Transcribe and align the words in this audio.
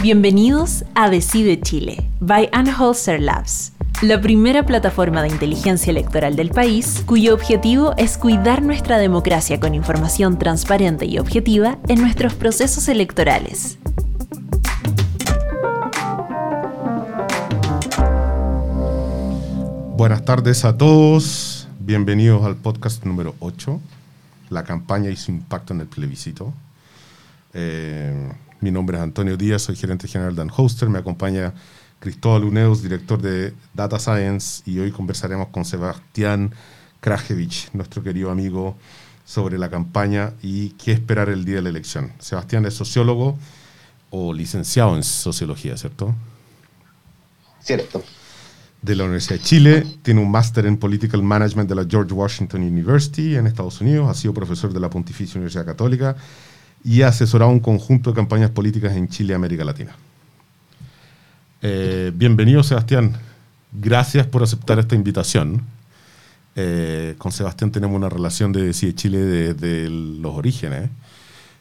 Bienvenidos 0.00 0.84
a 0.94 1.10
Decide 1.10 1.60
Chile, 1.60 2.08
by 2.20 2.48
Anholzer 2.52 3.20
Labs, 3.20 3.72
la 4.00 4.20
primera 4.20 4.64
plataforma 4.64 5.22
de 5.22 5.28
inteligencia 5.28 5.90
electoral 5.90 6.36
del 6.36 6.50
país 6.50 7.02
cuyo 7.04 7.34
objetivo 7.34 7.94
es 7.98 8.16
cuidar 8.16 8.62
nuestra 8.62 8.96
democracia 8.96 9.60
con 9.60 9.74
información 9.74 10.38
transparente 10.38 11.04
y 11.04 11.18
objetiva 11.18 11.78
en 11.88 12.00
nuestros 12.00 12.34
procesos 12.34 12.88
electorales. 12.88 13.78
Buenas 19.96 20.24
tardes 20.24 20.64
a 20.64 20.78
todos, 20.78 21.68
bienvenidos 21.80 22.44
al 22.44 22.56
podcast 22.56 23.04
número 23.04 23.34
8, 23.40 23.80
la 24.50 24.64
campaña 24.64 25.10
y 25.10 25.16
su 25.16 25.30
impacto 25.30 25.74
en 25.74 25.80
el 25.80 25.86
plebiscito. 25.86 26.52
Eh, 27.54 28.32
mi 28.60 28.70
nombre 28.70 28.96
es 28.96 29.02
Antonio 29.02 29.36
Díaz, 29.36 29.62
soy 29.62 29.76
gerente 29.76 30.08
general 30.08 30.34
de 30.34 30.48
Hoster. 30.56 30.88
Me 30.88 30.98
acompaña 30.98 31.54
Cristóbal 32.00 32.44
Uneus, 32.44 32.82
director 32.82 33.20
de 33.20 33.54
Data 33.74 33.98
Science, 33.98 34.62
y 34.66 34.78
hoy 34.78 34.90
conversaremos 34.90 35.48
con 35.48 35.64
Sebastián 35.64 36.52
Krajewicz, 37.00 37.70
nuestro 37.74 38.02
querido 38.02 38.30
amigo, 38.30 38.76
sobre 39.24 39.58
la 39.58 39.68
campaña 39.68 40.32
y 40.42 40.70
qué 40.70 40.92
esperar 40.92 41.28
el 41.28 41.44
día 41.44 41.56
de 41.56 41.62
la 41.62 41.68
elección. 41.68 42.12
Sebastián 42.18 42.64
es 42.66 42.74
sociólogo 42.74 43.38
o 44.10 44.32
licenciado 44.32 44.96
en 44.96 45.02
sociología, 45.02 45.76
¿cierto? 45.76 46.14
Cierto. 47.60 48.02
De 48.80 48.94
la 48.94 49.04
Universidad 49.04 49.36
de 49.38 49.44
Chile, 49.44 49.86
tiene 50.02 50.20
un 50.20 50.30
máster 50.30 50.64
en 50.66 50.76
Political 50.76 51.22
Management 51.22 51.68
de 51.68 51.74
la 51.74 51.86
George 51.88 52.14
Washington 52.14 52.62
University 52.62 53.34
en 53.34 53.46
Estados 53.46 53.80
Unidos, 53.80 54.08
ha 54.08 54.14
sido 54.14 54.32
profesor 54.32 54.72
de 54.72 54.78
la 54.78 54.88
Pontificia 54.88 55.36
Universidad 55.36 55.66
Católica 55.66 56.16
y 56.84 57.02
ha 57.02 57.08
asesorado 57.08 57.50
un 57.50 57.60
conjunto 57.60 58.10
de 58.10 58.16
campañas 58.16 58.50
políticas 58.50 58.96
en 58.96 59.08
Chile 59.08 59.32
y 59.32 59.34
América 59.34 59.64
Latina. 59.64 59.96
Eh, 61.60 62.12
bienvenido, 62.14 62.62
Sebastián. 62.62 63.16
Gracias 63.72 64.26
por 64.26 64.42
aceptar 64.42 64.78
esta 64.78 64.94
invitación. 64.94 65.62
Eh, 66.54 67.14
con 67.18 67.32
Sebastián 67.32 67.70
tenemos 67.70 67.96
una 67.96 68.08
relación 68.08 68.52
de 68.52 68.72
Chile 68.72 69.18
desde 69.18 69.88
los 69.90 70.34
orígenes, 70.34 70.90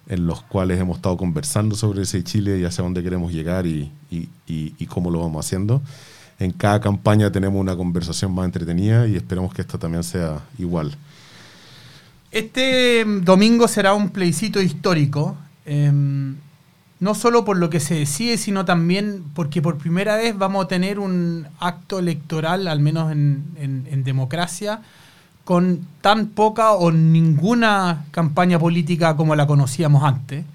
en 0.07 0.25
los 0.25 0.41
cuales 0.43 0.79
hemos 0.79 0.97
estado 0.97 1.17
conversando 1.17 1.75
sobre 1.75 2.03
ese 2.03 2.23
Chile 2.23 2.59
y 2.59 2.63
hacia 2.63 2.83
dónde 2.83 3.03
queremos 3.03 3.33
llegar 3.33 3.65
y, 3.65 3.91
cómo 4.87 5.11
lo 5.11 5.19
vamos 5.19 5.45
haciendo. 5.45 5.81
En 6.39 6.51
cada 6.51 6.79
campaña 6.79 7.31
tenemos 7.31 7.59
una 7.59 7.75
conversación 7.75 8.33
más 8.33 8.45
entretenida 8.45 9.07
y 9.07 9.15
esperamos 9.15 9.53
que 9.53 9.61
esta 9.61 9.77
también 9.77 10.03
sea 10.03 10.41
igual. 10.59 10.95
Este 12.31 13.03
domingo 13.21 13.67
será 13.67 13.93
un 13.93 14.09
plebiscito 14.09 14.61
histórico, 14.61 15.35
em, 15.65 16.35
no 16.99 17.15
solo 17.15 17.43
por 17.43 17.57
lo 17.57 17.69
que 17.69 17.79
se 17.79 17.95
decide, 17.95 18.37
sino 18.37 18.65
también 18.65 19.23
porque 19.33 19.61
por 19.61 19.77
primera 19.77 20.15
vez 20.15 20.37
vamos 20.37 20.65
a 20.65 20.67
tener 20.67 20.99
un 20.99 21.47
acto 21.59 21.99
electoral, 21.99 22.67
al 22.67 22.79
menos 22.79 23.11
en, 23.11 24.03
democracia, 24.03 24.81
con 25.43 25.87
tan 26.01 26.27
poca 26.27 26.73
o 26.73 26.91
ninguna 26.91 28.05
campaña 28.11 28.59
política 28.59 29.15
como 29.15 29.35
la 29.35 29.47
conocíamos 29.47 30.03
antes. 30.03 30.45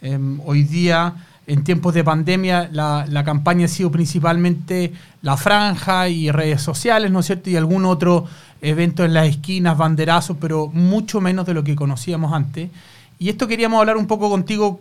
Em, 0.00 0.40
hoy 0.44 0.62
día, 0.62 1.14
en 1.46 1.62
tiempos 1.62 1.94
de 1.94 2.02
pandemia, 2.02 2.68
la, 2.72 3.06
la, 3.08 3.24
campaña 3.24 3.66
ha 3.66 3.68
sido 3.68 3.90
principalmente 3.90 4.92
la 5.22 5.36
franja 5.36 6.08
y 6.08 6.30
redes 6.30 6.60
sociales, 6.60 7.10
¿no 7.10 7.20
es 7.20 7.26
cierto? 7.26 7.50
Y 7.50 7.56
algún 7.56 7.84
otro 7.84 8.26
eventos 8.60 9.06
en 9.06 9.14
las 9.14 9.28
esquinas, 9.28 9.76
banderazos, 9.76 10.36
pero 10.40 10.68
mucho 10.72 11.20
menos 11.20 11.46
de 11.46 11.54
lo 11.54 11.62
que 11.62 11.76
conocíamos 11.76 12.32
antes. 12.32 12.70
Y 13.18 13.28
esto 13.28 13.46
queríamos 13.46 13.80
hablar 13.80 13.96
un 13.96 14.06
poco 14.06 14.28
contigo, 14.28 14.80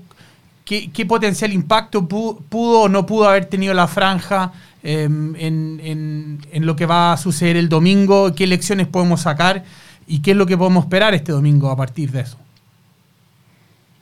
qué, 0.66 1.06
potencial 1.08 1.54
impacto 1.54 2.08
pudo, 2.08 2.42
o 2.52 2.90
no 2.90 3.06
pudo 3.06 3.30
haber 3.30 3.46
tenido 3.46 3.74
la 3.74 3.88
franja 3.88 4.52
em, 4.84 5.36
en, 5.38 6.66
lo 6.66 6.76
que 6.76 6.86
va 6.86 7.14
a 7.14 7.18
suceder 7.18 7.58
el 7.58 7.70
domingo, 7.70 8.34
qué 8.34 8.48
lecciones 8.48 8.88
podemos 8.88 9.22
sacar 9.22 9.64
y 10.08 10.20
qué 10.20 10.32
es 10.32 10.38
lo 10.38 10.46
que 10.46 10.58
podemos 10.58 10.86
esperar 10.86 11.14
este 11.14 11.32
domingo 11.32 11.70
a 11.70 11.76
partir 11.76 12.12
de 12.12 12.22
eso. 12.22 12.38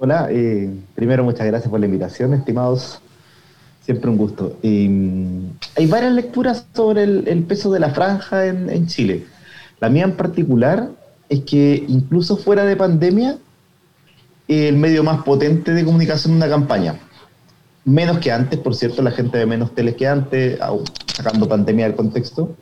Hola, 0.06 0.28
eh, 0.30 0.70
primero 0.96 1.24
muchas 1.24 1.48
gracias 1.48 1.72
por 1.72 1.80
la 1.80 1.86
invitación, 1.86 2.34
estimados. 2.34 3.00
Siempre 3.80 4.10
un 4.10 4.18
gusto. 4.18 4.58
Em, 4.62 5.54
hay 5.78 5.88
varias 5.88 6.12
lecturas 6.12 6.68
sobre 6.74 7.04
el, 7.04 7.44
peso 7.48 7.72
de 7.72 7.80
la 7.80 7.92
franja 7.92 8.46
en 8.48 8.88
Chile. 8.88 9.24
La 9.80 9.88
mía 9.88 10.04
en 10.04 10.18
particular 10.18 10.90
es 11.30 11.46
que 11.46 11.86
incluso 11.88 12.36
fuera 12.36 12.66
de 12.66 12.76
pandemia, 12.76 13.38
el 14.50 14.76
medio 14.76 15.06
más 15.06 15.24
potente 15.24 15.72
de 15.72 15.86
comunicación 15.86 16.34
en 16.34 16.38
una 16.38 16.50
campaña. 16.50 17.00
Menos 17.86 18.18
que 18.18 18.30
antes, 18.30 18.60
por 18.60 18.76
cierto, 18.76 19.02
la 19.04 19.12
gente 19.12 19.38
ve 19.38 19.46
menos 19.46 19.74
teles 19.74 19.96
que 19.96 20.06
antes, 20.06 20.60
sacando 21.16 21.48
pandemia 21.48 21.86
del 21.86 21.96
contexto. 21.96 22.58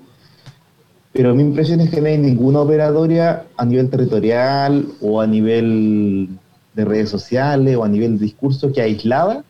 Pero 1.11 1.33
mi 1.33 1.41
impresión 1.41 1.81
es 1.81 1.89
que 1.89 2.01
no 2.01 2.07
hay 2.07 2.19
ninguna 2.19 2.59
operatoria 2.59 3.45
a 3.57 3.65
nivel 3.65 3.89
territorial 3.89 4.85
o 5.01 5.19
a 5.19 5.25
nivel 5.25 6.37
de 6.73 6.85
redes 6.85 7.09
sociales 7.09 7.75
o 7.75 7.83
a 7.83 7.89
nivel 7.89 8.17
de 8.17 8.25
discurso 8.25 8.71
que 8.71 8.81
aislada 8.81 9.43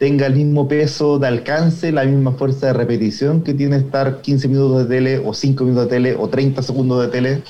tenga 0.00 0.26
el 0.26 0.34
mismo 0.34 0.66
peso 0.66 1.18
de 1.18 1.28
alcance, 1.28 1.92
la 1.92 2.04
misma 2.04 2.32
fuerza 2.32 2.68
de 2.68 2.72
repetición 2.72 3.42
que 3.42 3.52
tiene 3.52 3.76
estar 3.76 4.22
15 4.22 4.48
minutos 4.48 4.88
de 4.88 4.94
tele 4.96 5.18
o 5.18 5.34
5 5.34 5.62
minutos 5.64 5.84
de 5.84 5.90
tele 5.90 6.16
o 6.18 6.26
30 6.26 6.62
segundos 6.62 7.02
de 7.02 7.08
tele 7.08 7.42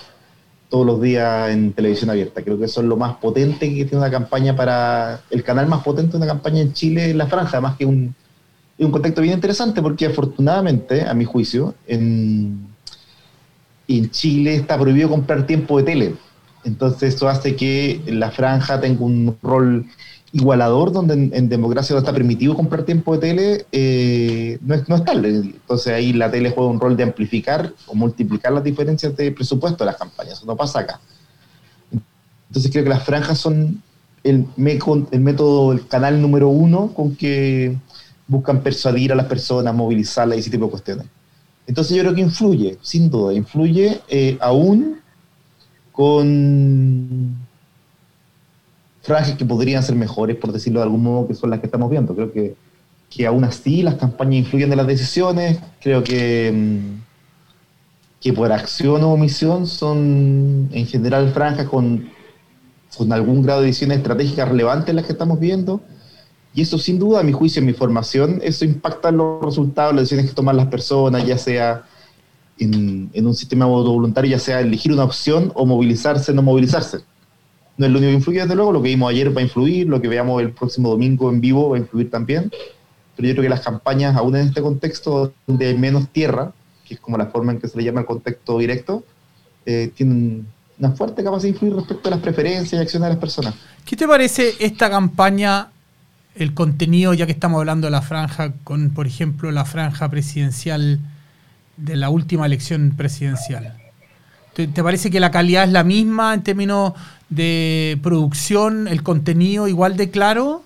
todos 0.68 0.84
los 0.84 1.00
días 1.00 1.50
en 1.50 1.72
televisión 1.72 2.10
abierta. 2.10 2.42
Creo 2.42 2.58
que 2.58 2.64
eso 2.64 2.80
es 2.80 2.88
lo 2.88 2.96
más 2.96 3.14
potente 3.18 3.68
que 3.68 3.84
tiene 3.84 3.98
una 3.98 4.10
campaña 4.10 4.56
para 4.56 5.20
el 5.30 5.44
canal 5.44 5.68
más 5.68 5.84
potente 5.84 6.12
de 6.12 6.16
una 6.16 6.26
campaña 6.26 6.60
en 6.60 6.72
Chile 6.72 7.10
en 7.10 7.18
la 7.18 7.28
franja, 7.28 7.58
además 7.58 7.76
que 7.76 7.86
un, 7.86 8.14
un 8.78 8.90
contexto 8.90 9.20
bien 9.20 9.34
interesante 9.34 9.80
porque 9.80 10.06
afortunadamente, 10.06 11.02
a 11.02 11.14
mi 11.14 11.24
juicio, 11.24 11.74
en, 11.86 12.66
en 13.86 14.10
Chile 14.10 14.56
está 14.56 14.76
prohibido 14.76 15.08
comprar 15.08 15.46
tiempo 15.46 15.78
de 15.78 15.84
tele. 15.84 16.14
Entonces 16.64 17.14
eso 17.14 17.28
hace 17.28 17.56
que 17.56 18.02
la 18.06 18.30
franja 18.30 18.80
tenga 18.80 19.04
un 19.04 19.36
rol 19.42 19.86
igualador, 20.32 20.92
donde 20.92 21.14
en, 21.14 21.48
democracia 21.48 21.94
no 21.94 22.00
está 22.00 22.12
permitido 22.12 22.54
comprar 22.54 22.84
tiempo 22.84 23.14
de 23.14 23.18
tele, 23.18 23.66
eh, 23.72 24.58
no, 24.60 24.74
es, 24.74 24.88
no 24.88 24.96
es 24.96 25.04
tal. 25.04 25.24
Entonces 25.24 25.92
ahí 25.92 26.12
la 26.12 26.30
tele 26.30 26.50
juega 26.50 26.70
un 26.70 26.80
rol 26.80 26.96
de 26.96 27.02
amplificar 27.02 27.72
o 27.86 27.94
multiplicar 27.94 28.52
las 28.52 28.62
diferencias 28.62 29.16
de 29.16 29.32
presupuesto 29.32 29.84
de 29.84 29.90
las 29.90 29.96
campañas. 29.96 30.34
Eso 30.34 30.46
no 30.46 30.56
pasa 30.56 30.80
acá. 30.80 31.00
Entonces 32.48 32.70
creo 32.70 32.84
que 32.84 32.90
las 32.90 33.04
franjas 33.04 33.38
son 33.38 33.82
el, 34.22 34.46
el 34.56 35.20
método, 35.20 35.72
el 35.72 35.86
canal 35.88 36.20
número 36.20 36.48
uno 36.48 36.92
con 36.94 37.16
que 37.16 37.76
buscan 38.26 38.62
persuadir 38.62 39.12
a 39.12 39.16
las 39.16 39.26
personas, 39.26 39.74
movilizarlas 39.74 40.36
y 40.36 40.40
ese 40.40 40.50
tipo 40.50 40.66
de 40.66 40.70
cuestiones. 40.70 41.06
Entonces 41.66 41.96
yo 41.96 42.02
creo 42.02 42.14
que 42.14 42.20
influye, 42.20 42.78
sin 42.82 43.10
duda, 43.10 43.32
influye 43.32 44.00
eh, 44.08 44.36
aún 44.40 44.99
con 45.92 47.36
franjas 49.02 49.36
que 49.36 49.44
podrían 49.44 49.82
ser 49.82 49.96
mejores, 49.96 50.36
por 50.36 50.52
decirlo 50.52 50.80
de 50.80 50.84
algún 50.84 51.02
modo, 51.02 51.28
que 51.28 51.34
son 51.34 51.50
las 51.50 51.60
que 51.60 51.66
estamos 51.66 51.90
viendo. 51.90 52.14
Creo 52.14 52.32
que, 52.32 52.54
que 53.08 53.26
aún 53.26 53.44
así 53.44 53.82
las 53.82 53.96
campañas 53.96 54.34
influyen 54.34 54.70
en 54.70 54.76
las 54.76 54.86
decisiones. 54.86 55.58
Creo 55.80 56.04
que, 56.04 56.52
mm, 56.52 57.00
que 58.20 58.32
por 58.32 58.52
acción 58.52 59.02
o 59.02 59.12
omisión 59.12 59.66
son 59.66 60.68
en 60.72 60.86
general 60.86 61.30
franjas 61.32 61.66
con, 61.66 62.08
con 62.96 63.12
algún 63.12 63.42
grado 63.42 63.60
de 63.60 63.68
decisiones 63.68 63.98
estratégicas 63.98 64.48
relevantes 64.48 64.94
las 64.94 65.06
que 65.06 65.12
estamos 65.12 65.40
viendo. 65.40 65.80
Y 66.52 66.62
eso 66.62 66.78
sin 66.78 66.98
duda, 66.98 67.20
a 67.20 67.22
mi 67.22 67.32
juicio, 67.32 67.60
en 67.60 67.66
mi 67.66 67.72
formación, 67.72 68.40
eso 68.42 68.64
impacta 68.64 69.08
en 69.10 69.18
los 69.18 69.42
resultados, 69.42 69.94
las 69.94 70.02
decisiones 70.02 70.30
que 70.30 70.34
toman 70.34 70.56
las 70.56 70.66
personas, 70.66 71.24
ya 71.24 71.38
sea 71.38 71.84
en, 72.60 73.26
un 73.26 73.34
sistema 73.34 73.66
voluntario, 73.66 74.30
ya 74.30 74.38
sea 74.38 74.60
elegir 74.60 74.92
una 74.92 75.04
opción 75.04 75.50
o 75.54 75.66
movilizarse, 75.66 76.32
no 76.32 76.42
movilizarse. 76.42 76.98
No 77.76 77.86
es 77.86 77.92
lo 77.92 77.98
único 77.98 78.10
que 78.10 78.16
influye, 78.16 78.40
desde 78.40 78.54
luego, 78.54 78.72
lo 78.72 78.82
que 78.82 78.90
vimos 78.90 79.10
ayer 79.10 79.34
va 79.34 79.40
a 79.40 79.44
influir, 79.44 79.88
lo 79.88 80.00
que 80.00 80.08
veamos 80.08 80.42
el 80.42 80.52
próximo 80.52 80.90
domingo 80.90 81.30
en 81.30 81.40
vivo 81.40 81.70
va 81.70 81.76
a 81.76 81.80
influir 81.80 82.10
también, 82.10 82.50
pero 83.16 83.28
yo 83.28 83.34
creo 83.34 83.42
que 83.44 83.48
las 83.48 83.60
campañas, 83.60 84.16
aún 84.16 84.36
en 84.36 84.48
este 84.48 84.60
contexto 84.60 85.32
de 85.46 85.74
menos 85.74 86.08
tierra, 86.08 86.52
que 86.86 86.94
es 86.94 87.00
como 87.00 87.16
la 87.16 87.26
forma 87.26 87.52
en 87.52 87.60
que 87.60 87.68
se 87.68 87.78
le 87.78 87.84
llama 87.84 88.00
el 88.00 88.06
contexto 88.06 88.58
directo, 88.58 89.04
eh, 89.64 89.90
tienen 89.94 90.46
una 90.78 90.92
fuerte 90.92 91.22
capacidad 91.22 91.44
de 91.44 91.48
influir 91.50 91.74
respecto 91.74 92.08
a 92.08 92.12
las 92.12 92.20
preferencias 92.20 92.72
y 92.72 92.82
acciones 92.82 93.06
de 93.06 93.14
las 93.14 93.18
personas. 93.18 93.54
¿Qué 93.84 93.96
te 93.96 94.06
parece 94.06 94.54
esta 94.60 94.90
campaña, 94.90 95.68
el 96.34 96.52
contenido, 96.54 97.14
ya 97.14 97.26
que 97.26 97.32
estamos 97.32 97.58
hablando 97.58 97.86
de 97.86 97.90
la 97.90 98.02
franja, 98.02 98.52
con, 98.64 98.90
por 98.90 99.06
ejemplo, 99.06 99.50
la 99.50 99.64
franja 99.64 100.08
presidencial 100.10 101.00
de 101.80 101.96
la 101.96 102.10
última 102.10 102.46
elección 102.46 102.94
presidencial? 102.96 103.76
¿Te, 104.54 104.68
parece 104.82 105.10
que 105.10 105.20
la 105.20 105.30
calidad 105.30 105.64
es 105.64 105.70
la 105.70 105.84
misma 105.84 106.34
en 106.34 106.42
términos 106.42 106.92
de 107.28 107.98
producción, 108.02 108.88
el 108.88 109.02
contenido 109.02 109.68
igual 109.68 109.96
de 109.96 110.10
claro? 110.10 110.62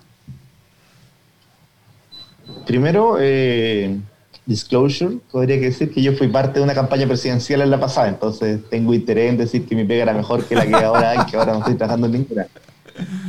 Primero, 2.65 3.17
eh, 3.19 3.97
disclosure, 4.45 5.17
podría 5.31 5.57
decir 5.57 5.91
que 5.91 6.01
yo 6.01 6.13
fui 6.13 6.27
parte 6.27 6.59
de 6.59 6.65
una 6.65 6.73
campaña 6.73 7.07
presidencial 7.07 7.61
en 7.61 7.69
la 7.69 7.79
pasada, 7.79 8.09
entonces 8.09 8.59
tengo 8.69 8.93
interés 8.93 9.29
en 9.29 9.37
decir 9.37 9.65
que 9.65 9.75
mi 9.75 9.83
pega 9.85 10.03
era 10.03 10.13
mejor 10.13 10.45
que 10.45 10.55
la 10.55 10.65
que 10.65 10.75
ahora 10.75 11.11
hay, 11.11 11.25
que 11.29 11.37
ahora 11.37 11.53
no 11.53 11.59
estoy 11.59 11.75
trabajando 11.75 12.07
en 12.07 12.13
ninguna. 12.13 12.47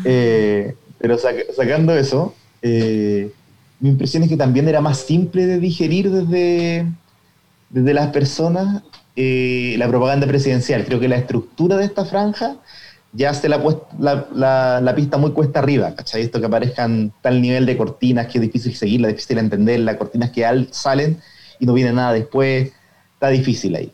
Eh, 0.05 0.75
pero 0.99 1.19
sacando 1.19 1.95
eso, 1.95 2.35
eh, 2.63 3.31
mi 3.81 3.91
impresión 3.91 4.23
es 4.23 4.29
que 4.29 4.37
también 4.37 4.69
era 4.69 4.81
más 4.81 4.99
simple 4.99 5.47
de 5.47 5.61
digerir 5.61 6.11
desde, 6.11 6.87
desde 7.71 7.95
las 7.95 8.09
personas 8.09 8.83
eh, 9.19 9.77
la 9.79 9.89
propaganda 9.89 10.27
presidencial. 10.27 10.85
Creo 10.85 11.01
que 11.01 11.09
la 11.09 11.17
estructura 11.17 11.79
de 11.79 11.87
esta 11.87 12.05
franja 12.05 12.57
ya 13.13 13.33
la, 13.45 14.81
la, 14.83 14.95
pista 14.95 15.17
muy 15.17 15.31
cuesta 15.31 15.61
arriba, 15.61 15.95
¿cachai? 15.95 16.21
Esto 16.21 16.39
que 16.39 16.47
aparezcan 16.47 17.13
tal 17.23 17.41
nivel 17.41 17.65
de 17.65 17.79
cortinas 17.79 18.27
que 18.27 18.37
es 18.37 18.43
difícil 18.43 18.75
seguirla, 18.77 19.09
difícil 19.09 19.39
entenderla, 19.39 19.97
cortinas 19.97 20.33
que 20.33 20.45
al, 20.45 20.69
salen 20.71 21.19
y 21.59 21.65
no 21.65 21.73
viene 21.73 21.95
nada 21.95 22.13
después, 22.13 22.73
está 23.15 23.29
difícil 23.29 23.75
ahí. 23.75 23.91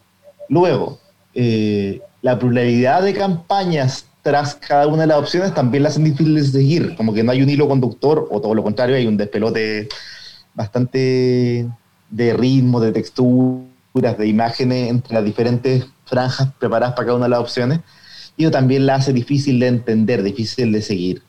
Luego, 0.48 0.98
eh, 1.34 2.00
la 2.20 2.36
pluralidad 2.36 3.02
de 3.02 3.14
campañas 3.14 4.06
tras 4.22 4.56
cada 4.56 4.88
una 4.88 5.02
de 5.02 5.06
las 5.06 5.18
opciones 5.18 5.54
también 5.54 5.84
la 5.84 5.90
hacen 5.90 6.02
difícil 6.02 6.34
de 6.34 6.42
seguir, 6.42 6.96
como 6.96 7.14
que 7.14 7.22
no 7.22 7.30
hay 7.30 7.42
un 7.42 7.48
hilo 7.48 7.68
conductor, 7.68 8.26
o 8.28 8.40
todo 8.40 8.56
lo 8.56 8.64
contrario, 8.64 8.96
hay 8.96 9.06
un 9.06 9.16
despelote 9.16 9.88
bastante 10.54 11.68
de 12.12 12.32
ritmo, 12.34 12.78
de 12.78 12.92
texturas, 12.92 14.16
de 14.16 14.28
imágenes 14.28 14.88
entre 14.88 15.14
las 15.14 15.24
diferentes 15.24 15.86
franjas 16.04 16.48
preparadas 16.60 16.94
para 16.94 17.06
cada 17.06 17.16
una 17.16 17.26
de 17.26 17.30
las 17.30 17.40
opciones 17.40 17.80
y 18.36 18.44
eso 18.44 18.52
también 18.52 18.86
la 18.86 18.94
hace 18.94 19.12
difícil 19.12 19.58
de 19.58 19.66
entender, 19.66 20.22
difícil 20.22 20.70
de 20.70 20.80
seguir. 20.80 21.22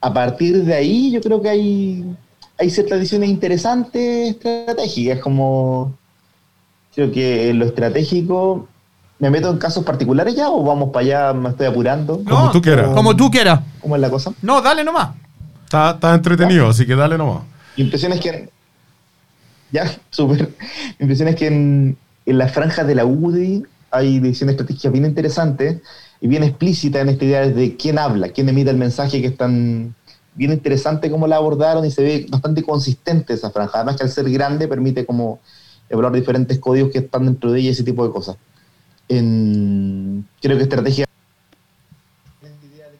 A 0.00 0.12
partir 0.12 0.64
de 0.64 0.74
ahí 0.74 1.12
yo 1.12 1.20
creo 1.20 1.40
que 1.40 1.48
hay, 1.48 2.16
hay 2.58 2.70
ciertas 2.70 2.98
decisiones 2.98 3.30
interesantes 3.30 4.36
estratégicas, 4.36 5.20
como 5.20 5.96
creo 6.92 7.12
que 7.12 7.54
lo 7.54 7.66
estratégico 7.66 8.68
¿Me 9.22 9.30
meto 9.30 9.48
en 9.50 9.56
casos 9.56 9.84
particulares 9.84 10.34
ya 10.34 10.50
o 10.50 10.64
vamos 10.64 10.90
para 10.90 11.06
allá? 11.06 11.32
¿Me 11.32 11.50
estoy 11.50 11.66
apurando? 11.66 12.24
como 12.24 12.50
tú 12.50 12.60
quieras. 12.60 12.88
Como 12.88 13.14
tú 13.14 13.30
quieras. 13.30 13.60
¿Cómo 13.80 13.94
es 13.94 14.02
la 14.02 14.10
cosa? 14.10 14.32
No, 14.42 14.60
dale 14.60 14.82
nomás. 14.82 15.10
Está, 15.62 15.92
está 15.92 16.12
entretenido, 16.12 16.68
así 16.68 16.84
que 16.84 16.96
dale 16.96 17.16
nomás. 17.16 17.42
Mi 17.76 17.84
impresión 17.84 18.12
es 18.14 18.20
que. 18.20 18.50
Ya, 19.72 19.90
súper. 20.10 20.50
Mi 20.98 21.04
impresión 21.04 21.28
es 21.28 21.36
que 21.36 21.46
en, 21.46 21.96
en 22.26 22.38
las 22.38 22.52
franjas 22.52 22.86
de 22.86 22.94
la 22.94 23.06
UDI 23.06 23.64
hay 23.90 24.20
decisiones 24.20 24.54
estratégicas 24.54 24.92
bien 24.92 25.06
interesantes 25.06 25.80
y 26.20 26.28
bien 26.28 26.44
explícitas 26.44 27.02
en 27.02 27.08
esta 27.08 27.24
idea 27.24 27.48
de 27.48 27.76
quién 27.76 27.98
habla, 27.98 28.28
quién 28.28 28.48
emite 28.48 28.70
el 28.70 28.76
mensaje, 28.76 29.20
que 29.20 29.28
es 29.28 29.36
tan 29.36 29.94
bien 30.34 30.52
interesante 30.52 31.10
cómo 31.10 31.26
la 31.26 31.36
abordaron 31.36 31.84
y 31.84 31.90
se 31.90 32.02
ve 32.02 32.26
bastante 32.28 32.62
consistente 32.62 33.34
esa 33.34 33.50
franja. 33.50 33.78
Además 33.78 33.96
que 33.96 34.04
al 34.04 34.10
ser 34.10 34.30
grande 34.30 34.68
permite 34.68 35.04
como 35.04 35.40
evaluar 35.88 36.12
diferentes 36.12 36.58
códigos 36.58 36.90
que 36.90 36.98
están 36.98 37.26
dentro 37.26 37.52
de 37.52 37.60
ella 37.60 37.68
y 37.68 37.72
ese 37.72 37.84
tipo 37.84 38.06
de 38.06 38.12
cosas. 38.12 38.36
Creo 39.08 40.56
que 40.56 40.62
estrategia 40.62 41.06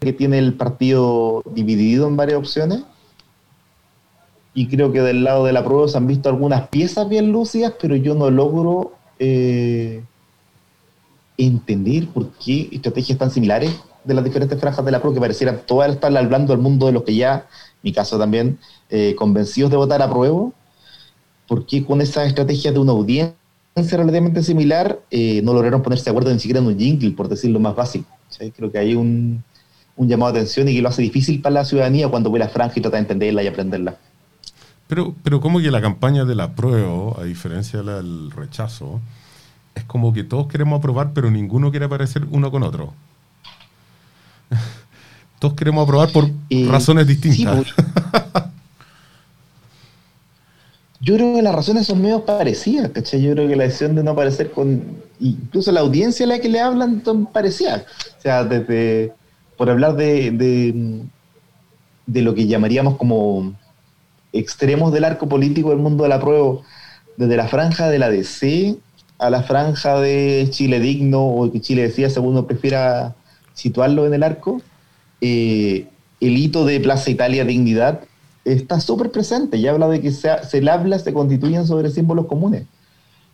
que 0.00 0.12
tiene 0.12 0.38
el 0.38 0.54
partido 0.54 1.42
dividido 1.54 2.08
en 2.08 2.16
varias 2.16 2.38
opciones 2.38 2.82
y 4.54 4.66
creo 4.66 4.92
que 4.92 5.00
del 5.00 5.24
lado 5.24 5.44
de 5.44 5.52
la 5.52 5.64
prueba 5.64 5.88
se 5.88 5.96
han 5.96 6.06
visto 6.06 6.28
algunas 6.28 6.68
piezas 6.68 7.08
bien 7.08 7.32
lúcidas, 7.32 7.72
pero 7.80 7.96
yo 7.96 8.14
no 8.14 8.30
logro 8.30 8.92
eh, 9.18 10.02
entender 11.38 12.08
por 12.08 12.30
qué 12.32 12.68
estrategias 12.70 13.18
tan 13.18 13.30
similares 13.30 13.74
de 14.04 14.14
las 14.14 14.24
diferentes 14.24 14.58
franjas 14.60 14.84
de 14.84 14.90
la 14.90 15.00
PRO 15.00 15.14
que 15.14 15.20
parecieran 15.20 15.60
todas 15.66 15.90
estar 15.90 16.14
hablando 16.16 16.52
al 16.52 16.58
mundo 16.58 16.86
de 16.86 16.92
los 16.92 17.04
que 17.04 17.14
ya, 17.14 17.46
mi 17.82 17.92
caso 17.92 18.18
también, 18.18 18.58
eh, 18.90 19.14
convencidos 19.16 19.70
de 19.70 19.76
votar 19.76 20.02
a 20.02 20.10
prueba, 20.10 20.50
¿por 21.48 21.66
qué 21.66 21.84
con 21.84 22.00
esa 22.00 22.24
estrategia 22.24 22.72
de 22.72 22.78
una 22.78 22.92
audiencia 22.92 23.36
relativamente 23.74 24.42
similar 24.42 25.00
eh, 25.10 25.40
no 25.42 25.54
lograron 25.54 25.82
ponerse 25.82 26.04
de 26.04 26.10
acuerdo 26.10 26.32
ni 26.32 26.38
siquiera 26.38 26.60
en 26.60 26.66
un 26.66 26.78
jingle, 26.78 27.12
por 27.12 27.28
decirlo 27.28 27.58
más 27.60 27.74
básico? 27.74 28.06
Creo 28.56 28.72
que 28.72 28.78
hay 28.78 28.94
un, 28.94 29.42
un, 29.96 30.08
llamado 30.08 30.32
de 30.32 30.40
atención 30.40 30.68
y 30.68 30.74
que 30.74 30.82
lo 30.82 30.88
hace 30.88 31.02
difícil 31.02 31.40
para 31.40 31.54
la 31.54 31.64
ciudadanía 31.64 32.08
cuando 32.08 32.30
ve 32.30 32.38
la 32.38 32.48
franja 32.48 32.74
y 32.76 32.82
trata 32.82 32.96
de 32.96 33.02
entenderla 33.02 33.42
y 33.42 33.46
aprenderla. 33.46 33.96
Pero, 34.92 35.14
pero 35.22 35.40
¿cómo 35.40 35.58
que 35.58 35.70
la 35.70 35.80
campaña 35.80 36.26
de 36.26 36.34
la 36.34 36.54
prueba, 36.54 37.18
a 37.18 37.24
diferencia 37.24 37.82
del 37.82 38.30
rechazo, 38.30 39.00
es 39.74 39.84
como 39.84 40.12
que 40.12 40.22
todos 40.22 40.48
queremos 40.48 40.80
aprobar, 40.80 41.12
pero 41.14 41.30
ninguno 41.30 41.70
quiere 41.70 41.86
aparecer 41.86 42.26
uno 42.30 42.50
con 42.50 42.62
otro. 42.62 42.92
todos 45.38 45.54
queremos 45.54 45.84
aprobar 45.84 46.12
por 46.12 46.28
razones 46.68 47.06
distintas. 47.06 47.64
Pues. 47.64 47.74
yo 51.00 51.14
creo 51.14 51.36
que 51.36 51.42
las 51.42 51.54
razones 51.54 51.86
son 51.86 52.02
medio 52.02 52.26
parecidas, 52.26 52.90
¿cachai? 52.90 53.22
Yo 53.22 53.32
creo 53.32 53.48
que 53.48 53.56
la 53.56 53.64
decisión 53.64 53.94
de 53.94 54.04
no 54.04 54.10
aparecer 54.10 54.50
con. 54.50 54.84
Incluso 55.20 55.72
la 55.72 55.80
audiencia 55.80 56.26
a 56.26 56.28
la 56.28 56.38
que 56.38 56.50
le 56.50 56.60
hablan 56.60 57.02
son 57.02 57.24
parecidas. 57.24 57.86
O 58.18 58.20
sea, 58.20 58.44
desde. 58.44 59.14
Por 59.56 59.70
hablar 59.70 59.96
de, 59.96 60.32
de, 60.32 61.02
de 62.04 62.20
lo 62.20 62.34
que 62.34 62.46
llamaríamos 62.46 62.98
como 62.98 63.54
extremos 64.32 64.92
del 64.92 65.04
arco 65.04 65.28
político 65.28 65.70
del 65.70 65.78
mundo 65.78 66.04
de 66.04 66.08
la 66.08 66.20
prueba, 66.20 66.58
desde 67.16 67.36
la 67.36 67.48
franja 67.48 67.88
de 67.88 67.98
la 67.98 68.10
DC 68.10 68.76
a 69.22 69.30
la 69.30 69.42
franja 69.42 70.00
de 70.00 70.48
Chile 70.50 70.80
digno 70.80 71.24
o 71.24 71.52
que 71.52 71.60
Chile 71.60 71.82
decía, 71.82 72.10
según 72.10 72.30
uno 72.30 72.46
prefiera 72.46 73.14
situarlo 73.54 74.04
en 74.06 74.14
el 74.14 74.22
arco, 74.24 74.60
eh, 75.20 75.86
el 76.20 76.36
hito 76.36 76.64
de 76.64 76.80
Plaza 76.80 77.10
Italia 77.10 77.44
Dignidad 77.44 78.00
está 78.44 78.80
súper 78.80 79.12
presente. 79.12 79.60
Ya 79.60 79.70
habla 79.70 79.88
de 79.88 80.00
que 80.00 80.10
se, 80.10 80.28
se 80.48 80.68
habla, 80.68 80.98
se 80.98 81.12
constituyen 81.12 81.66
sobre 81.66 81.90
símbolos 81.90 82.26
comunes. 82.26 82.64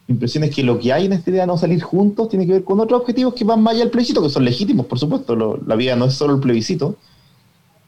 Mi 0.07 0.15
impresión 0.15 0.45
es 0.45 0.55
que 0.55 0.63
lo 0.63 0.79
que 0.79 0.93
hay 0.93 1.07
en 1.07 1.13
esta 1.15 1.31
idea 1.31 1.43
de 1.43 1.47
no 1.47 1.57
salir 1.57 1.83
juntos 1.83 2.29
tiene 2.29 2.47
que 2.47 2.53
ver 2.53 2.65
con 2.65 2.81
otros 2.81 3.01
objetivos 3.01 3.35
que 3.35 3.45
van 3.45 3.63
más 3.63 3.73
allá 3.73 3.85
del 3.85 3.91
plebiscito, 3.91 4.23
que 4.23 4.31
son 4.31 4.45
legítimos, 4.45 4.87
por 4.87 4.99
supuesto. 4.99 5.59
la 5.67 5.77
vida 5.77 5.97
no 5.97 6.07
es 6.07 6.15
solo 6.15 6.35
el 6.35 6.41
plebiscito. 6.41 6.97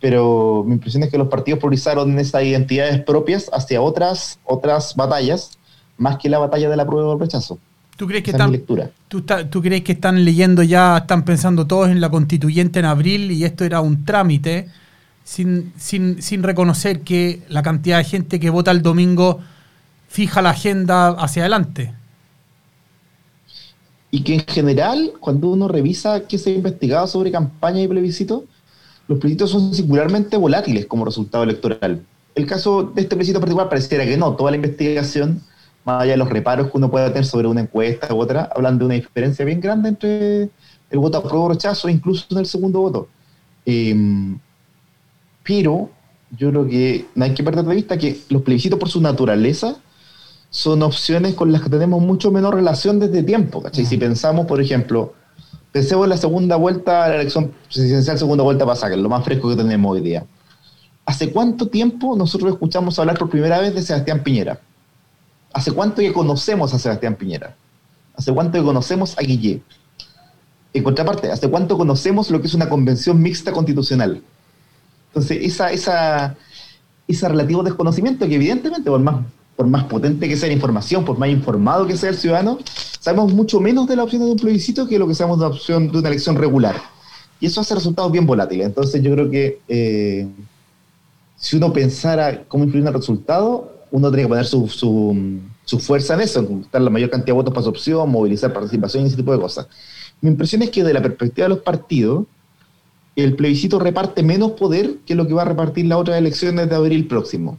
Pero 0.01 0.65
mi 0.67 0.75
impresión 0.75 1.03
es 1.03 1.11
que 1.11 1.19
los 1.19 1.29
partidos 1.29 1.61
priorizaron 1.61 2.19
esas 2.19 2.43
identidades 2.43 3.03
propias 3.03 3.51
hacia 3.53 3.83
otras, 3.83 4.39
otras 4.45 4.95
batallas, 4.97 5.59
más 5.99 6.17
que 6.17 6.29
la 6.31 6.39
batalla 6.39 6.71
de 6.71 6.77
la 6.77 6.87
prueba 6.87 7.11
del 7.11 7.21
rechazo. 7.21 7.59
¿Tú 7.97 8.07
crees, 8.07 8.25
que 8.25 8.31
están, 8.31 8.59
tú, 9.51 9.61
crees 9.61 9.83
que 9.83 9.93
están 9.93 10.25
leyendo 10.25 10.63
ya, 10.63 10.97
están 10.97 11.23
pensando 11.27 11.67
todos 11.67 11.91
en 11.91 12.01
la 12.01 12.09
constituyente 12.09 12.79
en 12.79 12.87
abril 12.87 13.31
y 13.31 13.45
esto 13.45 13.63
era 13.63 13.83
un 13.83 14.07
trámite 14.07 14.69
sin, 15.23 15.75
sin, 15.77 16.23
sin 16.23 16.43
reconocer 16.43 17.03
que 17.03 17.43
la 17.51 17.63
cantidad 17.63 17.99
de 17.99 18.05
gente 18.05 18.41
que 18.41 18.49
vota 18.49 18.71
el 18.71 18.81
domingo 18.81 19.41
fija 20.09 20.41
la 20.41 20.51
agenda 20.51 21.11
hacia 21.11 21.43
adelante? 21.43 21.93
Y 24.11 24.23
que 24.23 24.35
en 24.35 24.47
general, 24.47 25.13
cuando 25.21 25.49
uno 25.49 25.69
revisa 25.69 26.27
qué 26.27 26.39
se 26.39 26.51
ha 26.51 26.55
investigado 26.55 27.07
sobre 27.07 27.31
campaña 27.31 27.81
y 27.81 27.87
plebiscito, 27.87 28.45
los 29.11 29.19
plebiscitos 29.19 29.51
son 29.51 29.75
singularmente 29.75 30.37
volátiles 30.37 30.87
como 30.87 31.05
resultado 31.05 31.43
electoral. 31.43 32.01
El 32.33 32.47
caso 32.47 32.85
de 32.95 33.03
este 33.03 33.17
plebiscito 33.17 33.41
particular 33.41 33.69
pareciera 33.69 34.05
que 34.05 34.17
no, 34.17 34.37
toda 34.37 34.53
la 34.53 34.57
investigación 34.57 35.43
más 35.85 36.03
allá 36.03 36.13
de 36.13 36.17
los 36.17 36.31
reparos 36.31 36.71
que 36.71 36.77
uno 36.77 36.93
puede 36.93 37.09
tener 37.09 37.27
sobre 37.27 37.49
una 37.49 37.63
encuesta 37.63 38.15
u 38.15 38.21
otra, 38.21 38.49
hablan 38.55 38.79
de 38.79 38.85
una 38.85 38.95
diferencia 38.95 39.45
bien 39.45 39.61
grande 39.61 39.89
entre 39.89 40.43
el 40.43 40.99
voto 41.01 41.19
a 41.19 41.23
prueba 41.25 41.47
o 41.47 41.49
rechazo, 41.49 41.89
incluso 41.89 42.25
en 42.31 42.39
el 42.39 42.47
segundo 42.47 42.83
voto. 42.83 43.09
Em, 43.67 44.39
pero 45.43 45.91
yo 46.39 46.51
creo 46.51 46.69
que 46.69 47.07
no 47.17 47.25
hay 47.25 47.35
que 47.35 47.43
perder 47.43 47.65
de 47.65 47.75
vista 47.75 47.99
que 47.99 48.21
los 48.29 48.43
plebiscitos 48.43 48.79
por 48.79 48.91
su 48.91 49.01
naturaleza 49.01 49.75
son 50.51 50.85
opciones 50.85 51.35
con 51.35 51.51
las 51.51 51.63
que 51.63 51.71
tenemos 51.71 52.01
mucho 52.01 52.31
menor 52.31 52.55
relación 52.55 53.01
desde 53.01 53.25
tiempo. 53.25 53.61
Si 53.73 53.97
pensamos, 53.97 54.47
por 54.47 54.61
ejemplo, 54.61 55.15
pensemos 55.73 56.05
en 56.05 56.11
la 56.11 56.17
segunda 56.17 56.57
vuelta, 56.57 57.09
la 57.09 57.17
elección 57.17 57.53
presidencial 57.65 58.19
segunda 58.19 58.45
vuelta 58.45 58.67
pasada, 58.67 58.91
que 58.91 58.97
lo 58.97 59.09
más 59.09 59.25
fresco 59.25 59.49
que 59.49 59.57
tenemos 59.57 59.93
hoy 59.93 60.01
día. 60.01 60.25
¿Hace 61.07 61.33
cuánto 61.33 61.69
tiempo 61.69 62.17
nosotros 62.17 62.53
escuchamos 62.53 62.99
hablar 62.99 63.19
por 63.19 63.31
primera 63.31 63.59
vez 63.59 63.75
de 63.75 63.83
Sebastián 63.83 64.23
Piñera? 64.23 64.61
¿Hace 65.53 65.73
cuánto 65.73 66.03
que 66.03 66.13
conocemos 66.13 66.73
a 66.73 66.79
Sebastián 66.79 67.17
Piñera? 67.17 67.57
¿Hace 68.15 68.33
cuánto 68.33 68.59
que 68.59 68.65
conocemos 68.65 69.17
a 69.19 69.23
Guille? 69.23 69.63
En 70.73 70.85
contraparte, 70.85 71.33
¿hace 71.33 71.49
cuánto 71.49 71.77
conocemos 71.77 72.31
lo 72.31 72.41
que 72.41 72.47
es 72.47 72.55
una 72.55 72.69
convención 72.69 73.21
mixta 73.21 73.51
constitucional? 73.51 74.23
Entonces, 75.09 75.39
esa, 75.43 75.73
esa, 75.73 76.37
ese 77.09 77.29
relativo 77.29 77.65
desconocimiento 77.65 78.29
que 78.29 78.37
evidentemente, 78.37 78.89
por 78.89 79.01
más, 79.01 79.25
por 79.61 79.69
más 79.69 79.85
potente 79.85 80.27
que 80.27 80.39
sea 80.39 80.49
la 80.49 80.55
información, 80.55 81.05
por 81.05 81.19
más 81.19 81.29
informado 81.29 81.87
que 81.87 81.95
sea 81.95 82.09
el 82.09 82.17
ciudadano, 82.17 82.59
sabemos 82.99 83.35
mucho 83.35 83.61
menos 83.61 83.87
de 83.87 83.95
la 83.95 84.05
opción 84.05 84.23
de 84.23 84.31
un 84.31 84.39
plebiscito 84.39 84.89
que 84.89 84.99
lo 84.99 85.07
que 85.07 85.15
sabemos 85.15 85.39
de 85.39 85.45
la 85.45 85.51
opción 85.51 85.93
de 85.93 85.99
una 85.99 86.09
elección 86.09 86.35
regular. 86.37 86.77
Y 87.39 87.45
eso 87.45 87.61
hace 87.61 87.75
resultados 87.75 88.11
bien 88.11 88.25
volátiles. 88.25 88.65
Entonces, 88.65 89.03
yo 89.03 89.13
creo 89.13 89.31
que 89.31 89.61
eh, 89.69 90.27
si 91.37 91.59
uno 91.59 91.75
pensara 91.75 92.45
cómo 92.49 92.65
influir 92.65 92.85
en 92.85 92.89
el 92.89 92.95
resultado, 92.95 93.71
uno 93.91 94.09
tiene 94.09 94.23
que 94.23 94.29
poner 94.31 94.47
su, 94.47 94.67
su, 94.67 95.79
fuerza 95.79 96.15
en 96.15 96.23
eso, 96.23 96.41
en 96.41 96.67
la 96.83 96.89
mayor 96.89 97.11
cantidad 97.11 97.27
de 97.27 97.33
votos 97.33 97.53
para 97.53 97.65
su 97.65 97.69
opción, 97.69 98.09
movilizar 98.09 98.55
participación 98.55 99.05
y 99.05 99.09
ese 99.09 99.17
tipo 99.17 99.31
de 99.31 99.41
cosas. 99.41 99.67
Mi 100.23 100.31
impresión 100.31 100.63
es 100.63 100.71
que 100.71 100.83
de 100.83 100.95
la 100.95 101.03
perspectiva 101.03 101.45
de 101.45 101.51
los 101.51 101.63
partidos, 101.63 102.25
el 103.15 103.37
plebiscito 103.37 103.79
reparte 103.79 104.23
menos 104.23 104.53
poder 104.53 105.01
que 105.05 105.15
lo 105.15 105.27
que 105.27 105.35
va 105.35 105.43
a 105.43 105.45
repartir 105.45 105.85
las 105.85 105.99
otras 105.99 106.17
elecciones 106.17 106.71
de 106.71 106.77
abril 106.77 107.07
próximo. 107.07 107.59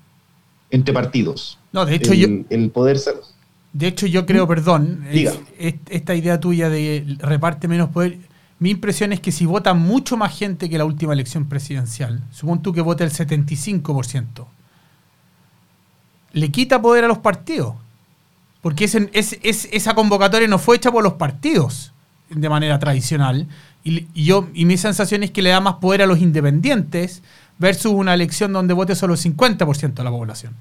Entre 0.71 0.93
partidos. 0.93 1.59
No, 1.71 1.85
de 1.85 1.95
hecho 1.95 2.13
el, 2.13 2.19
yo... 2.19 2.27
El 2.49 2.69
poder 2.71 2.97
ser... 2.99 3.15
De 3.73 3.87
hecho 3.87 4.05
yo 4.07 4.25
creo, 4.25 4.47
perdón, 4.47 5.05
es- 5.07 5.13
Diga. 5.13 5.33
es- 5.57 5.75
esta 5.89 6.15
idea 6.15 6.39
tuya 6.39 6.69
de 6.69 7.17
reparte 7.19 7.67
menos 7.67 7.89
poder, 7.89 8.17
mi 8.59 8.69
impresión 8.71 9.13
es 9.13 9.19
que 9.21 9.31
si 9.31 9.45
vota 9.45 9.73
mucho 9.73 10.17
más 10.17 10.37
gente 10.37 10.69
que 10.69 10.77
la 10.77 10.85
última 10.85 11.13
elección 11.13 11.45
presidencial, 11.47 12.21
supón 12.31 12.61
tú 12.61 12.73
que 12.73 12.81
vote 12.81 13.03
el 13.03 13.11
75%, 13.11 14.45
le 16.33 16.49
quita 16.51 16.81
poder 16.81 17.03
a 17.05 17.07
los 17.07 17.17
partidos. 17.19 17.75
Porque 18.61 18.85
ese- 18.85 19.09
es- 19.13 19.39
es- 19.43 19.67
esa 19.71 19.95
convocatoria 19.95 20.47
no 20.47 20.59
fue 20.59 20.75
hecha 20.77 20.91
por 20.91 21.03
los 21.03 21.13
partidos 21.13 21.93
de 22.29 22.47
manera 22.49 22.77
tradicional. 22.79 23.47
Y, 23.83 24.07
y 24.13 24.25
yo, 24.25 24.47
y 24.53 24.65
mi 24.65 24.77
sensación 24.77 25.23
es 25.23 25.31
que 25.31 25.41
le 25.41 25.49
da 25.49 25.59
más 25.59 25.75
poder 25.75 26.01
a 26.03 26.05
los 26.05 26.19
independientes 26.19 27.23
versus 27.61 27.91
una 27.93 28.13
elección 28.15 28.51
donde 28.51 28.73
vote 28.73 28.95
solo 28.95 29.13
el 29.13 29.19
50% 29.19 29.93
de 29.93 30.03
la 30.03 30.09
población. 30.09 30.53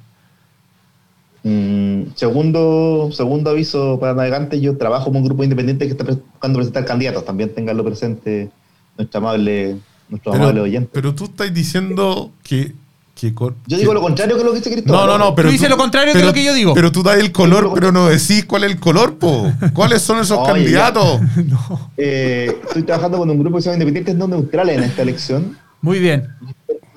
Mm, 1.42 2.12
segundo, 2.14 3.08
segundo 3.12 3.48
aviso 3.50 3.98
para 3.98 4.12
navegantes, 4.12 4.60
yo 4.60 4.76
trabajo 4.76 5.06
con 5.06 5.16
un 5.16 5.24
grupo 5.24 5.42
independiente 5.42 5.86
que 5.86 5.92
está 5.92 6.04
buscando 6.04 6.58
presentar 6.58 6.84
candidatos, 6.84 7.24
también 7.24 7.54
tenganlo 7.54 7.82
presente 7.82 8.50
nuestro 8.98 9.18
amable, 9.20 9.76
nuestro 10.10 10.34
amable 10.34 10.60
oyente. 10.60 10.90
pero 10.92 11.14
tú 11.14 11.24
estás 11.24 11.52
diciendo 11.54 12.30
que... 12.42 12.74
que 13.14 13.32
Yo 13.32 13.78
digo 13.78 13.90
que- 13.92 13.94
lo 13.94 14.02
contrario 14.02 14.36
que 14.36 14.44
lo 14.44 14.50
que 14.52 14.58
dice 14.58 14.70
Cristóbal. 14.70 15.06
No, 15.06 15.12
no, 15.16 15.24
no, 15.30 15.34
pero 15.34 15.48
Tú 15.48 15.52
dices 15.52 15.70
lo 15.70 15.78
contrario 15.78 16.08
de 16.12 16.18
pero- 16.18 16.26
lo 16.26 16.34
que 16.34 16.44
yo 16.44 16.52
digo. 16.52 16.74
Pero 16.74 16.92
tú 16.92 17.02
das 17.02 17.18
el 17.18 17.32
color, 17.32 17.70
pero 17.74 17.90
no 17.90 18.08
decís 18.10 18.44
cuál 18.44 18.64
es 18.64 18.72
el 18.72 18.78
color, 18.78 19.16
po. 19.16 19.50
¿Cuáles 19.72 20.02
son 20.02 20.18
esos 20.18 20.36
Oye, 20.42 20.52
candidatos? 20.52 21.20
Eh, 21.96 22.54
estoy 22.66 22.82
trabajando 22.82 23.16
con 23.16 23.30
un 23.30 23.38
grupo 23.38 23.56
que 23.56 23.62
se 23.62 23.70
llama 23.70 23.76
Independientes 23.82 24.14
No 24.16 24.28
Neutrales 24.28 24.76
en 24.76 24.84
esta 24.84 25.00
elección. 25.00 25.56
Muy 25.80 25.98
bien. 26.00 26.28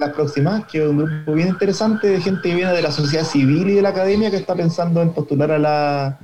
Las 0.03 0.13
próximas, 0.13 0.65
que 0.65 0.83
es 0.83 0.89
un 0.89 0.97
grupo 0.97 1.31
bien 1.31 1.47
interesante 1.47 2.07
de 2.07 2.19
gente 2.19 2.49
que 2.49 2.55
viene 2.55 2.73
de 2.73 2.81
la 2.81 2.91
sociedad 2.91 3.23
civil 3.25 3.69
y 3.69 3.75
de 3.75 3.81
la 3.81 3.89
academia 3.89 4.29
que 4.29 4.35
está 4.35 4.53
pensando 4.53 5.01
en 5.01 5.11
postular 5.11 5.49
a 5.51 5.57
la, 5.57 6.19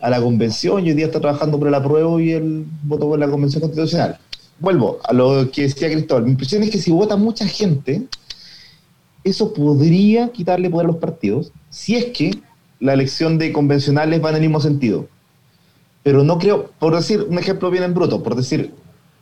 a 0.00 0.10
la 0.10 0.20
convención 0.20 0.84
y 0.84 0.90
hoy 0.90 0.96
día 0.96 1.06
está 1.06 1.20
trabajando 1.20 1.56
por 1.56 1.68
el 1.68 1.74
apruebo 1.74 2.18
y 2.18 2.32
el 2.32 2.66
voto 2.82 3.06
por 3.08 3.18
la 3.18 3.28
convención 3.28 3.60
constitucional. 3.60 4.18
Vuelvo 4.58 4.98
a 5.04 5.12
lo 5.12 5.48
que 5.52 5.62
decía 5.62 5.88
Cristóbal. 5.88 6.24
Mi 6.24 6.30
impresión 6.32 6.64
es 6.64 6.70
que 6.70 6.78
si 6.78 6.90
vota 6.90 7.16
mucha 7.16 7.46
gente, 7.46 8.08
eso 9.22 9.52
podría 9.54 10.30
quitarle 10.32 10.68
poder 10.68 10.86
a 10.86 10.88
los 10.88 10.96
partidos 10.96 11.52
si 11.70 11.94
es 11.94 12.06
que 12.06 12.32
la 12.80 12.92
elección 12.94 13.38
de 13.38 13.52
convencionales 13.52 14.22
va 14.24 14.30
en 14.30 14.36
el 14.36 14.40
mismo 14.42 14.60
sentido. 14.60 15.06
Pero 16.02 16.24
no 16.24 16.38
creo, 16.38 16.72
por 16.80 16.96
decir 16.96 17.24
un 17.28 17.38
ejemplo 17.38 17.70
bien 17.70 17.84
en 17.84 17.94
bruto, 17.94 18.20
por 18.20 18.34
decir, 18.34 18.72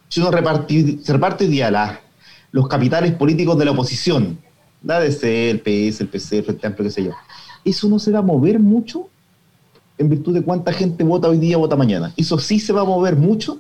si 0.09 0.21
uno 0.21 0.31
reparti- 0.31 1.03
se 1.03 1.12
reparte 1.12 1.45
hoy 1.45 1.50
día 1.50 1.71
la- 1.71 2.00
los 2.54 2.68
capitales 2.68 3.11
políticos 3.14 3.58
de 3.58 3.64
la 3.64 3.73
oposición, 3.73 4.38
la 4.84 5.00
DC, 5.00 5.50
el 5.50 5.58
PS, 5.58 6.02
el 6.02 6.06
PC, 6.06 6.38
el 6.38 6.44
Frente 6.44 6.66
Amplio, 6.68 6.84
qué 6.84 6.90
sé 6.92 7.02
yo, 7.02 7.11
eso 7.64 7.88
no 7.88 7.99
se 7.99 8.12
va 8.12 8.20
a 8.20 8.23
mover 8.23 8.61
mucho 8.61 9.08
en 9.99 10.08
virtud 10.08 10.34
de 10.34 10.42
cuánta 10.42 10.73
gente 10.73 11.02
vota 11.02 11.26
hoy 11.26 11.38
día, 11.38 11.56
vota 11.56 11.75
mañana. 11.75 12.12
Eso 12.16 12.38
sí 12.38 12.61
se 12.61 12.73
va 12.73 12.82
a 12.82 12.84
mover 12.84 13.16
mucho 13.16 13.58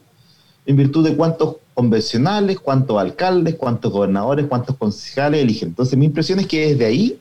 en 0.64 0.76
virtud 0.76 1.04
de 1.04 1.16
cuántos 1.16 1.56
convencionales, 1.74 2.60
cuántos 2.60 2.96
alcaldes, 2.96 3.56
cuántos 3.56 3.90
gobernadores, 3.90 4.46
cuántos 4.46 4.76
concejales 4.76 5.42
eligen. 5.42 5.70
Entonces 5.70 5.98
mi 5.98 6.04
impresión 6.04 6.38
es 6.38 6.46
que 6.46 6.68
desde 6.68 6.84
ahí 6.84 7.18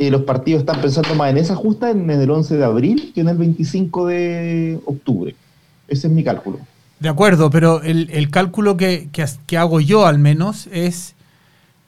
eh, 0.00 0.10
los 0.10 0.22
partidos 0.22 0.62
están 0.62 0.80
pensando 0.80 1.14
más 1.14 1.30
en 1.30 1.36
esa 1.36 1.54
justa 1.54 1.90
en 1.92 2.10
el 2.10 2.28
11 2.28 2.56
de 2.56 2.64
abril 2.64 3.12
que 3.14 3.20
en 3.20 3.28
el 3.28 3.36
25 3.36 4.06
de 4.08 4.80
octubre. 4.84 5.36
Ese 5.86 6.08
es 6.08 6.12
mi 6.12 6.24
cálculo. 6.24 6.58
De 7.02 7.08
acuerdo, 7.08 7.50
pero 7.50 7.82
el, 7.82 8.08
el 8.12 8.30
cálculo 8.30 8.76
que, 8.76 9.08
que 9.12 9.22
as- 9.22 9.40
que 9.46 9.58
hago 9.58 9.80
yo 9.80 10.06
al 10.06 10.20
menos 10.20 10.68
es, 10.70 11.14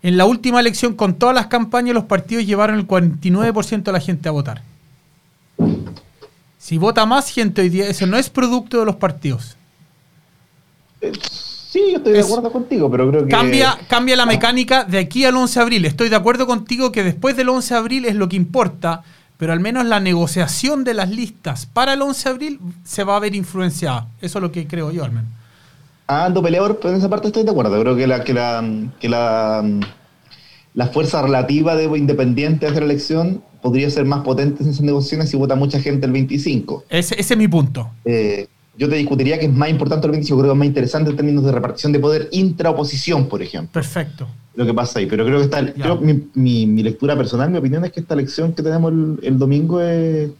en 0.02 0.16
la 0.16 0.25
última 0.25 0.59
elección 0.59 0.94
con 0.94 1.14
todas 1.14 1.37
las 1.37 1.47
campañas 1.47 1.94
los 1.94 2.04
partidos 2.04 2.44
llevaron 2.44 2.76
el 2.80 2.88
49% 2.88 3.83
de 3.85 3.92
la 3.92 4.00
gente 4.00 4.28
a 4.28 4.33
votar. 4.33 4.62
Si 6.59 6.78
vota 6.78 7.06
más 7.06 7.30
gente 7.30 7.62
hoy 7.62 7.68
día, 7.68 7.87
eso 7.88 8.06
no 8.06 8.16
es 8.16 8.28
producto 8.28 8.80
de 8.80 8.87
los 8.87 8.97
partidos. 8.97 9.56
Eh, 11.00 11.12
sí, 11.71 11.80
yo 11.92 11.99
estoy 11.99 12.12
de 12.14 12.18
Es- 12.21 12.26
acuerdo 12.26 12.50
contigo, 12.50 12.90
pero 12.90 13.09
creo 13.11 13.25
que... 13.25 13.30
Cambia, 13.30 13.78
cambia 13.88 14.16
la 14.16 14.26
mecánica 14.26 14.83
de 14.85 14.99
aquí 14.99 15.25
al 15.25 15.37
11 15.37 15.59
de 15.59 15.62
abril. 15.62 15.85
Estoy 15.85 16.09
de 16.09 16.16
acuerdo 16.16 16.47
contigo 16.49 16.90
que 16.90 17.04
después 17.04 17.37
del 17.37 17.50
11 17.50 17.75
de 17.75 17.78
abril 17.78 18.04
es 18.06 18.16
lo 18.16 18.28
que 18.28 18.35
importa, 18.37 19.04
pero 19.37 19.53
al 19.53 19.61
menos 19.61 19.85
la 19.85 20.00
negociación 20.00 20.85
de 20.85 20.95
las 20.95 21.11
listas 21.11 21.67
para 21.67 21.95
el 21.95 22.03
11 22.03 22.29
de 22.29 22.35
abril 22.35 22.61
se 22.85 23.05
va 23.05 23.17
a 23.17 23.21
ver 23.21 23.35
influenciada. 23.35 24.09
Eso 24.21 24.38
es 24.38 24.43
lo 24.43 24.53
que 24.53 24.67
creo 24.67 24.91
yo 24.91 25.05
al 25.05 25.12
menos. 25.12 25.31
Ando 26.07 26.43
peleador, 26.43 26.79
pero 26.79 26.91
en 26.91 26.99
esa 26.99 27.09
parte 27.09 27.29
estoy 27.29 27.45
de 27.45 27.50
acuerdo. 27.50 27.81
Creo 27.81 27.97
que 27.97 28.07
la, 28.07 28.25
que 28.25 28.35
la, 28.35 28.62
que 29.00 29.09
la, 29.09 29.64
la 30.75 30.87
fuerza 30.88 31.23
relativa 31.23 31.76
de 31.76 31.85
independiente 31.97 32.67
hacia 32.67 32.81
la 32.81 32.87
elección 32.87 33.43
podría 33.62 33.88
ser 33.88 34.05
más 34.05 34.23
potente 34.23 34.62
en 34.62 34.69
esas 34.69 34.83
negociaciones 34.83 35.31
si 35.31 35.38
vota 35.38 35.55
mucha 35.55 35.81
gente 35.81 36.05
el 36.05 36.12
25. 36.12 36.85
Ese, 36.91 37.19
ese 37.19 37.35
es 37.35 37.38
mi 37.38 37.49
punto. 37.49 37.91
Eh, 38.05 38.47
yo 38.76 38.88
te 38.88 38.97
discutiría 38.97 39.38
que 39.38 39.47
es 39.47 39.53
más 39.53 39.71
importante 39.71 40.07
el 40.07 40.11
25, 40.12 40.38
creo 40.38 40.50
que 40.50 40.55
es 40.55 40.59
más 40.59 40.67
interesante 40.67 41.11
en 41.11 41.17
términos 41.17 41.45
de 41.45 41.53
repartición 41.53 41.93
de 41.93 41.99
poder 41.99 42.29
intraoposición, 42.33 43.29
por 43.29 43.41
ejemplo, 43.41 43.73
Perfecto. 43.73 44.26
Lo 44.56 44.64
que 44.66 44.75
pasa 44.75 44.99
ahí. 45.00 45.06
Pero 45.06 45.25
creo 45.25 45.38
que 45.38 45.44
está, 45.44 45.73
creo 45.73 45.96
mi, 45.96 46.28
mi- 46.34 46.66
mi 46.66 46.82
lectura 46.82 47.16
personal, 47.16 47.50
mi 47.50 47.58
opinión 47.58 47.84
es 47.84 47.92
que 47.92 48.00
esta 48.00 48.14
elección 48.14 48.52
que 48.52 48.62
tenemos 48.62 48.92
el, 48.92 49.18
el 49.23 49.38
domingo 49.38 49.80
es 49.80 50.30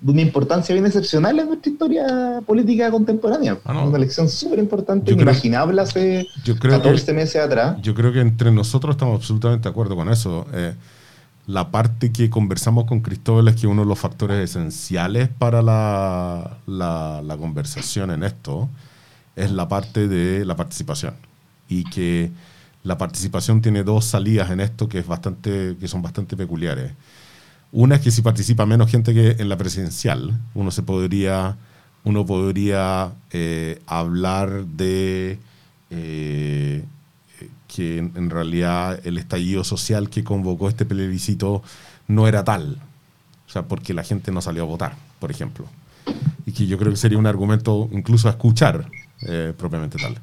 de 0.00 0.10
una 0.12 0.20
importancia 0.20 0.74
bien 0.74 0.84
excepcional 0.84 1.38
en 1.38 1.46
nuestra 1.46 1.72
historia 1.72 2.42
política 2.44 2.90
contemporánea. 2.90 3.58
Ah, 3.64 3.72
no. 3.72 3.86
Una 3.88 3.96
elección 3.96 4.28
súper 4.28 4.58
importante, 4.58 5.12
inimaginable 5.12 5.80
hace 5.80 6.26
Yo 6.44 6.58
creo 6.58 6.72
14 6.78 7.06
que, 7.06 7.12
meses 7.14 7.36
atrás. 7.42 7.76
yo 7.80 7.94
creo 7.94 8.12
que 8.12 8.20
entre 8.20 8.50
nosotros 8.50 8.94
estamos 8.96 9.16
absolutamente 9.16 9.62
de 9.62 9.70
acuerdo 9.70 9.96
con 9.96 10.10
eso. 10.10 10.46
Eh, 10.52 10.74
la 11.46 11.70
parte 11.70 12.10
que 12.12 12.28
conversamos 12.28 12.84
con 12.84 13.00
Cristóbal 13.00 13.48
es 13.48 13.56
que 13.56 13.66
uno 13.66 13.82
de 13.82 13.88
los 13.88 13.98
factores 13.98 14.38
esenciales 14.50 15.28
para 15.28 15.62
la, 15.62 16.58
la- 16.66 17.22
la 17.24 17.36
conversación 17.36 18.10
en 18.10 18.24
esto 18.24 18.68
es 19.36 19.52
la 19.52 19.68
parte 19.68 20.06
de 20.08 20.44
la 20.44 20.56
participación. 20.56 21.14
Y 21.68 21.84
que 21.84 22.30
la 22.84 22.98
participación 22.98 23.62
tiene 23.62 23.82
dos 23.82 24.04
salidas 24.04 24.50
en 24.50 24.60
esto 24.60 24.88
que, 24.88 24.98
es 24.98 25.06
bastante, 25.06 25.76
que 25.80 25.88
son 25.88 26.02
bastante 26.02 26.36
peculiares. 26.36 26.92
Una 27.72 27.96
es 27.96 28.02
que 28.02 28.10
si 28.10 28.22
participa 28.22 28.66
menos 28.66 28.90
gente 28.90 29.12
que 29.12 29.36
en 29.42 29.48
la 29.48 29.56
presidencial, 29.56 30.38
uno 30.54 30.70
se 30.70 30.82
podría, 30.82 31.56
uno 32.04 32.24
podría 32.24 33.12
eh, 33.32 33.80
hablar 33.86 34.66
de 34.66 35.38
eh, 35.90 36.84
que 37.74 37.98
en, 37.98 38.30
realidad 38.30 39.00
el 39.04 39.16
estallido 39.16 39.64
social 39.64 40.10
que 40.10 40.22
convocó 40.22 40.68
este 40.68 40.84
plebiscito 40.84 41.62
no 42.06 42.28
era 42.28 42.44
tal. 42.44 42.78
O 43.48 43.50
sea, 43.50 43.62
porque 43.62 43.94
la 43.94 44.04
gente 44.04 44.30
no 44.30 44.42
salió 44.42 44.62
a 44.62 44.66
votar, 44.66 44.94
por 45.18 45.30
ejemplo. 45.30 45.66
Y 46.44 46.52
que 46.52 46.66
yo 46.66 46.76
creo 46.76 46.92
que 46.92 46.98
sería 46.98 47.18
un 47.18 47.26
argumento 47.26 47.88
incluso 47.92 48.28
a 48.28 48.32
escuchar 48.32 48.90
eh, 49.22 49.54
propiamente 49.56 49.96
tal. 49.98 50.20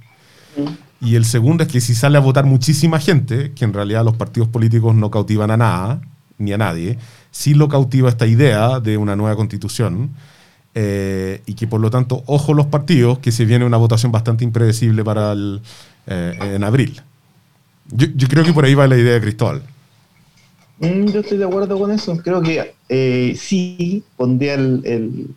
Y 1.01 1.15
el 1.15 1.25
segundo 1.25 1.63
es 1.63 1.69
que 1.69 1.81
si 1.81 1.95
sale 1.95 2.17
a 2.17 2.21
votar 2.21 2.45
muchísima 2.45 2.99
gente, 2.99 3.51
que 3.53 3.65
en 3.65 3.73
realidad 3.73 4.05
los 4.05 4.15
partidos 4.15 4.49
políticos 4.49 4.93
no 4.95 5.09
cautivan 5.09 5.49
a 5.49 5.57
nada, 5.57 6.01
ni 6.37 6.53
a 6.53 6.57
nadie, 6.57 6.97
sí 7.31 7.53
lo 7.55 7.67
cautiva 7.69 8.07
esta 8.09 8.27
idea 8.27 8.79
de 8.79 8.97
una 8.97 9.15
nueva 9.15 9.35
constitución, 9.35 10.11
eh, 10.75 11.41
y 11.47 11.55
que 11.55 11.67
por 11.67 11.81
lo 11.81 11.89
tanto, 11.89 12.23
ojo 12.27 12.53
los 12.53 12.67
partidos, 12.67 13.19
que 13.19 13.31
se 13.31 13.45
viene 13.45 13.65
una 13.65 13.77
votación 13.77 14.11
bastante 14.11 14.43
impredecible 14.43 15.03
para 15.03 15.33
eh, 15.33 16.37
en 16.39 16.63
abril. 16.63 17.01
Yo, 17.91 18.27
creo 18.27 18.43
que 18.43 18.53
por 18.53 18.63
ahí 18.63 18.73
va 18.75 18.87
la 18.87 18.97
idea 18.97 19.13
de 19.13 19.21
Cristóbal. 19.21 19.63
Mm, 20.79 21.07
yo 21.07 21.19
estoy 21.19 21.39
de 21.39 21.45
acuerdo 21.45 21.77
con 21.77 21.91
eso. 21.91 22.15
Creo 22.17 22.41
que 22.41 22.73
eh, 22.89 23.35
sí 23.37 24.03
pondría 24.15 24.53
el- 24.53 25.35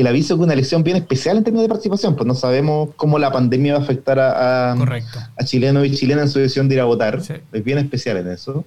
el 0.00 0.06
aviso 0.06 0.36
que 0.36 0.44
una 0.44 0.52
elección 0.52 0.82
bien 0.82 0.96
especial 0.96 1.36
en 1.36 1.44
términos 1.44 1.64
de 1.64 1.68
participación, 1.68 2.14
pues 2.14 2.26
no 2.26 2.34
sabemos 2.34 2.90
cómo 2.96 3.18
la 3.18 3.32
pandemia 3.32 3.74
va 3.74 3.80
a 3.80 3.82
afectar 3.82 4.18
a, 4.18 4.72
a, 4.72 4.76
Correcto. 4.76 5.18
a 5.36 5.44
chilenos 5.44 5.86
y 5.86 5.94
chilenas 5.94 6.26
en 6.26 6.30
su 6.30 6.38
decisión 6.38 6.68
de 6.68 6.76
ir 6.76 6.80
a 6.80 6.84
votar. 6.84 7.22
Sí. 7.22 7.34
Es 7.52 7.64
bien 7.64 7.78
especial 7.78 8.16
en 8.18 8.28
eso. 8.28 8.64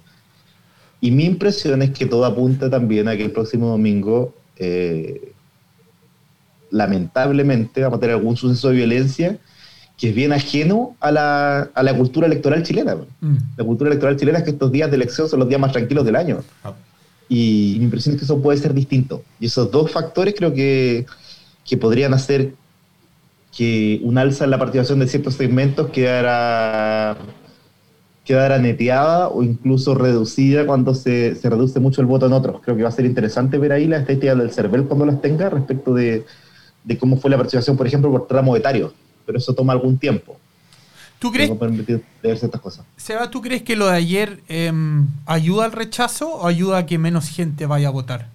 Y 0.99 1.11
mi 1.11 1.25
impresión 1.25 1.81
es 1.81 1.91
que 1.91 2.05
todo 2.05 2.25
apunta 2.25 2.69
también 2.69 3.07
a 3.07 3.17
que 3.17 3.25
el 3.25 3.31
próximo 3.31 3.69
domingo, 3.69 4.35
eh, 4.57 5.33
lamentablemente, 6.69 7.81
vamos 7.81 7.97
a 7.97 7.99
tener 8.01 8.15
algún 8.15 8.37
suceso 8.37 8.69
de 8.69 8.75
violencia 8.75 9.37
que 9.97 10.09
es 10.09 10.15
bien 10.15 10.33
ajeno 10.33 10.95
a 10.99 11.11
la, 11.11 11.69
a 11.75 11.83
la 11.83 11.95
cultura 11.95 12.25
electoral 12.25 12.63
chilena. 12.63 12.95
Mm. 13.19 13.35
La 13.55 13.63
cultura 13.63 13.89
electoral 13.89 14.17
chilena 14.17 14.39
es 14.39 14.43
que 14.43 14.49
estos 14.49 14.71
días 14.71 14.89
de 14.89 14.95
elección 14.95 15.29
son 15.29 15.39
los 15.39 15.47
días 15.47 15.61
más 15.61 15.71
tranquilos 15.71 16.03
del 16.03 16.15
año. 16.15 16.43
Y 17.29 17.75
mi 17.77 17.85
impresión 17.85 18.15
es 18.15 18.19
que 18.19 18.25
eso 18.25 18.41
puede 18.41 18.57
ser 18.57 18.73
distinto. 18.73 19.23
Y 19.39 19.45
esos 19.45 19.71
dos 19.71 19.91
factores 19.91 20.33
creo 20.35 20.53
que, 20.53 21.05
que 21.65 21.77
podrían 21.77 22.13
hacer 22.13 22.53
que 23.55 23.99
un 24.03 24.17
alza 24.17 24.45
en 24.45 24.51
la 24.51 24.57
participación 24.57 24.99
de 24.99 25.07
ciertos 25.07 25.35
segmentos 25.35 25.89
quedara, 25.89 27.17
quedara 28.23 28.59
neteada 28.59 29.27
o 29.27 29.43
incluso 29.43 29.93
reducida 29.93 30.65
cuando 30.65 30.95
se, 30.95 31.35
se 31.35 31.49
reduce 31.49 31.79
mucho 31.79 32.01
el 32.01 32.07
voto 32.07 32.27
en 32.27 32.33
otros. 32.33 32.61
Creo 32.61 32.77
que 32.77 32.83
va 32.83 32.89
a 32.89 32.93
ser 32.93 33.05
interesante 33.05 33.57
ver 33.57 33.73
ahí 33.73 33.87
las 33.87 34.01
estadísticas 34.01 34.37
del 34.37 34.51
CERVEL 34.51 34.85
cuando 34.85 35.05
las 35.05 35.21
tenga 35.21 35.49
respecto 35.49 35.93
de, 35.93 36.25
de 36.83 36.97
cómo 36.97 37.17
fue 37.17 37.29
la 37.29 37.37
participación, 37.37 37.75
por 37.75 37.87
ejemplo, 37.87 38.09
por 38.09 38.27
tramo 38.27 38.55
etario. 38.55 38.93
Pero 39.25 39.37
eso 39.37 39.53
toma 39.53 39.73
algún 39.73 39.97
tiempo. 39.97 40.37
¿Tú 41.19 41.31
crees, 41.31 41.51
cosas. 42.61 42.83
Seba, 42.97 43.29
¿tú 43.29 43.41
crees 43.41 43.61
que 43.61 43.75
lo 43.75 43.85
de 43.85 43.95
ayer 43.95 44.39
em, 44.47 45.07
ayuda 45.27 45.65
al 45.65 45.71
rechazo 45.71 46.33
o 46.33 46.47
ayuda 46.47 46.79
a 46.79 46.85
que 46.87 46.97
menos 46.97 47.29
gente 47.29 47.67
vaya 47.67 47.89
a 47.89 47.91
votar? 47.91 48.29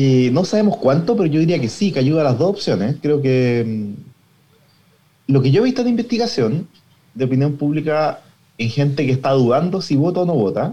Y 0.00 0.30
no 0.30 0.44
sabemos 0.44 0.76
cuánto, 0.76 1.16
pero 1.16 1.26
yo 1.26 1.40
diría 1.40 1.60
que 1.60 1.68
sí, 1.68 1.90
que 1.90 1.98
ayuda 1.98 2.20
a 2.20 2.24
las 2.30 2.38
dos 2.38 2.50
opciones. 2.50 2.98
Creo 3.02 3.20
que 3.20 3.64
mm, 3.66 5.32
lo 5.32 5.42
que 5.42 5.50
yo 5.50 5.60
he 5.60 5.64
visto 5.64 5.82
de 5.82 5.90
investigación 5.90 6.68
de 7.14 7.24
opinión 7.24 7.56
pública 7.56 8.20
en 8.58 8.70
gente 8.70 9.04
que 9.04 9.10
está 9.10 9.32
dudando 9.32 9.82
si 9.82 9.96
vota 9.96 10.20
o 10.20 10.24
no 10.24 10.34
vota, 10.34 10.72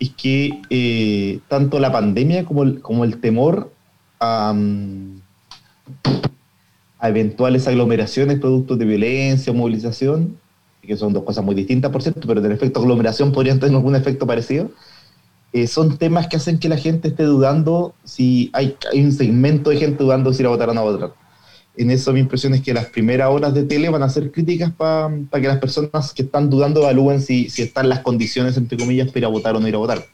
es 0.00 0.08
que 0.16 0.62
eh, 0.70 1.40
tanto 1.48 1.78
la 1.78 1.92
pandemia 1.92 2.46
como 2.46 2.62
el, 2.62 2.80
como 2.80 3.04
el 3.04 3.20
temor 3.20 3.70
a, 4.18 4.54
mm, 4.54 5.20
eventuales 7.02 7.68
aglomeraciones 7.68 8.40
producto 8.40 8.78
de 8.78 8.86
violencia 8.86 9.52
o 9.52 9.54
movilización, 9.54 10.38
que 10.80 10.96
son 10.96 11.12
dos 11.12 11.22
cosas 11.22 11.44
muy 11.44 11.54
distintas, 11.54 11.90
por 11.90 12.02
cierto, 12.02 12.26
pero 12.26 12.40
del 12.40 12.52
efecto 12.52 12.80
aglomeración 12.80 13.30
podrían 13.30 13.60
tener 13.60 13.76
algún 13.76 13.94
efecto 13.94 14.26
parecido, 14.26 14.70
eh, 15.52 15.66
son 15.66 15.96
temas 15.96 16.26
que 16.28 16.36
hacen 16.36 16.58
que 16.58 16.68
la 16.68 16.76
gente 16.76 17.08
esté 17.08 17.24
dudando 17.24 17.94
si 18.04 18.50
hay, 18.52 18.76
hay 18.92 19.02
un 19.02 19.12
segmento 19.12 19.70
de 19.70 19.78
gente 19.78 20.04
dudando 20.04 20.32
si 20.32 20.42
ir 20.42 20.46
a 20.46 20.50
votar 20.50 20.68
o 20.68 20.74
no 20.74 20.84
votar. 20.84 21.14
En 21.76 21.90
eso 21.90 22.12
mi 22.12 22.20
impresión 22.20 22.54
es 22.54 22.60
que 22.60 22.74
las 22.74 22.86
primeras 22.86 23.30
horas 23.30 23.54
de 23.54 23.62
tele 23.62 23.88
van 23.88 24.02
a 24.02 24.08
ser 24.08 24.32
críticas 24.32 24.72
para 24.72 25.10
que 25.32 25.46
las 25.46 25.58
personas 25.58 26.12
que 26.12 26.22
están 26.22 26.50
dudando 26.50 26.80
evalúen 26.80 27.22
si, 27.22 27.48
si 27.50 27.62
están 27.62 27.88
las 27.88 28.00
condiciones, 28.00 28.56
entre 28.56 28.76
comillas, 28.76 29.08
para 29.08 29.20
ir 29.20 29.24
a 29.26 29.28
votar 29.28 29.54
o 29.54 29.60
no 29.60 29.68
ir 29.68 29.76
a 29.76 29.78
votar. 29.78 30.04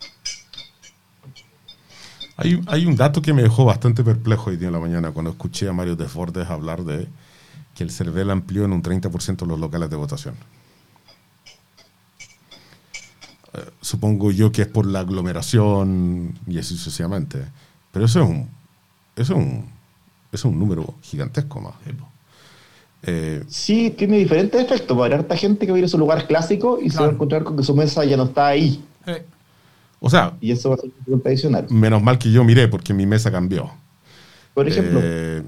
Hay, 2.36 2.60
hay, 2.66 2.84
un 2.84 2.96
dato 2.96 3.22
que 3.22 3.32
me 3.32 3.42
dejó 3.42 3.64
bastante 3.64 4.04
perplejo 4.04 4.50
hoy 4.50 4.56
día 4.56 4.66
en 4.66 4.74
la 4.74 4.80
mañana 4.80 5.12
cuando 5.12 5.30
escuché 5.30 5.68
a 5.68 5.72
Mario 5.72 5.96
Desbordes 5.96 6.50
hablar 6.50 6.84
de 6.84 7.06
que 7.74 7.82
el 7.82 7.90
CERVEL 7.90 8.30
amplió 8.30 8.64
en 8.64 8.72
un 8.72 8.82
30% 8.82 9.46
los 9.46 9.58
locales 9.58 9.88
de 9.88 9.96
votación. 9.96 10.34
Eh, 13.54 13.70
supongo 13.80 14.30
yo 14.30 14.52
que 14.52 14.62
es 14.62 14.68
por 14.68 14.86
la 14.86 15.00
aglomeración 15.00 16.38
y 16.46 16.58
así 16.58 16.76
sucesivamente. 16.76 17.44
Pero 17.92 18.06
eso 18.06 18.22
es 18.22 18.28
un, 18.28 18.48
eso 19.16 19.32
es 19.34 19.38
un, 19.38 19.66
eso 20.32 20.48
es 20.48 20.52
un 20.52 20.58
número 20.58 20.94
gigantesco 21.02 21.60
más. 21.60 21.74
Eh, 23.06 23.44
sí, 23.46 23.90
tiene 23.90 24.18
diferentes 24.18 24.60
efectos. 24.60 24.96
Va 24.96 25.02
a 25.02 25.06
haber 25.06 25.20
harta 25.20 25.36
gente 25.36 25.66
que 25.66 25.72
va 25.72 25.76
a 25.76 25.78
ir 25.78 25.84
a 25.84 25.88
su 25.88 25.98
lugar 25.98 26.26
clásico 26.26 26.78
y 26.82 26.90
se 26.90 26.98
va 26.98 27.06
a 27.06 27.10
encontrar 27.10 27.44
con 27.44 27.56
que 27.56 27.62
su 27.62 27.74
mesa 27.74 28.04
ya 28.04 28.16
no 28.16 28.24
está 28.24 28.48
ahí. 28.48 28.82
Eh. 29.06 29.24
O 30.00 30.10
sea, 30.10 30.36
y 30.40 30.50
eso 30.50 30.70
va 30.70 30.76
a 30.76 30.78
ser 30.78 30.90
un 31.06 31.20
tradicional. 31.20 31.66
Menos 31.70 32.02
mal 32.02 32.18
que 32.18 32.30
yo 32.30 32.42
miré 32.44 32.68
porque 32.68 32.92
mi 32.92 33.06
mesa 33.06 33.30
cambió. 33.30 33.70
Por 34.54 34.68
ejemplo. 34.68 35.00
Eh, 35.02 35.42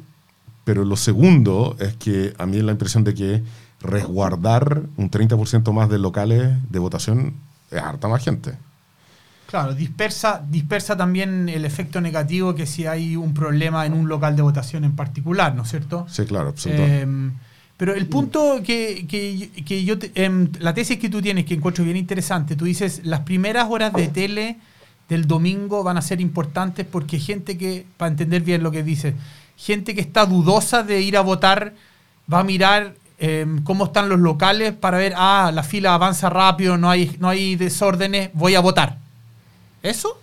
pero 0.65 0.85
lo 0.85 0.97
segundo 0.97 1.77
es 1.79 1.95
que 1.95 2.35
a 2.39 2.47
mí 2.47 2.59
es 2.59 2.65
la 2.65 2.73
impresión 2.73 3.05
de 3.05 3.15
que 3.15 3.43
resguardar 3.81 4.83
un 4.97 5.11
30% 5.11 5.73
más 5.73 5.89
de 5.89 5.99
locales 5.99 6.57
de 6.71 6.79
votación 6.79 7.35
es 7.71 7.81
harta 7.81 8.09
más 8.09 8.25
gente. 8.25 8.53
Claro, 9.47 9.75
dispersa, 9.75 10.43
dispersa 10.49 10.97
también 10.97 11.49
el 11.49 11.65
efecto 11.65 12.01
negativo 12.01 12.55
que 12.55 12.67
si 12.67 12.87
hay 12.87 13.15
un 13.15 13.33
problema 13.33 13.87
en 13.87 13.93
un 13.93 14.09
local 14.09 14.35
de 14.35 14.43
votación 14.43 14.85
en 14.85 14.97
particular, 14.97 15.55
¿no 15.55 15.63
es 15.63 15.71
cierto? 15.71 16.07
Sí, 16.09 16.25
claro, 16.25 16.49
absolutamente. 16.49 17.03
Eh, 17.03 17.31
pero 17.77 17.95
el 17.95 18.07
punto 18.07 18.63
que, 18.65 19.07
que, 19.07 19.51
que 19.65 19.85
yo, 19.85 19.99
te, 19.99 20.11
eh, 20.15 20.49
la 20.61 20.73
tesis 20.73 20.99
que 20.99 21.11
tú 21.11 21.21
tienes, 21.21 21.45
que 21.45 21.55
encuentro 21.55 21.85
bien 21.85 21.97
interesante, 21.97 22.57
tú 22.57 22.65
dices, 22.65 23.03
las 23.05 23.21
primeras 23.21 23.69
horas 23.71 23.93
de 23.93 24.09
tele 24.09 24.57
del 25.09 25.27
domingo 25.27 25.85
van 25.85 25.99
a 25.99 26.03
ser 26.03 26.21
importantes 26.21 26.87
porque 26.91 27.19
gente 27.19 27.59
que, 27.59 27.85
para 27.99 28.11
entender 28.11 28.43
bien 28.43 28.63
lo 28.63 28.71
que 28.71 28.83
dices, 28.83 29.15
gente 29.57 29.95
que 29.95 30.01
está 30.01 30.25
dudosa 30.25 30.83
de 30.83 31.03
ir 31.03 31.17
a 31.17 31.21
votar 31.21 31.75
va 32.33 32.41
a 32.41 32.45
mirar 32.45 32.95
eh, 33.19 33.47
cómo 33.65 33.87
están 33.87 34.09
los 34.09 34.19
locales 34.19 34.73
para 34.73 34.99
ver, 34.99 35.15
ah, 35.17 35.51
la 35.55 35.63
fila 35.63 35.95
avanza 35.95 36.29
rápido, 36.29 36.77
no 36.77 36.91
hay, 36.91 37.17
no 37.19 37.29
hay 37.29 37.57
desórdenes, 37.57 38.31
voy 38.35 38.55
a 38.55 38.61
votar. 38.61 38.99
¿Eso? 39.83 40.19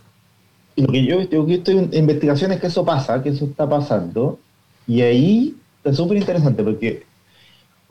Lo 0.75 0.87
que 0.87 1.05
yo, 1.05 1.21
yo 1.21 1.45
estoy 1.47 1.77
en 1.77 1.93
investigaciones 1.93 2.59
que 2.59 2.67
eso 2.67 2.83
pasa, 2.83 3.21
que 3.21 3.29
eso 3.29 3.45
está 3.45 3.67
pasando, 3.67 4.39
y 4.87 5.01
ahí 5.01 5.55
es 5.83 5.95
súper 5.95 6.17
interesante 6.17 6.63
porque 6.63 7.03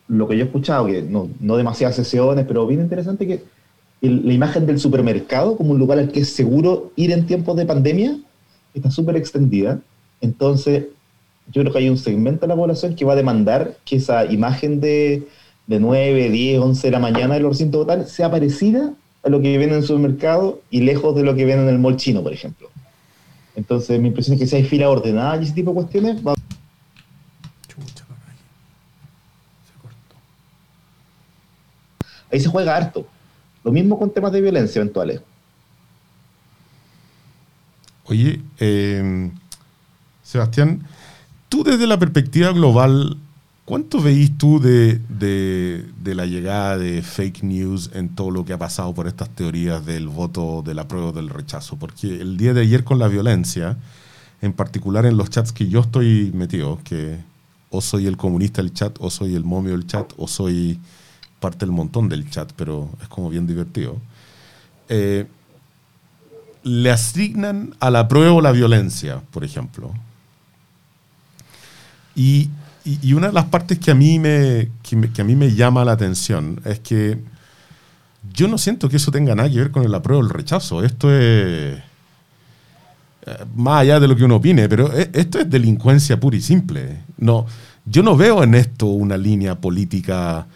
lo 0.09 0.29
que 0.29 0.37
yo 0.37 0.45
he 0.45 0.47
escuchado, 0.47 0.87
que 0.87 1.03
no, 1.03 1.29
no 1.41 1.57
demasiadas 1.57 1.97
sesiones, 1.97 2.45
pero 2.47 2.67
bien 2.67 2.81
interesante 2.81 3.27
que 3.27 3.45
el, 4.03 4.27
la 4.27 4.33
imagen 4.33 4.67
del 4.67 4.79
supermercado 4.79 5.57
como 5.57 5.73
un 5.73 5.79
lugar 5.79 5.99
al 5.99 6.11
que 6.11 6.21
es 6.21 6.33
seguro 6.33 6.93
ir 6.97 7.13
en 7.13 7.27
tiempos 7.27 7.57
de 7.57 7.67
pandemia 7.67 8.19
está 8.75 8.91
súper 8.91 9.17
extendida. 9.17 9.81
Entonces, 10.21 10.87
yo 11.49 11.63
creo 11.63 11.73
que 11.73 11.79
hay 11.81 11.89
un 11.89 11.99
segmento 11.99 12.43
de 12.43 12.49
la 12.49 12.57
población 12.57 12.95
que 12.95 13.05
va 13.05 13.15
a 13.15 13.17
demandar 13.17 13.77
que 13.85 13.97
esa 13.97 14.25
imagen 14.25 14.81
de, 14.81 15.27
de 15.67 15.81
9, 15.81 16.31
10, 16.31 16.61
11 16.61 16.87
de 16.87 16.91
la 16.91 16.99
mañana 16.99 17.35
del 17.35 17.49
recinto 17.49 17.79
votar 17.79 18.07
sea 18.07 18.31
parecida 18.31 18.93
a 19.23 19.29
lo 19.29 19.41
que 19.41 19.57
ven 19.59 19.71
en 19.71 19.77
el 19.77 19.83
supermercado 19.83 20.61
y 20.71 20.81
lejos 20.81 21.15
de 21.15 21.23
lo 21.23 21.35
que 21.35 21.45
ven 21.45 21.61
en 21.61 21.69
el 21.69 21.79
mall 21.79 21.97
chino, 21.97 22.23
por 22.23 22.33
ejemplo. 22.33 22.69
Entonces, 23.55 24.01
mi 24.01 24.09
impresión 24.09 24.35
es 24.35 24.41
que 24.41 24.47
si 24.47 24.57
hay 24.57 24.65
fila 24.65 24.89
ordenada 24.89 25.37
y 25.37 25.45
ese 25.45 25.53
tipo 25.53 25.71
de 25.71 25.75
cuestiones, 25.75 26.27
va 26.27 26.35
ahí 32.33 32.41
se 32.41 32.49
juega 32.49 32.77
harto. 32.77 33.07
Lo 33.63 33.71
mismo 33.71 33.99
con 33.99 34.11
temas 34.11 34.33
de 34.33 34.41
violencia 34.41 34.81
eventuales. 34.81 35.21
Oye, 38.05 38.41
eh, 38.59 39.31
Sebastián, 40.23 40.83
tú 41.53 41.65
desde 41.65 41.87
la 41.87 41.99
perspectiva 41.99 42.51
global, 42.53 43.19
¿cuánto 43.67 44.01
veís 44.01 44.39
tú 44.39 44.59
de, 44.59 45.03
de, 45.11 45.85
de, 46.03 46.15
la 46.15 46.25
llegada 46.25 46.79
de 46.79 47.03
fake 47.03 47.43
news 47.43 47.91
en 47.93 48.09
todo 48.09 48.31
lo 48.31 48.47
que 48.47 48.55
ha 48.55 48.59
pasado 48.59 48.95
por 48.95 49.07
estas 49.07 49.29
teorías 49.29 49.85
del 49.85 50.09
voto, 50.09 50.63
del 50.65 50.79
apruebo 50.79 51.09
o 51.09 51.13
del 51.13 51.29
rechazo? 51.29 51.77
Porque 51.77 52.07
el 52.07 52.39
día 52.39 52.55
de 52.55 52.63
ayer 52.63 52.85
con 52.85 52.99
la 52.99 53.07
violencia, 53.07 53.77
en 54.41 54.55
particular 54.55 55.05
en 55.05 55.19
los 55.19 55.29
chats 55.29 55.53
que 55.53 55.69
yo 55.69 55.81
estoy 55.81 56.33
metido, 56.33 56.81
que 56.85 57.19
o 57.69 57.83
soy 57.83 58.07
el 58.07 58.17
comunista 58.17 58.63
del 58.63 58.73
chat, 58.73 58.97
o 58.99 59.11
soy 59.11 59.35
el 59.35 59.45
momio 59.45 59.73
del 59.73 59.87
chat, 59.87 60.11
o 60.17 60.27
soy 60.29 60.81
parte 61.39 61.67
del 61.67 61.73
montón 61.73 62.09
del 62.09 62.31
chat, 62.31 62.51
pero 62.57 62.89
es 63.03 63.09
como 63.09 63.29
bien 63.29 63.47
divertido. 63.47 63.99
Eh, 64.89 65.27
le 66.63 66.91
asignan 66.91 67.75
a 67.79 67.91
la 67.91 68.09
prueba 68.09 68.41
la 68.41 68.53
violencia, 68.53 69.21
por 69.33 69.45
ejemplo. 69.45 69.93
Y, 72.15 72.51
una 73.15 73.29
de 73.29 73.33
las 73.33 73.45
partes 73.45 73.79
que 73.79 73.93
a, 73.93 73.95
mí 73.95 74.19
me, 74.19 74.69
que, 74.83 75.23
a 75.23 75.25
mí 75.25 75.37
me 75.37 75.55
llama 75.55 75.85
la 75.85 75.93
atención 75.93 76.61
es 76.65 76.81
que 76.81 77.19
yo 78.35 78.49
no 78.49 78.59
siento 78.59 78.89
que 78.89 78.97
eso 78.97 79.13
tenga 79.13 79.35
nada 79.35 79.49
que 79.49 79.59
ver 79.59 79.71
con 79.71 79.85
el 79.85 79.95
apruebo 79.95 80.21
o 80.21 80.25
el 80.25 80.31
rechazo. 80.31 80.83
Esto 80.83 81.13
es 81.13 81.81
más 83.55 83.83
allá 83.83 84.01
de 84.01 84.09
lo 84.09 84.17
que 84.17 84.25
uno 84.25 84.37
opine, 84.37 84.69
pero 84.69 84.93
esto 84.93 85.39
es 85.39 85.49
delincuencia 85.49 86.19
pura 86.19 86.37
y 86.37 86.41
simple. 86.41 87.03
No, 87.19 87.47
yo 87.85 88.03
no 88.03 88.17
veo 88.17 88.43
en 88.43 88.55
esto 88.55 88.87
una 88.87 89.17
línea 89.17 89.61
política 89.61 90.47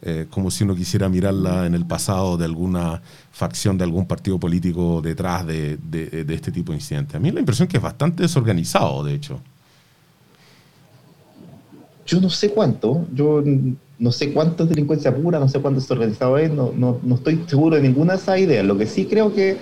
eh, 0.00 0.26
como 0.30 0.50
si 0.50 0.62
uno 0.62 0.76
quisiera 0.76 1.08
mirarla 1.08 1.66
en 1.66 1.74
el 1.74 1.84
pasado 1.84 2.36
de 2.36 2.44
alguna 2.44 3.02
facción 3.32 3.76
de 3.76 3.84
algún 3.84 4.06
partido 4.06 4.38
político 4.38 5.02
detrás 5.02 5.44
de, 5.44 5.76
de, 5.76 6.24
de, 6.24 6.34
este 6.34 6.52
tipo 6.52 6.70
de 6.70 6.78
incidentes. 6.78 7.16
A 7.16 7.18
mí 7.18 7.32
la 7.32 7.40
impresión 7.40 7.66
que 7.66 7.78
es 7.78 7.82
bastante 7.82 8.22
desorganizado, 8.22 9.02
de 9.02 9.14
hecho. 9.14 9.40
Yo 12.08 12.22
no 12.22 12.30
sé 12.30 12.50
cuánto, 12.50 13.06
yo 13.12 13.44
no 13.98 14.12
sé 14.12 14.32
cuánto 14.32 14.62
es 14.62 14.70
delincuencia 14.70 15.14
pura, 15.14 15.38
no 15.38 15.46
sé 15.46 15.60
cuánto 15.60 15.78
desorganizado 15.78 16.38
es, 16.38 16.50
no, 16.50 16.72
no, 16.74 16.98
no 17.02 17.16
estoy 17.16 17.44
seguro 17.46 17.76
de 17.76 17.82
ninguna 17.82 18.14
de 18.14 18.18
esas 18.18 18.38
ideas. 18.38 18.64
Lo 18.64 18.78
que 18.78 18.86
sí 18.86 19.04
creo 19.04 19.34
que, 19.34 19.58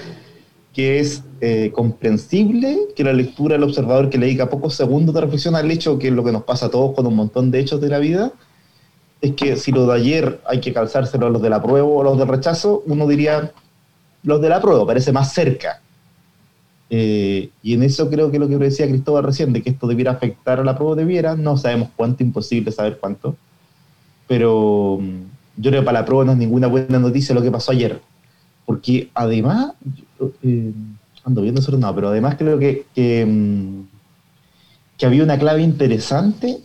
que 0.73 1.01
es 1.01 1.25
eh, 1.41 1.73
comprensible 1.75 2.79
que 2.95 3.03
la 3.03 3.13
lectura 3.13 3.55
del 3.55 3.65
observador 3.65 4.11
que 4.11 4.19
le 4.19 4.27
dedica 4.27 4.49
pocos 4.49 4.77
segundos 4.77 5.13
de 5.13 5.23
reflexión 5.23 5.57
al 5.57 5.69
hecho, 5.69 5.99
que 5.99 6.07
es 6.07 6.15
lo 6.15 6.23
que 6.23 6.31
nos 6.31 6.45
pasa 6.45 6.67
a 6.67 6.71
todos 6.71 6.95
con 6.95 7.05
un 7.09 7.17
montón 7.17 7.51
de 7.51 7.59
hechos 7.59 7.81
de 7.81 7.89
la 7.89 7.99
vida, 7.99 8.33
es 9.21 9.33
que 9.33 9.57
si 9.57 9.73
lo 9.73 9.85
de 9.89 9.95
ayer 9.95 10.41
hay 10.47 10.61
que 10.61 10.73
calzárselo 10.73 11.27
a 11.27 11.31
los 11.31 11.43
del 11.43 11.53
apruebo 11.53 11.97
o 11.97 12.01
a 12.03 12.05
los 12.05 12.17
del 12.17 12.29
rechazo, 12.29 12.85
uno 12.87 13.09
diría 13.09 13.51
los 14.23 14.41
del 14.41 14.53
apruebo, 14.53 14.87
parece 14.87 15.11
más 15.11 15.33
cerca. 15.33 15.83
Eh, 16.89 17.51
y 17.63 17.75
en 17.75 17.83
eso 17.83 18.09
creo 18.09 18.31
que 18.31 18.39
lo 18.39 18.49
que 18.49 18.57
decía 18.57 18.87
Cristóbal 18.87 19.25
recién, 19.25 19.53
de 19.53 19.63
que 19.63 19.71
esto 19.71 19.87
debiera 19.87 20.13
afectar 20.13 20.61
al 20.61 20.69
apruebo 20.69 20.95
debiera, 20.95 21.35
no 21.35 21.57
sabemos 21.57 21.89
cuánto, 21.97 22.23
imposible 22.23 22.71
saber 22.73 22.99
cuánto. 23.01 23.37
Pero 24.29 24.99
mm, 25.01 25.63
yo 25.63 25.71
creo 25.71 25.83
que 25.83 25.87
para 25.87 26.01
la 26.01 26.05
prueba 26.05 26.25
no 26.25 26.33
es 26.33 26.39
ninguna 26.39 26.67
buena 26.67 26.99
noticia 26.99 27.35
lo 27.35 27.43
que 27.43 27.51
pasó 27.51 27.73
ayer. 27.73 28.01
Porque 28.65 29.11
además, 29.15 29.73
eh, 30.43 30.73
ando 31.25 31.43
viendo 31.43 31.61
eso, 31.61 31.79
pero 31.95 32.09
además 32.09 32.37
creo 32.37 32.59
que, 32.59 32.87
que, 32.95 33.27
que 34.99 35.07
había 35.07 35.23
una 35.23 35.39
clave 35.39 35.63
interesante 35.63 36.59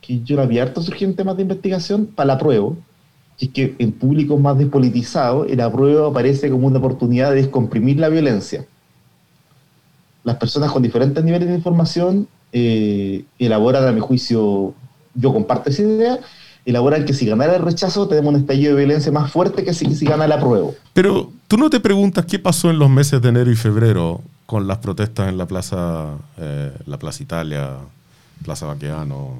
que 0.00 0.22
yo 0.22 0.36
la 0.36 0.42
había 0.42 0.62
harto 0.62 0.82
surgir 0.82 1.08
en 1.08 1.16
temas 1.16 1.36
de 1.36 1.42
investigación 1.42 2.06
para 2.06 2.28
la 2.28 2.38
prueba, 2.38 2.70
que 3.36 3.46
es 3.46 3.52
que 3.52 3.74
en 3.78 3.92
públicos 3.92 4.40
más 4.40 4.56
despolitizados 4.56 5.50
el 5.50 5.60
apruebo 5.60 6.06
aparece 6.06 6.50
como 6.50 6.66
una 6.66 6.78
oportunidad 6.78 7.30
de 7.30 7.36
descomprimir 7.36 7.98
la 7.98 8.08
violencia. 8.08 8.64
Las 10.28 10.36
personas 10.36 10.70
con 10.70 10.82
diferentes 10.82 11.24
niveles 11.24 11.48
de 11.48 11.54
información 11.54 12.28
eh, 12.52 13.24
elaboran, 13.38 13.88
a 13.88 13.92
mi 13.92 14.00
juicio, 14.00 14.74
yo 15.14 15.32
comparto 15.32 15.70
esa 15.70 15.80
idea, 15.80 16.18
elaboran 16.66 17.06
que 17.06 17.14
si 17.14 17.24
ganara 17.24 17.56
el 17.56 17.62
rechazo 17.62 18.06
tenemos 18.08 18.34
un 18.34 18.40
estallido 18.40 18.76
de 18.76 18.84
violencia 18.84 19.10
más 19.10 19.32
fuerte 19.32 19.64
que 19.64 19.72
si, 19.72 19.94
si 19.94 20.04
gana 20.04 20.26
el 20.26 20.32
apruebo. 20.32 20.74
Pero 20.92 21.32
tú 21.46 21.56
no 21.56 21.70
te 21.70 21.80
preguntas 21.80 22.26
qué 22.26 22.38
pasó 22.38 22.68
en 22.68 22.78
los 22.78 22.90
meses 22.90 23.22
de 23.22 23.30
enero 23.30 23.50
y 23.50 23.56
febrero 23.56 24.20
con 24.44 24.66
las 24.66 24.76
protestas 24.76 25.30
en 25.30 25.38
la 25.38 25.46
Plaza, 25.46 26.08
eh, 26.36 26.74
la 26.84 26.98
Plaza 26.98 27.22
Italia, 27.22 27.70
Plaza 28.44 28.66
Baqueano, 28.66 29.30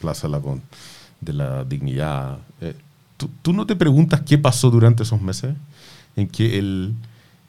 Plaza 0.00 0.28
la, 0.28 0.40
de 1.20 1.32
la 1.32 1.64
Dignidad. 1.64 2.38
Eh, 2.60 2.76
¿tú, 3.16 3.28
¿tú, 3.42 3.52
no 3.52 3.66
te 3.66 3.74
preguntas 3.74 4.20
qué 4.20 4.38
pasó 4.38 4.70
durante 4.70 5.02
esos 5.02 5.20
meses 5.20 5.56
en 6.14 6.28
que 6.28 6.60
el, 6.60 6.94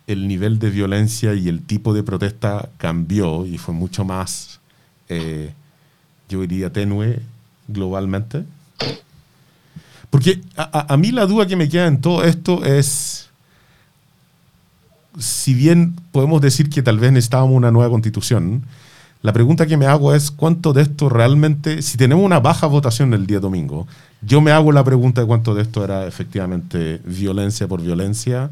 el, 0.09 0.27
nivel 0.27 0.59
de 0.59 0.69
violencia 0.69 1.33
y 1.33 1.47
el 1.47 1.61
tipo 1.61 1.93
de 1.93 2.03
protesta 2.03 2.69
cambió 2.77 3.45
y 3.45 3.57
fue 3.57 3.73
mucho 3.73 4.03
más, 4.05 4.59
eh, 5.07 5.53
yo 6.27 6.41
diría, 6.41 6.71
tenue 6.71 7.21
globalmente? 7.67 8.43
Porque 10.09 10.41
a, 10.57 10.93
a, 10.93 10.97
mí 10.97 11.11
la 11.11 11.25
duda 11.25 11.45
que 11.45 11.55
me 11.55 11.69
queda 11.69 11.87
en 11.87 12.01
todo 12.01 12.23
esto 12.23 12.65
es, 12.65 13.29
si 15.17 15.53
bien 15.53 15.95
podemos 16.11 16.41
decir 16.41 16.69
que 16.69 16.81
tal 16.81 16.99
vez 16.99 17.11
necesitábamos 17.11 17.55
una 17.55 17.71
nueva 17.71 17.89
constitución, 17.89 18.63
la 19.21 19.33
pregunta 19.33 19.67
que 19.67 19.75
me 19.75 19.85
hago 19.85 20.15
es 20.15 20.31
cuánto 20.31 20.71
de 20.71 20.81
esto 20.83 21.09
realmente, 21.09 21.81
si 21.81 21.97
tenemos 21.97 22.23
una 22.23 22.39
baja 22.39 22.67
votación 22.67 23.13
el 23.13 23.27
día 23.27 23.41
domingo, 23.41 23.85
yo 24.21 24.39
me 24.39 24.51
hago 24.51 24.71
la 24.71 24.83
pregunta 24.83 25.21
de 25.21 25.27
cuánto 25.27 25.53
de 25.53 25.63
esto 25.63 25.83
era 25.83 26.07
efectivamente 26.07 27.01
violencia 27.03 27.67
por 27.67 27.81
violencia 27.81 28.49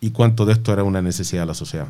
y 0.00 0.10
cuánto 0.10 0.44
de 0.44 0.52
esto 0.52 0.72
era 0.72 0.84
una 0.84 1.02
necesidad 1.02 1.42
de 1.42 1.46
la 1.46 1.54
sociedad. 1.54 1.88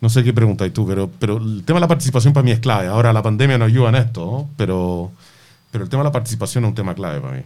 No 0.00 0.08
sé 0.08 0.22
qué 0.22 0.32
preguntáis 0.32 0.72
tú, 0.72 0.86
pero, 0.86 1.10
pero 1.18 1.38
el 1.38 1.64
tema 1.64 1.78
de 1.78 1.82
la 1.82 1.88
participación 1.88 2.32
para 2.32 2.44
mí 2.44 2.52
es 2.52 2.60
clave. 2.60 2.86
Ahora 2.86 3.12
la 3.12 3.22
pandemia 3.22 3.58
nos 3.58 3.68
ayuda 3.68 3.88
en 3.88 3.94
esto, 3.96 4.46
pero, 4.56 5.10
pero 5.72 5.84
el 5.84 5.90
tema 5.90 6.02
de 6.02 6.08
la 6.08 6.12
participación 6.12 6.64
es 6.64 6.68
un 6.68 6.74
tema 6.74 6.94
clave 6.94 7.20
para 7.20 7.36
mí. 7.36 7.42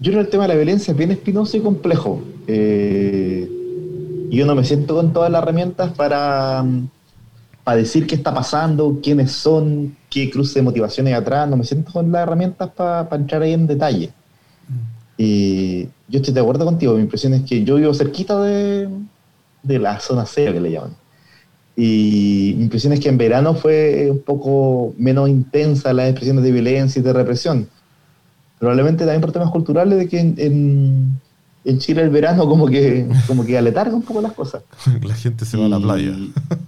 Yo 0.00 0.10
creo 0.10 0.22
que 0.22 0.26
el 0.26 0.30
tema 0.30 0.44
de 0.44 0.48
la 0.48 0.54
violencia 0.54 0.92
es 0.92 0.96
bien 0.96 1.12
espinoso 1.12 1.56
y 1.56 1.60
complejo. 1.60 2.22
Eh, 2.48 3.48
yo 4.30 4.46
no 4.46 4.54
me 4.54 4.64
siento 4.64 4.94
con 4.96 5.12
todas 5.12 5.30
las 5.30 5.42
herramientas 5.42 5.92
para, 5.92 6.64
para 7.62 7.76
decir 7.76 8.06
qué 8.06 8.14
está 8.14 8.34
pasando, 8.34 8.98
quiénes 9.02 9.30
son, 9.30 9.96
qué 10.08 10.30
cruce 10.30 10.58
de 10.58 10.62
motivaciones 10.62 11.12
hay 11.12 11.20
atrás. 11.20 11.48
No 11.48 11.56
me 11.56 11.64
siento 11.64 11.92
con 11.92 12.10
las 12.10 12.22
herramientas 12.22 12.70
para, 12.70 13.08
para 13.08 13.20
entrar 13.22 13.42
ahí 13.42 13.52
en 13.52 13.66
detalle. 13.66 14.10
Y 15.22 15.88
yo 16.08 16.18
estoy 16.20 16.32
de 16.32 16.40
acuerdo 16.40 16.64
contigo. 16.64 16.94
Mi 16.94 17.02
impresión 17.02 17.34
es 17.34 17.42
que 17.42 17.62
yo 17.62 17.76
vivo 17.76 17.92
cerquita 17.92 18.40
de, 18.42 18.88
de 19.62 19.78
la 19.78 20.00
zona 20.00 20.24
cero 20.24 20.52
que 20.52 20.60
le 20.60 20.70
llaman. 20.70 20.96
Y 21.76 22.54
mi 22.56 22.64
impresión 22.64 22.92
es 22.92 23.00
que 23.00 23.08
en 23.08 23.18
verano 23.18 23.54
fue 23.54 24.08
un 24.10 24.20
poco 24.20 24.94
menos 24.96 25.28
intensa 25.28 25.92
las 25.92 26.08
expresiones 26.08 26.42
de 26.44 26.52
violencia 26.52 27.00
y 27.00 27.02
de 27.02 27.12
represión 27.12 27.68
probablemente 28.60 29.04
también 29.04 29.22
por 29.22 29.32
temas 29.32 29.50
culturales 29.50 29.98
de 29.98 30.06
que 30.06 30.20
en, 30.20 31.18
en, 31.64 31.78
Chile 31.78 32.02
el 32.02 32.10
verano 32.10 32.46
como 32.46 32.66
que 32.66 33.08
como 33.26 33.44
que 33.44 33.56
aletarga 33.56 33.96
un 33.96 34.02
poco 34.02 34.20
las 34.20 34.34
cosas. 34.34 34.62
La 35.02 35.14
gente 35.14 35.44
se 35.44 35.56
va 35.56 35.64
a 35.64 35.68
la 35.68 35.80
playa. 35.80 36.12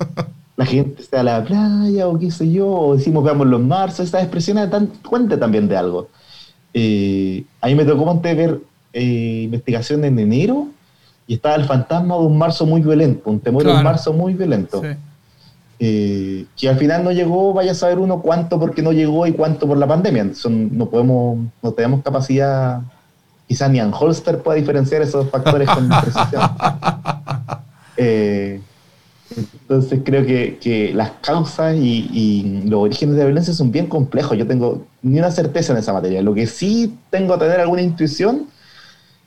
La 0.56 0.66
gente 0.66 1.02
se 1.02 1.14
va 1.14 1.20
a 1.20 1.24
la 1.24 1.44
playa 1.44 2.08
o 2.08 2.18
qué 2.18 2.30
sé 2.30 2.50
yo, 2.50 2.68
o 2.68 2.96
decimos 2.96 3.24
veamos 3.24 3.46
los 3.46 3.60
marzos, 3.60 4.06
estas 4.06 4.22
expresiones 4.22 4.70
dan 4.70 4.86
cuenta 5.06 5.38
también 5.38 5.68
de 5.68 5.76
algo. 5.76 6.08
Eh, 6.74 7.44
a 7.60 7.66
mí 7.66 7.74
me 7.74 7.84
tocó 7.84 8.04
monte 8.04 8.34
ver 8.34 8.60
eh, 8.92 9.42
investigación 9.44 10.04
en 10.04 10.18
enero 10.18 10.68
y 11.26 11.34
estaba 11.34 11.54
el 11.54 11.64
fantasma 11.64 12.16
de 12.16 12.22
un 12.22 12.38
marzo 12.38 12.66
muy 12.66 12.80
violento, 12.80 13.30
un 13.30 13.40
temor 13.40 13.64
de 13.64 13.72
un 13.72 13.82
marzo 13.82 14.12
muy 14.12 14.34
violento. 14.34 14.82
Sí 14.82 14.88
eh, 15.84 16.46
que 16.56 16.68
al 16.68 16.78
final 16.78 17.02
no 17.02 17.10
llegó, 17.10 17.52
vaya 17.52 17.72
a 17.72 17.74
saber 17.74 17.98
uno 17.98 18.22
cuánto 18.22 18.60
porque 18.60 18.82
no 18.82 18.92
llegó 18.92 19.26
y 19.26 19.32
cuánto 19.32 19.66
por 19.66 19.76
la 19.76 19.88
pandemia. 19.88 20.32
Son, 20.32 20.78
no 20.78 20.88
podemos, 20.88 21.38
no 21.60 21.72
tenemos 21.72 22.04
capacidad, 22.04 22.82
quizás 23.48 23.68
ni 23.68 23.80
Holster 23.80 24.38
pueda 24.38 24.56
diferenciar 24.56 25.02
esos 25.02 25.28
factores 25.28 25.68
con 25.68 25.88
precisión. 26.00 26.42
Eh, 27.96 28.60
entonces 29.36 30.00
creo 30.04 30.24
que, 30.26 30.58
que 30.60 30.92
las 30.94 31.10
causas 31.22 31.74
y, 31.76 32.08
y, 32.12 32.62
los 32.68 32.80
orígenes 32.82 33.14
de 33.16 33.20
la 33.22 33.26
violencia 33.26 33.54
son 33.54 33.70
bien 33.72 33.86
complejos. 33.86 34.36
Yo 34.36 34.46
tengo 34.46 34.84
ni 35.02 35.18
una 35.18 35.30
certeza 35.30 35.72
en 35.72 35.78
esa 35.78 35.92
materia. 35.92 36.22
Lo 36.22 36.34
que 36.34 36.46
sí 36.46 36.94
tengo 37.10 37.34
a 37.34 37.38
tener 37.38 37.60
alguna 37.60 37.82
intuición 37.82 38.46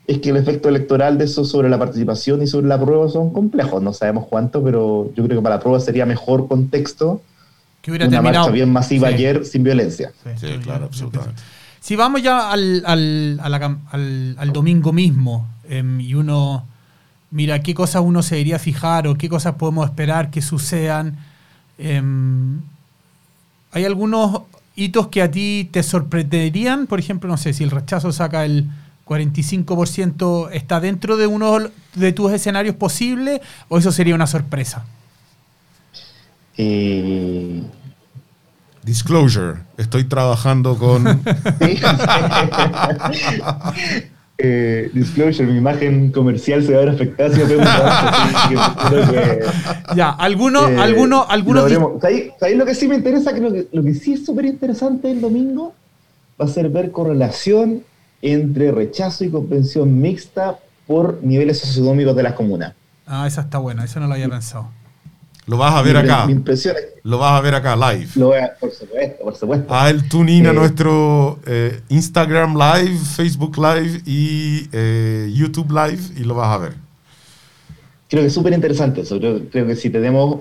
es 0.08 0.20
que 0.20 0.30
el 0.30 0.38
efecto 0.38 0.70
electoral 0.70 1.18
de 1.18 1.26
eso 1.26 1.44
sobre 1.46 1.68
la 1.70 1.80
participación 1.80 2.42
y 2.42 2.48
sobre 2.48 2.68
la 2.68 2.80
prueba 2.80 3.10
son 3.10 3.34
complejos. 3.34 3.82
No 3.82 3.92
sabemos 3.94 4.26
cuánto, 4.30 4.64
pero 4.64 5.12
yo 5.16 5.24
creo 5.26 5.40
que 5.40 5.44
para 5.44 5.56
la 5.56 5.62
prueba 5.62 5.80
sería 5.80 6.06
mejor 6.06 6.48
contexto 6.48 7.22
que 7.82 7.92
hubiera 7.92 8.08
una 8.08 8.18
terminado. 8.18 8.46
marcha 8.46 8.54
bien 8.54 8.72
masiva 8.72 9.08
Sí. 9.10 9.14
ayer 9.16 9.46
sin 9.46 9.64
violencia. 9.64 10.12
Sí, 10.40 10.48
claro, 10.64 10.86
absolutamente. 10.86 11.42
Si 11.80 11.96
vamos 11.96 12.22
ya 12.24 12.52
al, 12.52 12.84
al, 12.86 13.40
a 13.44 13.50
la 13.50 13.60
cam- 13.62 13.80
al- 13.92 14.36
al 14.40 14.52
domingo 14.54 14.92
mismo 14.92 15.48
em, 15.70 16.00
y 16.00 16.16
uno 16.16 16.66
mira 17.36 17.62
qué 17.62 17.74
cosas 17.74 18.02
uno 18.02 18.24
se 18.24 18.36
debería 18.36 18.60
fijar 18.60 19.08
o 19.08 19.16
qué 19.16 19.28
cosas 19.28 19.56
podemos 19.56 19.86
esperar 19.86 20.32
que 20.32 20.42
sucedan, 20.42 21.18
em, 21.78 22.62
¿hay 23.74 23.84
algunos 23.84 24.44
hitos 24.78 25.10
que 25.10 25.22
a 25.22 25.30
ti 25.30 25.68
te 25.70 25.84
sorprenderían? 25.84 26.88
Por 26.88 26.98
ejemplo, 26.98 27.30
no 27.30 27.36
sé, 27.36 27.52
si 27.52 27.66
el 27.66 27.72
rechazo 27.72 28.14
saca 28.14 28.46
el 28.46 28.70
45%, 29.06 30.50
¿está 30.54 30.80
dentro 30.80 31.18
de 31.18 31.28
uno 31.28 31.58
de 31.96 32.14
tus 32.14 32.32
escenarios 32.32 32.78
posibles 32.78 33.42
o 33.68 33.80
eso 33.80 33.92
sería 33.92 34.16
una 34.16 34.28
sorpresa? 34.28 34.86
Eh, 36.58 37.64
Disclosure, 38.82 39.60
estoy 39.76 40.06
trabajando 40.06 40.78
con... 40.78 41.04
Eh, 44.38 44.90
disclosure, 44.94 45.46
mi 45.50 45.58
imagen 45.58 46.12
comercial 46.12 46.62
se 46.62 46.74
va 46.74 46.80
a 46.82 46.86
ver 46.86 46.94
afectada 46.96 47.30
si 47.34 47.40
pego 47.40 47.62
un 47.62 47.68
que 48.50 49.14
que, 49.14 49.40
Ya, 49.96 50.10
¿alguno, 50.10 50.68
eh, 50.68 50.78
alguno, 50.78 51.26
lo 51.30 51.64
veremos. 51.64 52.02
¿Sabéis- 52.02 52.34
sabéis 52.38 52.58
lo 52.58 52.66
que 52.66 52.76
sí 52.76 52.88
me 52.90 52.96
interesa? 52.96 53.32
Creo 53.34 53.54
que 53.54 53.68
lo 53.72 53.82
que 53.82 53.94
sí 53.94 54.14
es 54.14 54.26
súper 54.26 54.46
interesante 54.46 55.10
el 55.10 55.22
domingo 55.22 55.74
va 56.40 56.46
a 56.46 56.48
ser 56.50 56.68
ver 56.70 56.92
correlación 56.92 57.84
entre 58.22 58.72
rechazo 58.74 59.24
y 59.24 59.30
comprensión 59.30 60.02
mixta 60.02 60.58
por 60.86 61.20
niveles 61.24 61.60
socioeconómicos 61.60 62.16
de 62.16 62.24
las 62.24 62.34
comunas. 62.34 62.74
Ah, 63.08 63.26
esa 63.28 63.42
está 63.42 63.60
buena, 63.60 63.86
eso 63.86 64.00
no 64.02 64.08
lo 64.08 64.16
había 64.16 64.28
pensado. 64.28 64.68
Lo 65.48 65.58
vas 65.58 65.76
a 65.76 65.82
ver 65.84 65.94
Mi- 65.96 66.00
acá. 66.02 66.26
Mi 66.26 66.32
impresión 66.34 66.76
es 66.76 66.86
Lo 67.04 67.20
vas 67.20 67.34
a 67.34 67.42
ver 67.42 67.54
acá 67.54 67.76
live. 67.76 68.08
lo 68.16 68.28
voy 68.28 68.40
a- 68.40 68.54
por 68.60 68.72
supuesto, 68.72 69.24
por 69.24 69.36
supuesto. 69.36 69.74
A 69.74 69.90
el 69.92 70.08
tune 70.10 70.32
in 70.34 70.48
a 70.48 70.52
Eh, 70.52 70.54
nuestro 70.54 71.40
eh, 71.46 71.82
Instagram 71.90 72.56
Live, 72.58 72.98
Facebook 73.16 73.56
Live 73.58 74.02
y 74.08 74.68
eh, 74.72 75.32
YouTube 75.34 75.70
Live 75.72 76.02
y 76.18 76.24
lo 76.24 76.34
vas 76.36 76.48
a 76.50 76.58
ver. 76.58 76.74
Creo 78.10 78.22
que 78.24 78.28
es 78.28 78.34
súper 78.34 78.54
interesante 78.54 79.02
eso. 79.02 79.18
Creo, 79.20 79.42
creo 79.52 79.68
que 79.68 79.76
si 79.76 79.90
tenemos 79.90 80.40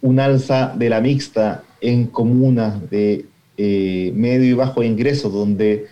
un 0.00 0.20
alza 0.20 0.72
de 0.74 0.88
la 0.88 1.00
mixta 1.00 1.62
en 1.80 2.06
comunas 2.06 2.88
de 2.90 3.26
medio 3.58 4.44
y 4.50 4.52
bajo 4.54 4.82
ingresos, 4.82 5.32
donde 5.32 5.86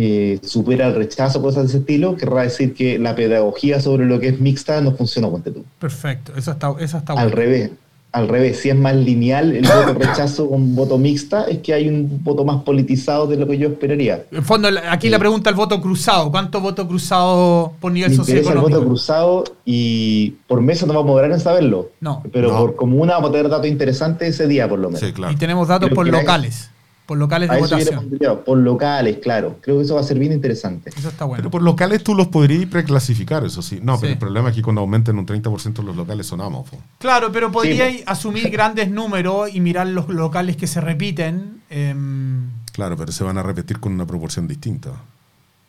eh, 0.00 0.38
supera 0.44 0.86
el 0.86 0.94
rechazo, 0.94 1.42
cosas 1.42 1.64
de 1.64 1.68
ese 1.70 1.78
estilo, 1.78 2.16
querrá 2.16 2.42
decir 2.42 2.72
que 2.72 3.00
la 3.00 3.16
pedagogía 3.16 3.80
sobre 3.80 4.06
lo 4.06 4.20
que 4.20 4.28
es 4.28 4.40
mixta 4.40 4.80
no 4.80 4.92
funcionó, 4.92 5.28
ponte 5.28 5.50
tú. 5.50 5.64
Perfecto, 5.80 6.32
eso 6.36 6.52
está, 6.52 6.72
eso 6.78 6.98
está 6.98 7.14
Al 7.14 7.18
bueno. 7.30 7.34
revés. 7.36 7.70
Al 8.10 8.26
revés, 8.26 8.60
si 8.60 8.70
es 8.70 8.74
más 8.76 8.94
lineal 8.96 9.54
el 9.54 9.64
voto 9.64 9.92
rechazo 9.98 10.48
con 10.48 10.74
voto 10.74 10.96
mixta, 10.98 11.44
es 11.44 11.58
que 11.58 11.74
hay 11.74 11.88
un 11.88 12.20
voto 12.24 12.42
más 12.44 12.62
politizado 12.62 13.26
de 13.26 13.36
lo 13.36 13.46
que 13.46 13.58
yo 13.58 13.68
esperaría. 13.68 14.24
En 14.32 14.42
fondo, 14.44 14.68
aquí 14.88 15.10
la 15.10 15.18
pregunta 15.18 15.50
el 15.50 15.56
voto 15.56 15.78
cruzado. 15.80 16.30
¿Cuánto 16.30 16.60
voto 16.62 16.88
cruzado 16.88 17.72
por 17.80 17.90
nivel 17.92 18.12
interesa 18.12 18.32
el 18.32 18.38
socioeconómico? 18.44 18.78
voto 18.78 18.88
cruzado 18.88 19.44
y 19.66 20.30
por 20.46 20.62
mesa 20.62 20.86
no 20.86 20.94
vamos 20.94 21.10
a 21.10 21.12
lograr 21.14 21.32
en 21.32 21.40
saberlo. 21.40 21.90
No. 22.00 22.22
Pero 22.32 22.50
No. 22.52 22.58
por 22.60 22.76
comuna 22.76 23.14
vamos 23.14 23.28
a 23.28 23.32
tener 23.32 23.50
datos 23.50 23.66
interesantes 23.66 24.28
ese 24.30 24.46
día, 24.46 24.66
por 24.68 24.78
lo 24.78 24.88
menos. 24.88 25.00
Sí, 25.00 25.12
claro. 25.12 25.32
Y 25.34 25.36
tenemos 25.36 25.68
datos 25.68 25.88
Creo 25.88 25.96
por 25.96 26.08
locales. 26.08 26.70
Por 27.08 27.16
locales 27.16 27.48
de 27.48 27.56
A 27.56 27.58
votación. 27.58 28.18
por 28.44 28.58
locales, 28.58 29.16
claro. 29.22 29.56
Creo 29.62 29.78
que 29.78 29.84
eso 29.84 29.94
va 29.94 30.02
a 30.02 30.04
ser 30.04 30.18
bien 30.18 30.30
interesante. 30.30 30.90
Eso 30.94 31.08
está 31.08 31.24
bueno. 31.24 31.38
Pero 31.40 31.50
por 31.50 31.62
locales 31.62 32.04
tú 32.04 32.14
los 32.14 32.26
podrías 32.28 32.66
preclasificar, 32.66 33.42
eso 33.46 33.62
sí. 33.62 33.80
No, 33.82 33.98
pero 33.98 34.12
el 34.12 34.18
problema 34.18 34.50
es 34.50 34.54
que 34.54 34.60
cuando 34.62 34.82
aumenten 34.82 35.18
un 35.18 35.24
30% 35.24 35.82
los 35.82 35.96
locales 35.96 36.26
sonamos. 36.26 36.68
po. 36.68 36.76
Claro, 36.98 37.32
pero 37.32 37.50
podríais 37.50 37.96
Sí, 38.00 38.04
asumir 38.06 38.50
grandes 38.50 38.90
números 38.90 39.48
y 39.54 39.60
mirar 39.60 39.86
los 39.86 40.10
locales 40.10 40.58
que 40.58 40.66
se 40.66 40.82
repiten. 40.82 41.62
em, 41.70 42.50
Claro, 42.72 42.94
pero 42.98 43.10
se 43.10 43.24
van 43.24 43.38
a 43.38 43.42
repetir 43.42 43.80
con 43.80 43.92
una 43.94 44.06
proporción 44.06 44.46
distinta. 44.46 44.90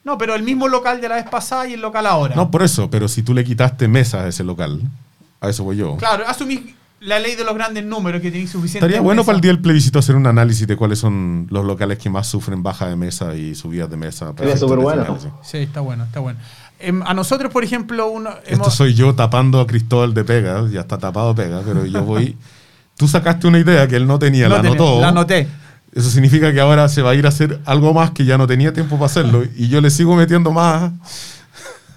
no, 0.03 0.17
pero 0.17 0.35
el 0.35 0.43
mismo 0.43 0.67
local 0.67 0.99
de 0.99 1.07
la 1.07 1.15
vez 1.15 1.29
pasada 1.29 1.67
y 1.69 1.73
el 1.73 1.79
local 1.81 2.05
ahora. 2.05 2.35
No, 2.35 2.51
por 2.51 2.63
eso, 2.63 2.89
pero 2.89 3.07
si 3.07 3.23
tú 3.23 3.33
le 3.33 3.45
quitaste 3.45 3.87
mesas 3.87 4.25
a 4.25 4.27
ese 4.27 4.43
local, 4.43 4.81
a 5.39 5.47
eso 5.49 5.63
voy 5.63 5.77
yo. 5.77 5.95
Claro, 5.95 6.25
asumís 6.27 6.59
la 7.01 7.19
ley 7.19 7.35
de 7.35 7.43
los 7.45 7.53
grandes 7.55 7.85
números 7.85 8.21
que 8.21 8.29
tenéis 8.31 8.49
suficiente. 8.51 8.85
Estaría 8.85 9.01
bueno 9.01 9.23
para 9.23 9.35
el 9.37 9.41
día 9.41 9.51
del 9.51 9.61
plebiscito 9.61 9.99
hacer 9.99 10.15
un 10.15 10.27
análisis 10.27 10.67
de 10.67 10.75
cuáles 10.75 10.99
son 10.99 11.47
los 11.49 11.65
locales 11.65 11.97
que 11.97 12.09
más 12.09 12.27
sufren 12.27 12.61
baja 12.63 12.87
de 12.87 12.95
mesa 12.95 13.35
y 13.35 13.55
subidas 13.55 13.89
de 13.89 13.97
mesa. 13.97 14.33
Sería 14.37 14.57
súper 14.57 14.79
bueno. 14.79 15.03
Análisis. 15.03 15.29
Sí, 15.43 15.57
está 15.59 15.79
bueno, 15.81 16.03
está 16.03 16.19
bueno. 16.19 16.39
Em, 16.79 17.01
a 17.03 17.13
nosotros, 17.13 17.51
por 17.51 17.63
ejemplo, 17.63 18.09
uno, 18.09 18.29
Esto 18.29 18.53
hemos- 18.53 18.73
soy 18.73 18.93
yo 18.93 19.13
tapando 19.15 19.59
a 19.59 19.67
Cristóbal 19.67 20.13
de 20.13 20.23
pega, 20.23 20.65
ya 20.71 20.81
está 20.81 20.97
tapado 20.97 21.33
pega, 21.35 21.61
pero 21.65 21.85
yo 21.85 22.03
voy. 22.03 22.37
Tú 22.97 23.07
sacaste 23.07 23.47
una 23.47 23.59
idea 23.59 23.87
que 23.87 23.95
él 23.95 24.05
no 24.07 24.19
tenía, 24.19 24.47
No 24.49 24.55
la 24.55 24.59
anotó. 24.61 24.99
La 25.01 25.09
anoté. 25.09 25.47
Eso 25.93 26.09
significa 26.09 26.53
que 26.53 26.59
ahora 26.59 26.87
se 26.89 27.01
va 27.01 27.11
a 27.11 27.15
ir 27.15 27.25
a 27.25 27.29
hacer 27.29 27.59
algo 27.65 27.93
más 27.93 28.11
que 28.11 28.23
ya 28.25 28.37
no 28.37 28.45
tenía 28.45 28.73
tiempo 28.73 28.95
para 28.97 29.05
hacerlo. 29.07 29.43
Y 29.55 29.69
yo 29.69 29.81
le 29.81 29.89
sigo 29.89 30.15
metiendo 30.15 30.51
más 30.51 30.91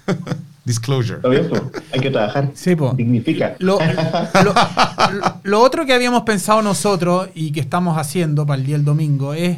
disclosure. 0.65 1.19
Pues, 1.19 1.61
hay 1.93 1.99
que 1.99 2.09
trabajar. 2.09 2.51
Sí, 2.53 2.75
po. 2.75 2.95
Significa. 2.95 3.55
Lo, 3.59 3.79
lo- 3.79 4.43
lo- 4.43 5.39
lo 5.43 5.59
otro 5.61 5.85
que 5.85 5.93
habíamos 5.93 6.23
pensado 6.23 6.61
nosotros 6.61 7.29
y 7.35 7.51
que 7.51 7.59
estamos 7.59 7.97
haciendo 7.97 8.45
para 8.45 8.59
el 8.59 8.65
día 8.65 8.75
del 8.75 8.85
domingo 8.85 9.33
es. 9.33 9.57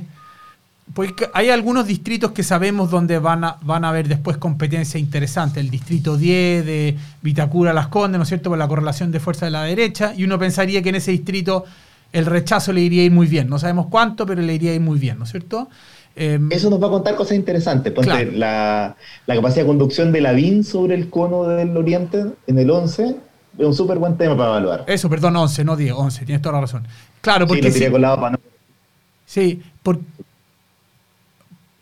Porque 0.94 1.28
hay 1.34 1.50
algunos 1.50 1.88
distritos 1.88 2.32
que 2.32 2.44
sabemos 2.44 2.92
donde 2.92 3.18
van 3.18 3.44
a, 3.44 3.58
van 3.64 3.84
a 3.86 3.90
haber 3.90 4.08
después 4.08 4.38
competencia 4.38 5.00
interesante. 5.00 5.60
El 5.60 5.72
distrito 5.72 6.16
10 6.16 6.64
de 6.64 6.96
Vitacura 7.24 7.74
Las 7.74 7.88
Condes, 7.88 8.18
¿no 8.20 8.24
es 8.24 8.30
cierto? 8.30 8.50
Por 8.52 8.60
la 8.60 8.68
correlación 8.68 9.12
de 9.12 9.20
fuerza 9.20 9.46
de 9.46 9.52
la 9.52 9.64
derecha. 9.64 10.14
Y 10.16 10.24
uno 10.26 10.38
pensaría 10.38 10.84
que 10.84 10.90
en 10.90 10.96
ese 10.96 11.10
distrito 11.12 11.66
el 12.14 12.28
rechazo 12.28 12.72
le 12.72 12.82
iría 12.82 13.02
a 13.02 13.06
ir 13.06 13.12
muy 13.12 13.26
bien. 13.26 13.50
No 13.50 13.58
sabemos 13.58 13.88
cuánto, 13.90 14.28
pero 14.28 14.44
le 14.44 14.54
iría 14.54 14.72
a 14.72 14.76
ir 14.76 14.82
muy 14.82 15.00
bien, 15.00 15.18
¿no 15.18 15.24
es 15.24 15.32
cierto? 15.32 15.70
Eh, 16.16 16.40
Eso 16.50 16.70
nos 16.70 16.82
va 16.82 16.88
a 16.88 16.92
contar 16.92 17.16
cosas 17.16 17.36
interesantes. 17.36 17.92
Ponte, 17.92 18.10
Claro. 18.10 18.32
la, 18.34 18.96
la 19.28 19.36
capacidad 19.36 19.64
de 19.64 19.68
conducción 19.68 20.12
de 20.12 20.22
Lavín 20.22 20.64
sobre 20.64 20.96
el 20.96 21.10
cono 21.10 21.44
del 21.44 21.76
oriente 21.76 22.24
en 22.48 22.58
el 22.58 22.70
11 22.72 23.16
es 23.58 23.66
un 23.66 23.74
súper 23.74 23.98
buen 24.00 24.16
tema 24.18 24.36
para 24.38 24.50
evaluar. 24.52 24.84
eso, 24.88 25.10
perdón, 25.10 25.36
11, 25.36 25.64
no 25.66 25.76
10, 25.76 25.94
11, 25.94 26.26
tienes 26.26 26.42
toda 26.42 26.54
la 26.56 26.62
razón. 26.62 26.88
Claro, 27.22 27.46
Sí, 27.46 27.50
porque 27.50 27.64
lo 27.64 27.72
si- 27.72 27.80
tiré 27.80 27.92
colado 27.92 28.16
para 28.18 28.32
no. 28.32 28.38
Sí, 29.26 29.62
por- 29.84 30.00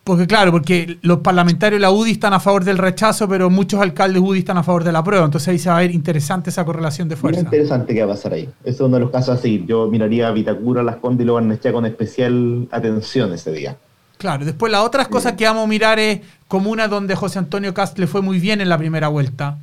porque 0.03 0.27
claro, 0.27 0.51
porque 0.51 0.97
los 1.01 1.19
parlamentarios 1.19 1.77
de 1.79 1.81
la 1.81 1.91
UDI 1.91 2.11
están 2.11 2.33
a 2.33 2.39
favor 2.41 2.65
del 2.65 2.77
rechazo, 2.77 3.27
pero 3.29 3.49
muchos 3.49 3.79
alcaldes 3.79 4.21
UDI 4.21 4.39
están 4.39 4.57
a 4.57 4.63
favor 4.63 4.83
de 4.83 4.91
la 4.91 5.01
prueba. 5.03 5.23
Entonces 5.23 5.47
ahí 5.47 5.59
se 5.59 5.69
va 5.69 5.77
a 5.77 5.79
ver 5.79 5.91
interesante 5.91 6.49
esa 6.49 6.65
correlación 6.65 7.07
de 7.07 7.15
Muy 7.15 7.21
fuerza. 7.21 7.41
interesante 7.41 7.93
qué 7.93 8.03
va 8.03 8.11
a 8.11 8.15
pasar 8.15 8.33
ahí. 8.33 8.49
Ese 8.63 8.69
es 8.71 8.81
uno 8.81 8.95
de 8.95 8.99
los 9.01 9.11
casos 9.11 9.37
a 9.37 9.41
seguir. 9.41 9.65
Yo 9.65 9.87
miraría 9.87 10.27
a 10.27 10.31
Vitacura, 10.31 10.83
Las 10.83 10.97
Condes 10.97 11.23
y 11.23 11.27
lo 11.27 11.35
con 11.71 11.85
especial 11.85 12.67
atención 12.71 13.31
ese 13.31 13.51
día. 13.53 13.77
Claro, 14.23 14.45
después 14.45 14.71
las 14.71 14.79
otras 14.83 15.09
cosas 15.09 15.33
que 15.33 15.43
vamos 15.43 15.65
a 15.65 15.67
mirar 15.67 15.99
es 15.99 16.21
comunas 16.47 16.89
donde 16.89 17.13
José 17.13 17.39
Antonio 17.39 17.73
Cast 17.73 17.99
le 17.99 18.07
fue 18.07 18.21
muy 18.21 18.39
bien 18.39 18.62
en 18.62 18.69
la 18.69 18.77
primera 18.77 19.09
vuelta. 19.09 19.57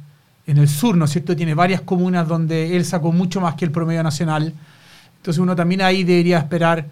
En 0.47 0.59
el 0.59 0.69
sur, 0.69 0.99
¿no 0.99 1.07
es 1.07 1.13
cierto? 1.13 1.35
Tiene 1.35 1.55
varias 1.55 1.81
comunas 1.81 2.29
donde 2.29 2.77
él 2.77 2.85
sacó 2.85 3.11
mucho 3.11 3.41
más 3.41 3.55
que 3.55 3.65
el 3.65 3.71
promedio 3.71 4.03
nacional. 4.03 4.53
Entonces 5.17 5.41
uno 5.41 5.57
también 5.57 5.81
ahí 5.81 6.05
debería 6.05 6.37
esperar 6.37 6.89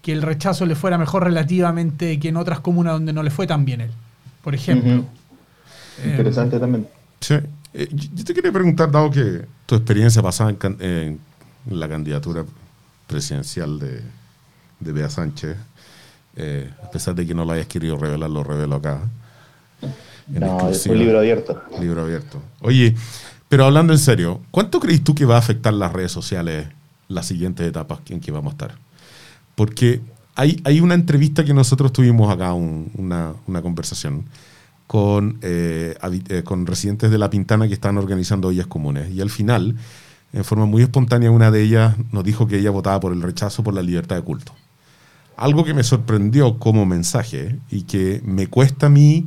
que 0.00 0.12
el 0.12 0.22
rechazo 0.22 0.64
le 0.64 0.76
fuera 0.76 0.96
mejor 0.96 1.24
relativamente 1.24 2.20
que 2.20 2.28
en 2.28 2.36
otras 2.36 2.60
comunas 2.60 2.92
donde 2.92 3.12
no 3.12 3.24
le 3.24 3.30
fue 3.30 3.48
tan 3.48 3.64
bien 3.64 3.80
él. 3.80 3.90
Por 4.40 4.54
ejemplo. 4.54 5.04
Eh, 6.04 6.08
Interesante 6.08 6.60
también. 6.60 6.86
Sí. 7.18 7.34
Eh, 7.74 7.88
yo 7.90 8.10
yo 8.14 8.24
te 8.24 8.32
quería 8.32 8.52
preguntar, 8.52 8.92
dado 8.92 9.10
que 9.10 9.44
tu 9.66 9.74
experiencia 9.74 10.22
pasada 10.22 10.50
en, 10.50 10.56
can- 10.56 10.76
en 10.78 11.18
la 11.68 11.88
candidatura 11.88 12.44
presidencial 13.08 13.80
de, 13.80 14.02
de 14.78 14.92
Bea 14.92 15.10
Sánchez, 15.10 15.56
eh, 16.36 16.70
a 16.82 16.90
pesar 16.90 17.14
de 17.14 17.26
que 17.26 17.34
no 17.34 17.44
lo 17.44 17.52
hayas 17.52 17.66
querido 17.66 17.96
revelar, 17.96 18.30
lo 18.30 18.42
revelo 18.44 18.76
acá. 18.76 19.00
En 20.32 20.40
No, 20.40 20.68
es 20.68 20.86
un 20.86 20.98
libro 20.98 21.18
abierto. 21.18 21.60
Libro 21.80 22.02
abierto. 22.02 22.40
Oye, 22.60 22.94
pero 23.48 23.64
hablando 23.66 23.92
en 23.92 23.98
serio, 23.98 24.40
¿cuánto 24.50 24.80
crees 24.80 25.02
tú 25.04 25.14
que 25.14 25.24
va 25.24 25.36
a 25.36 25.38
afectar 25.38 25.74
las 25.74 25.92
redes 25.92 26.12
sociales 26.12 26.68
las 27.08 27.26
siguientes 27.26 27.66
etapas 27.66 27.98
en 28.08 28.20
que 28.20 28.30
vamos 28.32 28.52
a 28.52 28.54
estar? 28.54 28.74
Porque 29.54 30.00
hay, 30.34 30.60
hay 30.64 30.80
una 30.80 30.94
entrevista 30.94 31.44
que 31.44 31.52
nosotros 31.52 31.92
tuvimos 31.92 32.32
acá, 32.32 32.54
un- 32.54 32.90
una, 32.96 33.34
una 33.46 33.60
conversación 33.60 34.24
con, 34.86 35.38
eh, 35.42 35.96
eh, 36.28 36.42
con 36.44 36.66
residentes 36.66 37.10
de 37.10 37.18
La 37.18 37.28
Pintana 37.30 37.66
que 37.68 37.74
están 37.74 37.98
organizando 37.98 38.48
ollas 38.48 38.66
comunes. 38.66 39.10
Y 39.10 39.20
al 39.20 39.30
final, 39.30 39.76
en 40.32 40.44
forma 40.44 40.64
muy 40.66 40.82
espontánea, 40.82 41.30
una 41.30 41.50
de 41.50 41.62
ellas 41.62 41.96
nos 42.12 42.24
dijo 42.24 42.46
que 42.46 42.58
ella 42.58 42.70
votaba 42.70 43.00
por 43.00 43.12
el 43.12 43.20
rechazo 43.22 43.62
por 43.62 43.74
la 43.74 43.82
libertad 43.82 44.16
de 44.16 44.22
culto. 44.22 44.54
Algo 45.36 45.64
que 45.64 45.74
me 45.74 45.82
sorprendió 45.82 46.58
como 46.58 46.86
mensaje 46.86 47.58
y 47.70 47.82
que 47.82 48.20
me 48.24 48.46
cuesta 48.46 48.86
a 48.86 48.90
mí 48.90 49.26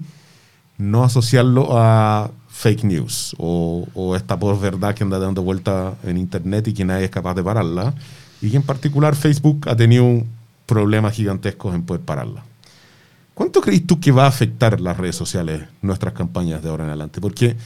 no 0.77 1.03
asociarlo 1.03 1.77
a 1.77 2.31
fake 2.49 2.83
news 2.83 3.35
o, 3.37 3.87
o 3.93 4.15
esta 4.15 4.35
verdad 4.35 4.95
que 4.95 5.03
anda 5.03 5.19
dando 5.19 5.41
vuelta 5.41 5.95
en 6.03 6.17
internet 6.17 6.67
y 6.67 6.73
que 6.73 6.85
nadie 6.85 7.05
es 7.05 7.11
capaz 7.11 7.33
de 7.33 7.43
pararla 7.43 7.93
y 8.41 8.49
que 8.49 8.57
en 8.57 8.63
particular 8.63 9.15
Facebook 9.15 9.67
ha 9.69 9.75
tenido 9.75 10.23
problemas 10.65 11.13
gigantescos 11.13 11.75
en 11.75 11.83
poder 11.83 12.01
pararla. 12.01 12.43
¿Cuánto 13.33 13.59
crees 13.59 13.85
tú 13.85 13.99
que 13.99 14.11
va 14.11 14.25
a 14.25 14.29
afectar 14.29 14.79
las 14.79 14.97
redes 14.97 15.15
sociales 15.15 15.63
nuestras 15.81 16.13
campañas 16.13 16.63
de 16.63 16.69
ahora 16.69 16.85
en 16.85 16.89
adelante? 16.89 17.19
Porque 17.19 17.57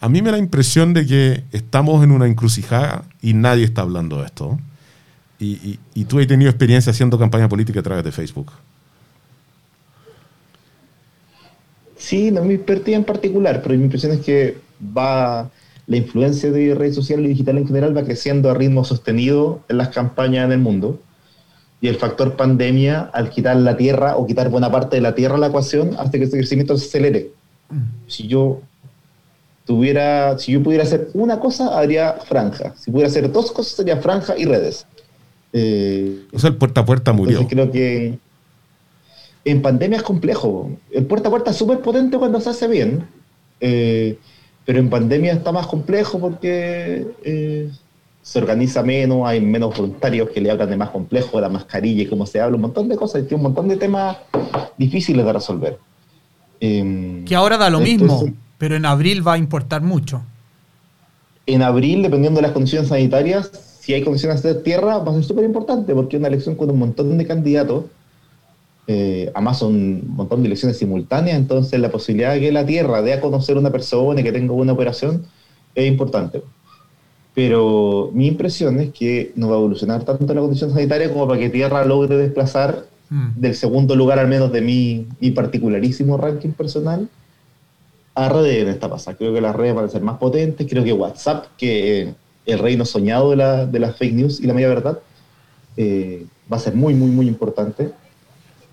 a 0.00 0.08
mí 0.08 0.22
me 0.22 0.30
da 0.30 0.36
la 0.36 0.42
impresión 0.42 0.94
de 0.94 1.06
que 1.06 1.44
estamos 1.50 2.04
en 2.04 2.12
una 2.12 2.26
encrucijada 2.26 3.02
y 3.20 3.34
nadie 3.34 3.64
está 3.64 3.82
hablando 3.82 4.18
de 4.18 4.26
esto. 4.26 4.58
Y, 5.38 5.46
y- 5.70 5.78
y 5.94 6.04
tú 6.04 6.18
has 6.18 6.26
tenido 6.26 6.50
experiencia 6.50 6.90
haciendo 6.90 7.18
campaña 7.18 7.48
política 7.48 7.80
a 7.80 7.82
través 7.82 8.04
de 8.04 8.12
Facebook. 8.12 8.52
Sí, 11.96 12.30
no 12.30 12.40
es 12.40 12.46
mi 12.46 12.54
expertise 12.54 12.96
en 12.96 13.04
particular, 13.04 13.60
pero 13.62 13.76
mi 13.76 13.84
impresión 13.84 14.12
es 14.12 14.20
que 14.20 14.58
va 14.96 15.50
la 15.86 15.96
influencia 15.96 16.50
de 16.50 16.74
redes 16.74 16.94
sociales 16.94 17.26
y 17.26 17.28
digital 17.30 17.58
en 17.58 17.66
general 17.66 17.96
va 17.96 18.04
creciendo 18.04 18.50
a 18.50 18.54
ritmo 18.54 18.84
sostenido 18.84 19.64
en 19.68 19.78
las 19.78 19.88
campañas 19.88 20.44
en 20.46 20.52
el 20.52 20.58
mundo. 20.58 21.00
Y 21.80 21.88
el 21.88 21.96
factor 21.96 22.36
pandemia, 22.36 23.02
al 23.12 23.30
quitar 23.30 23.56
la 23.56 23.76
tierra 23.76 24.16
o 24.16 24.26
quitar 24.26 24.48
buena 24.50 24.70
parte 24.70 24.96
de 24.96 25.02
la 25.02 25.14
tierra 25.14 25.36
a 25.36 25.38
la 25.38 25.46
ecuación, 25.48 25.96
hace 25.98 26.18
que 26.18 26.24
ese 26.24 26.36
crecimiento 26.36 26.76
se 26.76 26.86
acelere. 26.86 27.30
Si 28.06 28.26
yo 28.26 28.60
tuviera, 29.64 30.38
si 30.38 30.52
yo 30.52 30.62
pudiera 30.62 30.84
hacer 30.84 31.08
una 31.14 31.38
cosa, 31.40 31.78
haría 31.78 32.14
franja. 32.14 32.74
Si 32.76 32.90
pudiera 32.90 33.08
hacer 33.10 33.30
dos 33.30 33.52
cosas, 33.52 33.74
sería 33.74 33.96
franja 33.98 34.36
y 34.36 34.44
redes. 34.44 34.86
Eh, 35.52 36.26
O 36.32 36.38
sea, 36.38 36.50
el 36.50 36.56
puerta 36.56 36.82
a 36.82 36.84
puerta 36.84 37.12
murió. 37.12 37.38
entonces 37.40 37.54
creo 37.54 37.70
que 37.72 38.18
en 39.44 39.62
pandemia 39.62 39.96
es 39.98 40.02
complejo. 40.02 40.70
El 40.92 41.06
puerta 41.06 41.28
a 41.28 41.30
puerta 41.30 41.50
es 41.52 41.56
súper 41.56 41.80
potente 41.80 42.18
cuando 42.18 42.40
se 42.40 42.50
hace 42.50 42.68
bien, 42.68 43.06
eh, 43.60 44.18
pero 44.66 44.78
en 44.78 44.90
pandemia 44.90 45.32
está 45.32 45.52
más 45.52 45.66
complejo 45.66 46.18
porque 46.18 47.06
eh, 47.24 47.70
se 48.20 48.38
organiza 48.38 48.82
menos, 48.82 49.26
hay 49.26 49.40
menos 49.40 49.74
voluntarios 49.74 50.28
que 50.30 50.40
le 50.42 50.50
hablan 50.50 50.68
de 50.68 50.76
más 50.76 50.90
complejo, 50.90 51.38
de 51.38 51.42
la 51.42 51.48
mascarilla 51.48 52.02
y 52.02 52.06
cómo 52.06 52.26
se 52.26 52.40
habla, 52.40 52.56
un 52.56 52.62
montón 52.62 52.88
de 52.88 52.96
cosas, 52.96 53.22
tiene 53.22 53.36
un 53.36 53.42
montón 53.44 53.68
de 53.68 53.76
temas 53.78 54.18
difíciles 54.76 55.24
de 55.24 55.32
resolver. 55.32 55.78
Eh, 56.60 57.22
Que 57.24 57.34
ahora 57.34 57.56
da 57.56 57.70
lo 57.70 57.78
entonces, 57.78 58.22
mismo, 58.26 58.34
pero 58.58 58.76
en 58.76 58.84
abril 58.84 59.26
va 59.26 59.34
a 59.34 59.38
importar 59.38 59.80
mucho. 59.80 60.22
En 61.46 61.62
abril, 61.62 62.02
dependiendo 62.02 62.38
de 62.38 62.42
las 62.42 62.52
condiciones 62.52 62.88
sanitarias, 62.90 63.50
si 63.88 63.94
hay 63.94 64.04
condiciones 64.04 64.42
de 64.42 64.54
tierra, 64.54 64.98
va 64.98 65.12
a 65.12 65.14
ser 65.14 65.24
súper 65.24 65.46
importante 65.46 65.94
porque 65.94 66.18
una 66.18 66.28
elección 66.28 66.56
con 66.56 66.70
un 66.70 66.78
montón 66.78 67.16
de 67.16 67.26
candidatos. 67.26 67.86
eh, 68.86 69.30
además 69.34 69.58
son 69.58 69.74
un 69.74 70.14
montón 70.14 70.42
de 70.42 70.48
elecciones 70.48 70.76
simultáneas, 70.76 71.38
entonces 71.38 71.80
la 71.80 71.90
posibilidad 71.90 72.34
de 72.34 72.40
que 72.40 72.52
la 72.52 72.66
tierra 72.66 73.00
dé 73.00 73.14
a 73.14 73.20
conocer 73.22 73.56
a 73.56 73.60
una 73.60 73.70
persona 73.70 74.20
y 74.20 74.24
que 74.24 74.30
tenga 74.30 74.52
buena 74.52 74.74
operación 74.74 75.24
es 75.74 75.86
importante. 75.88 76.42
Pero 77.34 78.10
mi 78.12 78.26
impresión 78.26 78.78
es 78.78 78.92
que 78.92 79.32
no 79.36 79.48
va 79.48 79.54
a 79.54 79.58
evolucionar 79.58 80.04
tanto 80.04 80.34
la 80.34 80.42
condición 80.42 80.70
sanitaria 80.70 81.10
como 81.10 81.26
para 81.26 81.40
que 81.40 81.48
tierra 81.48 81.82
logre 81.86 82.18
desplazar 82.18 82.84
Mm. 83.10 83.40
del 83.40 83.54
segundo 83.54 83.96
lugar, 83.96 84.18
al 84.18 84.28
menos 84.28 84.52
de 84.52 84.60
mi, 84.60 85.06
mi 85.18 85.30
particularísimo 85.30 86.18
ranking 86.18 86.50
personal, 86.50 87.08
a 88.14 88.28
redes 88.28 88.62
en 88.64 88.68
esta 88.68 88.90
pasada. 88.90 89.16
Creo 89.16 89.32
que 89.32 89.40
las 89.40 89.56
redes 89.56 89.74
van 89.74 89.86
a 89.86 89.88
ser 89.88 90.02
más 90.02 90.18
potentes. 90.18 90.66
Creo 90.68 90.84
que 90.84 90.92
WhatsApp, 90.92 91.46
que 91.56 92.02
eh, 92.02 92.14
el 92.48 92.58
reino 92.58 92.84
soñado 92.84 93.30
de, 93.30 93.36
la, 93.36 93.66
de 93.66 93.78
las 93.78 93.96
fake 93.96 94.14
news 94.14 94.40
y 94.40 94.46
la 94.46 94.54
media 94.54 94.68
verdad, 94.68 94.98
eh, 95.76 96.24
va 96.50 96.56
a 96.56 96.60
ser 96.60 96.74
muy, 96.74 96.94
muy, 96.94 97.10
muy 97.10 97.28
importante. 97.28 97.90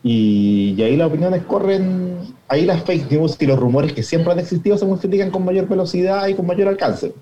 Y, 0.02 0.76
y 0.78 0.84
ahí 0.84 0.96
las 0.96 1.08
opiniones 1.08 1.44
corren, 1.44 2.20
ahí 2.48 2.66
las 2.66 2.84
fake 2.84 3.12
news 3.12 3.36
y 3.40 3.46
los 3.46 3.60
rumores 3.60 3.92
que 3.94 4.02
siempre 4.04 4.32
han 4.32 4.40
existido 4.40 4.78
se 4.78 4.86
multiplican 4.86 5.30
con 5.32 5.44
mayor 5.44 5.68
velocidad 5.68 6.28
y 6.28 6.36
con 6.36 6.46
mayor 6.46 6.68
alcance. 6.70 7.14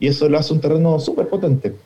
Y 0.00 0.08
eso 0.08 0.28
lo 0.28 0.38
hace 0.38 0.52
un 0.52 0.60
terreno 0.60 0.98
súper 0.98 1.28
potente. 1.28 1.76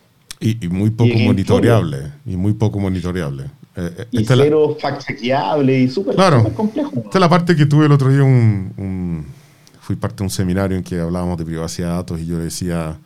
Y, 0.41 0.65
y 0.65 0.69
muy 0.69 0.91
poco 0.91 1.11
Y 1.11 1.25
monitoreable. 1.27 1.99
Y 2.25 2.37
muy 2.37 2.53
poco 2.55 2.79
monitoreable. 2.79 3.45
Eh, 3.77 3.91
eh, 3.99 4.07
Y 4.11 4.23
es 4.23 4.31
la- 4.31 4.45
cero 4.45 4.77
fact-chequeable 4.81 5.79
y 5.81 5.89
súper 5.89 6.15
Claro. 6.15 6.45
complejo. 6.55 6.93
Esta 6.97 7.19
es 7.19 7.21
la 7.21 7.29
parte 7.29 7.55
que 7.57 7.67
tuve 7.67 7.87
el 7.87 7.93
otro 7.93 8.09
día, 8.11 8.23
un, 8.23 8.73
un- 8.77 9.27
fui 9.81 9.97
parte 9.97 10.17
de 10.19 10.23
un 10.25 10.31
seminario 10.31 10.77
en 10.77 10.83
que 10.85 10.99
hablábamos 11.01 11.37
de 11.39 11.45
privacidad 11.45 11.89
de 11.89 11.95
datos 11.95 12.21
y 12.21 12.27
yo 12.27 12.37
le 12.39 12.45
decía, 12.45 12.97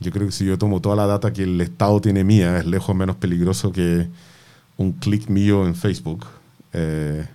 yo 0.00 0.10
creo 0.12 0.26
que 0.26 0.32
si 0.32 0.44
yo 0.44 0.58
tomo 0.58 0.80
toda 0.80 0.96
la 0.96 1.06
data 1.06 1.32
que 1.32 1.44
el 1.44 1.60
Estado 1.60 2.00
tiene 2.00 2.24
mía, 2.24 2.58
es 2.58 2.66
lejos 2.66 2.94
menos 2.94 3.16
peligroso 3.16 3.72
que 3.72 4.08
un 4.76 4.92
clic 4.92 5.28
mío 5.28 5.66
en 5.66 5.74
Facebook. 5.74 6.26
Eh, 6.72 7.26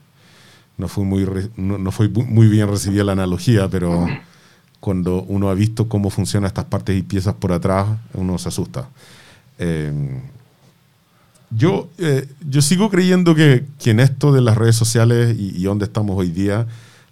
no, 0.78 0.88
fue 0.88 1.04
muy 1.04 1.26
re- 1.26 1.50
no, 1.58 1.78
no 1.78 1.91
fue 1.91 2.08
muy 2.10 2.47
bien 2.47 2.67
recibida 2.67 3.04
la 3.04 3.13
analogía, 3.13 3.67
pero 3.67 4.08
cuando 4.80 5.24
uno 5.24 5.50
ha 5.50 5.54
visto 5.54 5.88
cómo 5.88 6.10
funcionan 6.10 6.47
estas 6.47 6.65
partes 6.65 6.97
y 6.97 7.02
piezas 7.02 7.34
por 7.36 7.52
atrás, 7.52 7.88
uno 8.13 8.38
se 8.38 8.50
asusta. 8.50 8.89
Eh, 9.58 10.19
yo, 11.50 11.89
eh, 11.97 12.28
yo 12.47 12.62
sigo 12.62 12.89
creyendo 12.89 13.36
que, 13.36 13.65
que 13.80 13.91
en 13.91 14.00
esto 14.00 14.32
de 14.32 14.41
las 14.41 14.58
redes 14.58 14.76
sociales 14.76 15.36
y, 15.38 15.58
y 15.58 15.63
donde 15.63 15.86
estamos 15.86 16.17
hoy 16.17 16.32
día, 16.32 16.65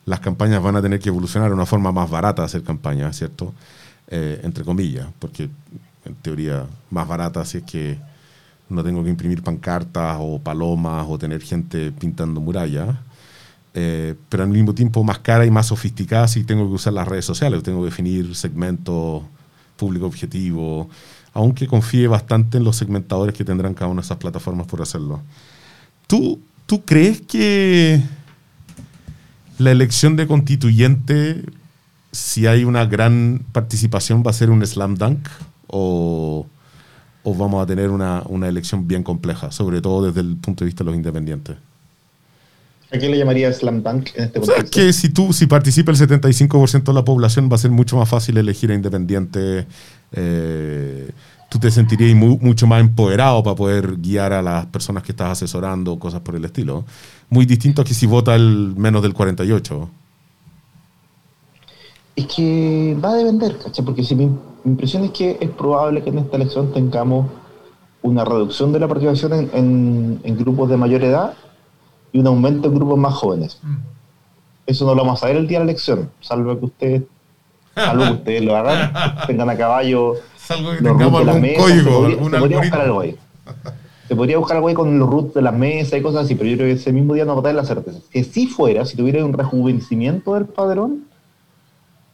las 0.06 0.20
campañas 0.20 0.64
van 0.64 0.76
a 0.76 0.82
tener 0.82 1.00
que 1.00 1.10
evolucionar 1.10 1.52
a 1.52 1.54
una 1.54 1.66
forma 1.66 1.92
más 1.92 2.10
barata 2.10 2.42
de 2.42 2.46
hacer 2.48 2.64
campañas, 2.64 3.18
¿cierto? 3.18 3.54
Eh, 4.12 4.42
entre 4.44 4.64
comillas, 4.64 5.08
porque 5.20 5.50
en 6.04 6.16
teoría 6.16 6.66
más 6.90 7.08
barata 7.08 7.46
si 7.46 7.60
es 7.60 7.64
que 7.64 8.00
no 8.68 8.84
tengo 8.84 9.04
que 9.04 9.10
imprimir 9.12 9.44
pancartas 9.44 10.18
o 10.20 10.40
palomas 10.40 11.06
o 11.08 11.18
tener 11.20 11.42
gente 11.42 11.92
pintando 11.92 12.42
murallas. 12.42 12.96
Eh, 13.76 14.16
pero 14.28 14.44
al 14.44 14.50
mismo 14.50 14.74
tiempo 14.74 15.04
más 15.04 15.20
cara 15.20 15.46
y 15.46 15.52
más 15.52 15.68
sofisticada 15.68 16.28
si 16.28 16.44
tengo 16.44 16.68
que 16.68 16.74
usar 16.74 16.94
las 16.94 17.08
redes 17.08 17.26
sociales, 17.26 17.62
tengo 17.62 17.82
que 17.82 17.86
definir 17.86 18.36
segmentos, 18.36 19.22
público 19.78 20.08
objetivo, 20.08 20.90
aunque 21.32 21.68
confíe 21.68 22.08
bastante 22.08 22.58
en 22.58 22.64
los 22.64 22.78
segmentadores 22.78 23.36
que 23.36 23.46
tendrán 23.46 23.76
cada 23.76 23.92
una 23.92 24.02
de 24.02 24.06
esas 24.06 24.18
plataformas 24.18 24.66
por 24.66 24.82
hacerlo. 24.82 25.22
¿Tú, 26.08 26.40
tú 26.66 26.84
crees 26.84 27.22
que 27.22 28.02
la 29.60 29.72
elección 29.72 30.16
de 30.16 30.26
constituyente, 30.26 31.44
si 32.12 32.48
hay 32.48 32.64
una 32.64 32.86
gran 32.86 33.46
participación, 33.52 34.24
va 34.26 34.32
a 34.32 34.34
ser 34.34 34.50
un 34.50 34.66
slam 34.66 34.96
dunk? 34.96 35.28
¿O, 35.68 36.48
o 37.24 37.36
vamos 37.36 37.64
a 37.64 37.68
tener 37.68 37.90
una, 37.92 38.24
una 38.28 38.48
elección 38.48 38.88
bien 38.88 39.04
compleja, 39.04 39.52
sobre 39.52 39.82
todo 39.82 40.08
desde 40.08 40.22
el 40.22 40.38
punto 40.38 40.64
de 40.64 40.68
vista 40.68 40.84
de 40.84 40.90
los 40.92 40.96
independientes? 40.98 41.58
¿A 42.92 42.98
qué 42.98 43.08
le 43.08 43.18
llamaría 43.20 43.54
slam 43.54 43.84
dunk 43.84 44.10
en 44.16 44.24
este 44.26 44.40
O 44.40 44.44
sea, 44.44 44.56
contexto? 44.56 44.80
que 44.80 44.94
si 44.94 45.10
tú, 45.10 45.32
si 45.32 45.46
participa 45.46 45.92
el 45.92 45.98
75% 45.98 46.92
de 46.92 46.96
la 46.96 47.06
población, 47.06 47.50
va 47.52 47.56
a 47.56 47.60
ser 47.60 47.70
mucho 47.72 47.98
más 47.98 48.10
fácil 48.10 48.38
elegir 48.38 48.72
a 48.72 48.76
independiente. 48.76 49.68
eh, 50.12 51.12
tú 51.50 51.60
te 51.60 51.70
sentirías 51.72 52.16
mu- 52.16 52.38
mucho 52.42 52.66
más 52.68 52.80
empoderado 52.82 53.44
para 53.44 53.56
poder 53.56 53.98
guiar 53.98 54.34
a 54.34 54.42
las 54.42 54.66
personas 54.68 55.04
que 55.04 55.12
estás 55.12 55.32
asesorando, 55.32 56.00
cosas 56.00 56.22
por 56.22 56.36
el 56.36 56.46
estilo. 56.46 56.86
Muy 57.30 57.46
distinto 57.46 57.82
a 57.82 57.86
que 57.86 57.94
si 57.94 58.06
vota 58.08 58.36
el 58.36 58.74
menos 58.78 59.02
del 59.04 59.14
48. 59.14 59.90
Es 62.20 62.26
que 62.36 62.98
va 63.04 63.12
a 63.12 63.16
depender, 63.16 63.58
¿cachai? 63.58 63.86
Porque 63.86 64.04
si 64.04 64.14
mi, 64.16 64.26
mi 64.26 64.72
impresión 64.72 65.04
es 65.06 65.12
que 65.12 65.38
es 65.40 65.50
probable 65.52 66.02
que 66.04 66.10
en 66.10 66.20
esta 66.20 66.36
elección 66.36 66.74
tengamos 66.74 67.28
una 68.02 68.26
reducción 68.26 68.72
de 68.74 68.80
la 68.80 68.88
participación 68.88 69.34
en, 69.34 69.50
en- 69.54 70.20
en 70.24 70.38
grupos 70.38 70.70
de 70.70 70.76
mayor 70.78 71.04
edad 71.04 71.34
y 72.12 72.20
un 72.20 72.28
aumento 72.28 72.68
en 72.68 72.76
grupos 72.76 72.98
más 72.98 73.14
jóvenes. 73.14 73.60
Mm. 73.64 73.76
Eso 74.68 74.86
no 74.86 74.96
lo 74.96 75.04
vamos 75.04 75.24
a 75.24 75.28
ver 75.28 75.38
el 75.38 75.48
día 75.48 75.60
de 75.60 75.66
la 75.66 75.72
elección, 75.72 76.10
salvo 76.20 76.60
que 76.60 76.66
ustedes, 76.66 77.04
salvo 77.74 78.04
que 78.06 78.12
ustedes 78.12 78.44
lo 78.44 78.56
hagan, 78.58 78.92
tengan 79.28 79.50
a 79.50 79.56
caballo 79.58 80.16
Salvo 80.36 80.74
los 80.74 80.98
roots 81.12 81.20
de 81.20 81.26
las 81.26 81.36
mesas, 81.42 81.66
se 81.84 81.90
podría, 81.90 82.16
se 82.18 82.40
buscar 82.62 82.82
algo 82.82 83.00
ahí. 83.00 83.16
Se 84.08 84.16
podría 84.16 84.38
buscar 84.40 84.58
algo 84.58 84.68
ahí 84.68 84.74
con 84.76 85.00
los 85.00 85.10
roots 85.10 85.34
de 85.36 85.42
las 85.42 85.54
mesas 85.56 86.00
y 86.00 86.02
cosas 86.02 86.26
así, 86.26 86.36
pero 86.36 86.50
yo 86.50 86.58
creo 86.58 86.68
que 86.68 86.74
ese 86.74 86.92
mismo 86.92 87.14
día 87.14 87.24
no 87.26 87.34
va 87.36 87.40
a 87.40 87.44
tener 87.44 87.56
la 87.56 87.64
certeza. 87.66 88.00
Si 88.12 88.24
sí 88.26 88.48
fuera, 88.48 88.84
si 88.86 88.98
tuviera 88.98 89.24
un 89.24 89.34
rejuvenecimiento 89.34 90.34
del 90.34 90.46
padrón, 90.46 91.06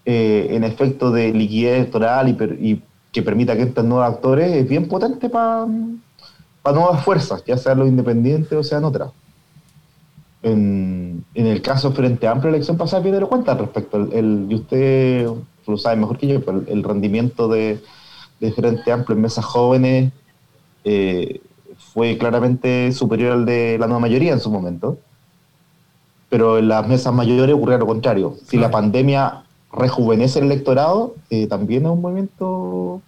eh, 0.06 0.48
en 0.52 0.63
efecto 0.63 1.12
de 1.12 1.34
liquidez 1.34 1.78
electoral 1.78 2.30
y, 2.30 2.34
per- 2.34 2.58
y 2.62 2.82
que 3.12 3.22
permita 3.24 3.56
que 3.56 3.63
entren 3.63 3.89
nuevos 3.89 4.08
actores, 4.08 4.52
es 4.52 4.68
bien 4.68 4.88
potente 4.88 5.30
para 5.30 5.65
nuevas 5.65 7.04
fuerzas, 7.04 7.44
ya 7.46 7.58
sean 7.58 7.80
los 7.80 7.88
independientes 7.88 8.52
o 8.54 8.63
sean 8.63 8.84
otras. 8.84 9.12
En, 10.44 11.24
en 11.34 11.48
el 11.48 11.62
caso 11.62 11.91
Frente 11.91 12.28
Amplio, 12.28 12.52
la 12.52 12.58
elección 12.58 12.78
pasada, 12.78 13.02
bien 13.02 13.20
lo 13.20 13.28
cuenta 13.30 13.54
al 13.54 13.60
respecto. 13.60 13.98
El, 13.98 14.13
el- 14.13 14.46
y 14.50 14.56
usted 14.56 15.28
lo 15.65 15.78
sabe 15.78 15.96
mejor 15.96 16.18
que 16.18 16.28
yo, 16.28 16.46
pero 16.46 16.60
el, 16.60 16.70
el 16.70 16.84
rendimiento 16.84 17.48
de, 17.48 17.80
de 18.39 18.52
Frente 18.52 18.91
Amplio 18.91 19.15
en 19.15 19.22
mesas 19.24 19.44
jóvenes 19.46 20.12
eh, 20.84 21.41
fue 21.94 22.18
claramente 22.20 22.91
superior 22.91 23.32
al 23.32 23.46
de 23.46 23.78
la 23.80 23.88
nueva 23.88 24.02
mayoría 24.02 24.34
en 24.34 24.39
su 24.39 24.52
momento. 24.52 25.00
Pero 26.30 26.60
en 26.60 26.68
las 26.68 26.88
mesas 26.88 27.13
mayores 27.13 27.56
ocurrió 27.56 27.78
lo 27.80 27.88
contrario. 27.88 28.36
Si 28.46 28.58
la 28.58 28.70
pandemia 28.70 29.44
rejuvenece 29.76 30.40
el 30.40 30.46
electorado, 30.46 31.16
eh, 31.30 31.48
también 31.48 31.86
es 31.86 31.92
un 31.92 32.02
movimiento 32.02 33.02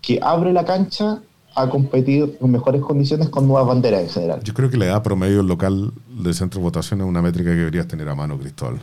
que 0.00 0.18
abre 0.22 0.52
la 0.52 0.64
cancha 0.64 1.20
a 1.54 1.68
competir 1.68 2.36
en 2.40 2.50
mejores 2.50 2.82
condiciones 2.82 3.28
con 3.28 3.46
nuevas 3.46 3.66
banderas 3.66 4.02
en 4.02 4.08
general. 4.08 4.40
Yo 4.42 4.54
creo 4.54 4.70
que 4.70 4.76
la 4.76 4.86
edad 4.86 5.02
promedio 5.02 5.42
local 5.42 5.92
de 6.08 6.34
centro 6.34 6.60
de 6.60 6.64
votación 6.64 7.00
es 7.00 7.06
una 7.06 7.22
métrica 7.22 7.50
que 7.50 7.56
deberías 7.56 7.86
tener 7.86 8.08
a 8.08 8.14
mano, 8.14 8.38
Cristóbal. 8.38 8.80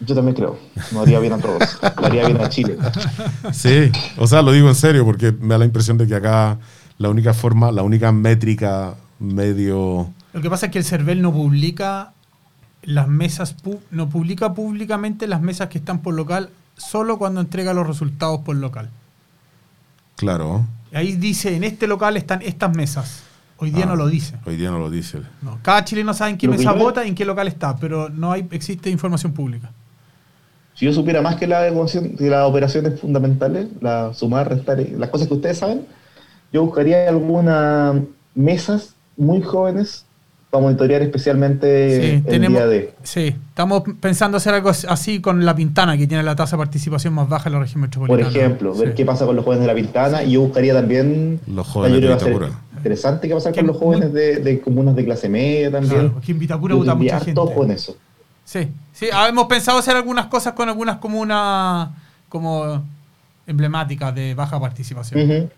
Yo 0.00 0.14
también 0.14 0.34
creo. 0.34 0.58
No 0.92 1.00
haría 1.02 1.20
bien 1.20 1.34
a 1.34 1.38
todos. 1.38 1.78
Haría 1.96 2.26
bien 2.26 2.40
a 2.40 2.48
Chile. 2.48 2.78
Sí, 3.52 3.90
o 4.16 4.26
sea, 4.26 4.40
lo 4.42 4.52
digo 4.52 4.68
en 4.68 4.74
serio 4.74 5.04
porque 5.04 5.32
me 5.32 5.48
da 5.48 5.58
la 5.58 5.64
impresión 5.66 5.98
de 5.98 6.06
que 6.06 6.14
acá 6.14 6.58
la 6.96 7.10
única 7.10 7.34
forma, 7.34 7.70
la 7.70 7.82
única 7.82 8.12
métrica 8.12 8.94
medio... 9.18 10.10
Lo 10.32 10.40
que 10.40 10.48
pasa 10.48 10.66
es 10.66 10.72
que 10.72 10.78
el 10.78 10.84
CERVEL 10.84 11.20
no 11.20 11.32
publica 11.32 12.12
las 12.82 13.08
mesas, 13.08 13.56
pu- 13.62 13.80
no 13.90 14.08
publica 14.08 14.54
públicamente 14.54 15.26
las 15.26 15.40
mesas 15.40 15.68
que 15.68 15.78
están 15.78 16.00
por 16.00 16.14
local, 16.14 16.50
solo 16.76 17.18
cuando 17.18 17.40
entrega 17.40 17.74
los 17.74 17.86
resultados 17.86 18.40
por 18.40 18.56
local. 18.56 18.90
Claro. 20.16 20.66
Ahí 20.92 21.16
dice, 21.16 21.54
en 21.56 21.64
este 21.64 21.86
local 21.86 22.16
están 22.16 22.42
estas 22.42 22.74
mesas. 22.76 23.22
Hoy 23.58 23.70
día 23.70 23.84
Ah, 23.84 23.88
no 23.88 23.96
lo 23.96 24.06
dice. 24.08 24.36
Hoy 24.46 24.56
día 24.56 24.70
no 24.70 24.78
lo 24.78 24.88
dice. 24.90 25.20
No, 25.42 25.58
cada 25.62 25.84
chileno 25.84 26.14
sabe 26.14 26.30
en 26.32 26.38
qué 26.38 26.46
Lo 26.46 26.54
mesa 26.54 26.72
vota 26.72 27.04
y 27.04 27.08
en 27.08 27.14
qué 27.14 27.24
local 27.24 27.46
está, 27.48 27.76
pero 27.76 28.08
no 28.08 28.32
hay, 28.32 28.46
existe 28.50 28.88
información 28.90 29.32
pública. 29.32 29.70
Si 30.74 30.86
yo 30.86 30.92
supiera 30.94 31.20
más 31.20 31.36
que 31.36 31.46
la 31.46 31.68
que 31.68 32.30
las 32.30 32.48
operaciones 32.48 32.98
fundamentales, 32.98 33.68
la 33.82 34.14
sumar, 34.14 34.48
restar, 34.48 34.80
y 34.80 34.92
las 34.92 35.10
cosas 35.10 35.28
que 35.28 35.34
ustedes 35.34 35.58
saben, 35.58 35.86
yo 36.52 36.64
buscaría 36.64 37.06
algunas 37.08 37.96
mesas 38.34 38.94
muy 39.18 39.42
jóvenes 39.42 40.06
para 40.50 40.62
monitorear 40.62 41.00
especialmente 41.02 42.00
Sí, 42.00 42.06
el 42.16 42.24
tenemos, 42.24 42.58
día 42.58 42.66
de. 42.66 42.94
sí, 43.04 43.36
estamos 43.50 43.84
pensando 44.00 44.36
hacer 44.36 44.52
algo 44.54 44.70
así 44.70 45.20
con 45.20 45.44
La 45.44 45.54
Pintana, 45.54 45.96
que 45.96 46.06
tiene 46.08 46.22
la 46.24 46.34
tasa 46.34 46.56
de 46.56 46.58
participación 46.58 47.14
más 47.14 47.28
baja 47.28 47.48
en 47.48 47.52
la 47.54 47.60
región 47.60 47.80
Por 47.82 47.88
metropolitana. 47.88 48.30
ejemplo, 48.30 48.74
ver 48.74 48.88
Sí. 48.88 48.94
qué 48.96 49.04
pasa 49.04 49.26
con 49.26 49.36
los 49.36 49.44
jóvenes 49.44 49.62
de 49.62 49.66
la 49.68 49.74
Pintana 49.74 50.24
y 50.24 50.32
yo 50.32 50.40
buscaría 50.40 50.74
también. 50.74 51.40
Los 51.46 51.68
jóvenes 51.68 51.96
de 51.96 52.00
que 52.02 52.08
va 52.08 52.14
a 52.16 52.18
ser 52.18 52.28
Vitacura. 52.30 52.58
Interesante 52.76 53.28
qué 53.28 53.34
pasa 53.34 53.52
con 53.52 53.66
los 53.66 53.76
jóvenes 53.76 54.12
de, 54.12 54.36
de 54.36 54.60
comunas 54.60 54.96
de 54.96 55.04
clase 55.04 55.28
media 55.28 55.70
también. 55.70 55.94
Claro, 55.94 56.12
porque 56.14 56.32
en 56.32 56.38
Vitacura 56.38 56.74
vota 56.74 56.94
mucha 56.94 57.20
gente. 57.20 57.40
ojo 57.40 57.64
en 57.64 57.70
eso. 57.72 57.96
Sí, 58.44 58.68
sí, 58.92 59.06
ah, 59.12 59.28
hemos 59.28 59.46
pensado 59.46 59.78
hacer 59.78 59.94
algunas 59.94 60.26
cosas 60.26 60.54
con 60.54 60.68
algunas 60.68 60.96
comunas 60.96 61.90
como 62.28 62.82
emblemáticas 63.46 64.12
de 64.14 64.34
baja 64.34 64.58
participación. 64.58 65.48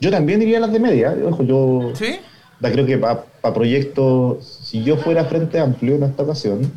Yo 0.00 0.10
también 0.10 0.42
iría 0.42 0.58
a 0.58 0.60
las 0.62 0.72
de 0.72 0.80
media. 0.80 1.14
Ojo, 1.28 1.42
yo 1.44 1.92
¿Sí? 1.94 2.16
Da, 2.60 2.70
creo 2.70 2.86
que 2.86 2.98
para 2.98 3.24
proyectos, 3.54 4.60
si 4.62 4.84
yo 4.84 4.96
fuera 4.96 5.24
Frente 5.24 5.58
Amplio 5.58 5.96
en 5.96 6.02
esta 6.04 6.22
ocasión, 6.22 6.70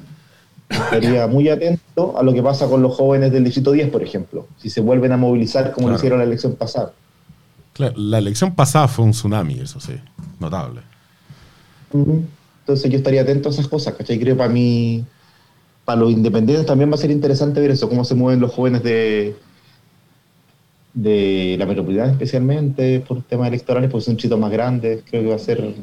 estaría 0.70 1.28
muy 1.28 1.50
atento 1.50 2.18
a 2.18 2.24
lo 2.24 2.34
que 2.34 2.42
pasa 2.42 2.68
con 2.68 2.82
los 2.82 2.96
jóvenes 2.96 3.32
del 3.32 3.44
Distrito 3.44 3.72
10, 3.72 3.90
por 3.90 4.02
ejemplo. 4.02 4.48
Si 4.58 4.70
se 4.70 4.82
vuelven 4.82 5.12
a 5.12 5.18
movilizar 5.18 5.66
como 5.72 5.88
Claro. 5.88 5.92
lo 5.92 5.96
hicieron 5.98 6.20
la 6.20 6.26
elección 6.26 6.56
pasada. 6.56 6.94
Claro, 7.74 7.94
la 7.98 8.18
elección 8.20 8.56
pasada 8.56 8.88
fue 8.88 9.04
un 9.06 9.12
tsunami, 9.12 9.60
eso 9.60 9.80
sí, 9.80 9.94
notable. 10.40 10.82
Entonces 11.92 12.90
yo 12.90 12.98
estaría 12.98 13.22
atento 13.22 13.50
a 13.50 13.52
esas 13.52 13.68
cosas, 13.68 13.94
¿cachai? 13.94 14.20
Creo 14.20 14.38
para 14.38 14.50
mí, 14.50 15.04
para 15.86 16.00
los 16.00 16.12
independientes 16.12 16.66
también 16.66 16.90
va 16.90 16.96
a 16.96 16.98
ser 16.98 17.12
interesante 17.12 17.60
ver 17.60 17.72
eso, 17.72 17.90
cómo 17.90 18.04
se 18.06 18.16
mueven 18.16 18.40
los 18.40 18.54
jóvenes 18.54 18.84
de 18.84 19.36
de 20.94 21.56
la 21.58 21.66
metropolitana 21.66 22.12
especialmente 22.12 23.00
por 23.00 23.22
temas 23.24 23.48
electorales, 23.48 23.90
porque 23.90 24.06
son 24.06 24.18
chitos 24.18 24.40
más 24.40 24.52
grandes, 24.52 25.04
creo 25.10 25.24
que 25.24 25.30
va 25.30 25.36
a 25.36 25.40
ser... 25.40 25.74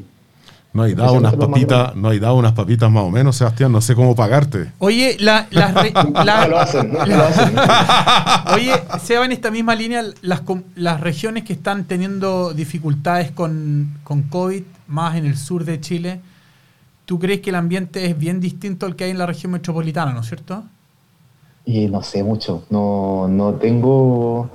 No 0.72 0.84
hay 0.84 0.94
dado 0.94 1.14
unas 1.14 1.34
papitas, 1.34 1.96
no 1.96 2.10
hay 2.10 2.20
dado 2.20 2.36
unas 2.36 2.52
papitas 2.52 2.88
más 2.92 3.02
o 3.02 3.10
menos, 3.10 3.34
Sebastián, 3.34 3.72
no 3.72 3.80
sé 3.80 3.96
cómo 3.96 4.14
pagarte. 4.14 4.70
Oye, 4.78 5.16
la, 5.18 5.48
las 5.50 5.74
re- 5.74 5.92
la- 6.24 6.42
No 6.42 6.48
lo 6.48 6.60
hacen, 6.60 6.92
no 6.92 7.04
lo 7.04 7.22
hacen. 7.24 7.56
Oye, 8.54 8.72
Seba, 9.02 9.24
en 9.24 9.32
esta 9.32 9.50
misma 9.50 9.74
línea, 9.74 10.04
las, 10.22 10.42
las 10.76 11.00
regiones 11.00 11.42
que 11.42 11.54
están 11.54 11.86
teniendo 11.86 12.54
dificultades 12.54 13.32
con, 13.32 13.98
con 14.04 14.22
COVID, 14.22 14.62
más 14.86 15.16
en 15.16 15.26
el 15.26 15.36
sur 15.36 15.64
de 15.64 15.80
Chile, 15.80 16.20
¿tú 17.04 17.18
crees 17.18 17.40
que 17.40 17.50
el 17.50 17.56
ambiente 17.56 18.06
es 18.06 18.16
bien 18.16 18.40
distinto 18.40 18.86
al 18.86 18.94
que 18.94 19.02
hay 19.04 19.10
en 19.10 19.18
la 19.18 19.26
región 19.26 19.50
metropolitana, 19.50 20.12
¿no 20.12 20.20
es 20.20 20.26
cierto? 20.28 20.62
Y 21.66 21.88
no 21.88 22.00
sé 22.04 22.22
mucho, 22.22 22.62
no, 22.70 23.26
no 23.28 23.54
tengo, 23.54 24.48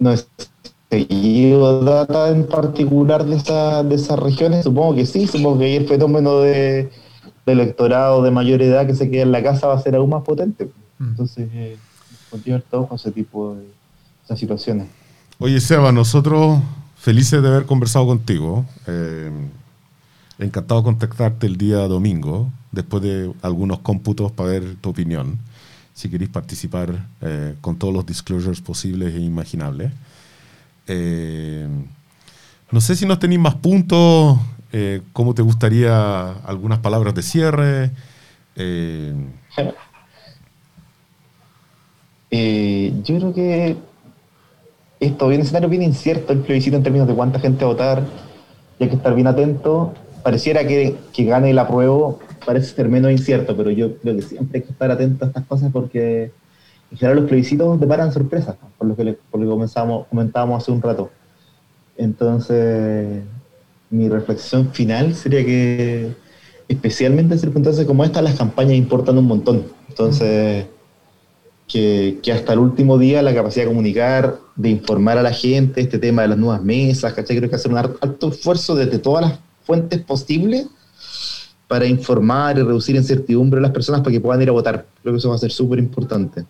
no 0.00 0.12
he 0.12 0.18
seguido 0.90 1.84
data 1.84 2.30
en 2.30 2.46
particular 2.46 3.24
de, 3.24 3.36
esa, 3.36 3.84
de 3.84 3.94
esas 3.94 4.18
regiones, 4.18 4.64
supongo 4.64 4.96
que 4.96 5.06
sí, 5.06 5.28
supongo 5.28 5.60
que 5.60 5.76
el 5.76 5.86
fenómeno 5.86 6.40
de, 6.40 6.90
de 7.46 7.52
electorado 7.52 8.22
de 8.22 8.32
mayor 8.32 8.60
edad 8.62 8.86
que 8.86 8.96
se 8.96 9.08
queda 9.08 9.22
en 9.22 9.30
la 9.30 9.42
casa 9.42 9.68
va 9.68 9.74
a 9.74 9.80
ser 9.80 9.94
aún 9.94 10.10
más 10.10 10.24
potente. 10.24 10.70
Mm. 10.98 11.10
Entonces, 11.10 11.48
eh, 11.52 11.76
todo 12.68 12.88
con 12.88 12.96
ese 12.96 13.12
tipo 13.12 13.54
de 13.54 13.66
esas 14.24 14.38
situaciones. 14.38 14.88
Oye, 15.38 15.60
Seba, 15.60 15.92
nosotros 15.92 16.58
felices 16.96 17.40
de 17.42 17.48
haber 17.48 17.66
conversado 17.66 18.06
contigo. 18.06 18.64
eh, 18.86 19.30
encantado 20.40 20.80
de 20.80 20.84
contactarte 20.84 21.46
el 21.46 21.56
día 21.56 21.86
domingo, 21.86 22.50
después 22.72 23.02
de 23.02 23.32
algunos 23.42 23.80
cómputos 23.80 24.32
para 24.32 24.50
ver 24.50 24.76
tu 24.80 24.90
opinión. 24.90 25.38
Si 26.00 26.08
queréis 26.08 26.30
participar 26.30 26.88
eh, 27.20 27.56
con 27.60 27.76
todos 27.76 27.92
los 27.92 28.06
disclosures 28.06 28.62
posibles 28.62 29.14
e 29.14 29.20
imaginables. 29.20 29.92
Eh, 30.86 31.68
no 32.70 32.80
sé 32.80 32.96
si 32.96 33.04
nos 33.04 33.18
tenéis 33.18 33.38
más 33.38 33.56
puntos, 33.56 34.38
eh, 34.72 35.02
cómo 35.12 35.34
te 35.34 35.42
gustaría 35.42 36.30
algunas 36.46 36.78
palabras 36.78 37.14
de 37.14 37.22
cierre. 37.22 37.90
Eh, 38.56 39.12
Eh, 42.30 42.94
yo 43.04 43.18
creo 43.18 43.34
que 43.34 43.76
esto 45.00 45.28
viene 45.28 45.42
un 45.42 45.46
escenario 45.46 45.68
bien 45.68 45.82
incierto 45.82 46.32
el 46.32 46.38
plebiscito 46.38 46.76
en 46.76 46.82
términos 46.82 47.08
de 47.08 47.14
cuánta 47.14 47.40
gente 47.40 47.64
a 47.64 47.66
votar, 47.66 48.06
y 48.78 48.84
hay 48.84 48.88
que 48.88 48.96
estar 48.96 49.14
bien 49.14 49.26
atento. 49.26 49.92
Pareciera 50.22 50.66
que, 50.66 50.96
que 51.12 51.24
gane 51.24 51.50
el 51.50 51.58
apruebo, 51.58 52.18
parece 52.44 52.74
ser 52.74 52.88
menos 52.88 53.10
incierto, 53.10 53.56
pero 53.56 53.70
yo 53.70 53.96
creo 53.96 54.16
que 54.16 54.22
siempre 54.22 54.58
hay 54.58 54.64
que 54.64 54.72
estar 54.72 54.90
atento 54.90 55.24
a 55.24 55.28
estas 55.28 55.44
cosas 55.46 55.70
porque 55.72 56.32
en 56.90 56.98
general 56.98 57.20
los 57.20 57.28
plebiscitos 57.28 57.78
deparan 57.80 58.12
sorpresas, 58.12 58.56
por 58.76 58.88
lo 58.88 58.96
que, 58.96 59.16
por 59.30 59.40
lo 59.40 59.46
que 59.46 59.52
comenzamos, 59.52 60.06
comentábamos 60.08 60.62
hace 60.62 60.72
un 60.72 60.82
rato. 60.82 61.10
Entonces, 61.96 63.22
mi 63.90 64.08
reflexión 64.08 64.72
final 64.72 65.14
sería 65.14 65.44
que, 65.44 66.12
especialmente 66.68 67.34
en 67.34 67.40
circunstancias 67.40 67.86
como 67.86 68.04
esta, 68.04 68.22
las 68.22 68.36
campañas 68.36 68.74
importan 68.74 69.18
un 69.18 69.26
montón. 69.26 69.64
Entonces, 69.88 70.66
que, 71.68 72.18
que 72.22 72.32
hasta 72.32 72.52
el 72.52 72.58
último 72.58 72.98
día 72.98 73.22
la 73.22 73.34
capacidad 73.34 73.64
de 73.64 73.70
comunicar, 73.70 74.38
de 74.56 74.70
informar 74.70 75.18
a 75.18 75.22
la 75.22 75.32
gente, 75.32 75.80
este 75.80 75.98
tema 75.98 76.22
de 76.22 76.28
las 76.28 76.38
nuevas 76.38 76.62
mesas, 76.62 77.12
¿cachai? 77.12 77.36
Creo 77.36 77.48
que 77.48 77.56
hacer 77.56 77.70
un 77.70 77.78
alto 77.78 78.28
esfuerzo 78.28 78.74
desde 78.74 78.98
todas 78.98 79.22
las 79.22 79.38
fuentes 79.70 80.00
posibles 80.00 80.66
para 81.68 81.86
informar 81.86 82.58
y 82.58 82.62
reducir 82.62 82.96
incertidumbre 82.96 83.60
a 83.60 83.62
las 83.62 83.70
personas 83.70 84.00
para 84.00 84.10
que 84.10 84.20
puedan 84.20 84.42
ir 84.42 84.48
a 84.48 84.52
votar. 84.52 84.84
Creo 85.00 85.14
que 85.14 85.18
eso 85.18 85.28
va 85.28 85.36
a 85.36 85.38
ser 85.38 85.52
súper 85.52 85.78
importante. 85.78 86.44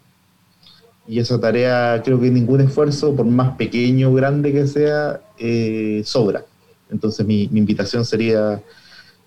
Y 1.07 1.19
esa 1.19 1.39
tarea, 1.39 2.01
creo 2.03 2.19
que 2.19 2.31
ningún 2.31 2.63
esfuerzo, 2.63 3.15
por 3.15 3.27
más 3.27 3.57
pequeño 3.59 4.09
o 4.09 4.15
grande 4.15 4.55
que 4.55 4.67
sea, 4.67 5.21
eh, 5.39 6.01
sobra. 6.07 6.47
Entonces 6.91 7.27
mi, 7.27 7.47
mi 7.49 7.59
invitación 7.59 8.07
sería 8.07 8.63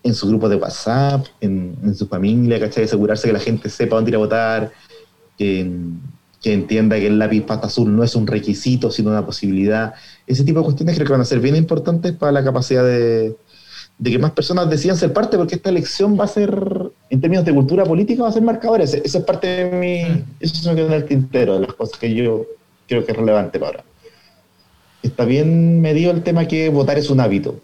en 0.02 0.16
su 0.16 0.28
grupo 0.28 0.50
de 0.50 0.56
WhatsApp, 0.56 1.28
en, 1.40 1.94
su 1.94 2.08
familia, 2.08 2.60
¿cachai? 2.60 2.86
Asegurarse 2.86 3.28
que 3.28 3.34
la 3.34 3.40
gente 3.40 3.70
sepa 3.70 3.96
dónde 3.96 4.10
ir 4.10 4.16
a 4.16 4.18
votar, 4.26 4.72
que, 5.38 5.72
que 6.42 6.54
entienda 6.54 6.96
que 6.96 7.06
el 7.06 7.20
lápiz 7.20 7.44
pasta 7.44 7.68
azul 7.68 7.96
no 7.96 8.04
es 8.04 8.16
un 8.16 8.26
requisito, 8.26 8.90
sino 8.90 9.12
una 9.12 9.24
posibilidad. 9.24 9.94
Ese 10.26 10.44
tipo 10.44 10.62
de 10.62 10.66
cuestiones 10.66 10.96
creo 10.96 11.06
que 11.06 11.14
van 11.14 11.22
a 11.22 11.26
ser 11.26 11.40
bien 11.40 11.56
importantes 11.56 12.14
para 12.14 12.32
la 12.32 12.44
capacidad 12.44 12.84
de, 12.84 13.36
de 13.98 14.12
que 14.12 14.20
más 14.20 14.32
personas 14.32 14.70
decidan 14.70 14.98
ser 14.98 15.14
parte, 15.14 15.38
porque 15.38 15.56
esta 15.56 15.70
elección 15.70 16.20
va 16.20 16.26
a 16.26 16.28
ser, 16.28 16.52
en 17.10 17.22
términos 17.22 17.46
de 17.46 17.54
cultura 17.54 17.86
política, 17.86 18.24
va 18.24 18.30
a 18.30 18.34
ser 18.34 18.42
marcadora. 18.42 18.84
Esa 18.84 18.98
es 18.98 19.18
parte 19.24 19.48
de 19.48 19.66
mi. 19.72 20.24
Eso 20.40 20.56
se 20.56 20.70
me 20.70 20.76
queda 20.76 20.88
en 20.88 20.94
el 20.94 21.06
tintero, 21.06 21.56
de 21.56 21.68
las 21.68 21.74
cosas 21.74 21.98
que 22.00 22.14
yo 22.14 22.46
creo 22.88 23.06
que 23.06 23.12
es 23.12 23.18
relevante 23.18 23.60
para 23.60 23.72
ahora. 23.72 23.84
Está 25.02 25.26
bien 25.26 25.82
medido 25.82 26.12
el 26.12 26.24
tema 26.24 26.48
que 26.48 26.70
votar 26.70 26.98
es 26.98 27.10
un 27.10 27.20
hábito. 27.20 27.60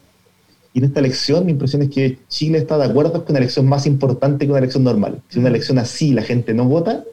Y 0.73 0.79
en 0.79 0.85
esta 0.85 0.99
elección, 0.99 1.45
mi 1.45 1.53
impresión 1.53 1.81
es 1.81 1.89
que 1.89 2.19
Chile 2.27 2.59
está 2.59 2.77
de 2.77 2.85
acuerdo 2.85 3.13
con 3.13 3.25
una 3.29 3.39
elección 3.39 3.67
más 3.67 3.87
importante 3.87 4.45
que 4.45 4.51
una 4.51 4.59
elección 4.59 4.83
normal. 4.83 5.21
Si 5.29 5.39
una 5.39 5.49
elección 5.49 5.79
así 5.79 6.13
la 6.13 6.21
gente 6.21 6.53
no 6.53 6.65
vota, 6.65 7.03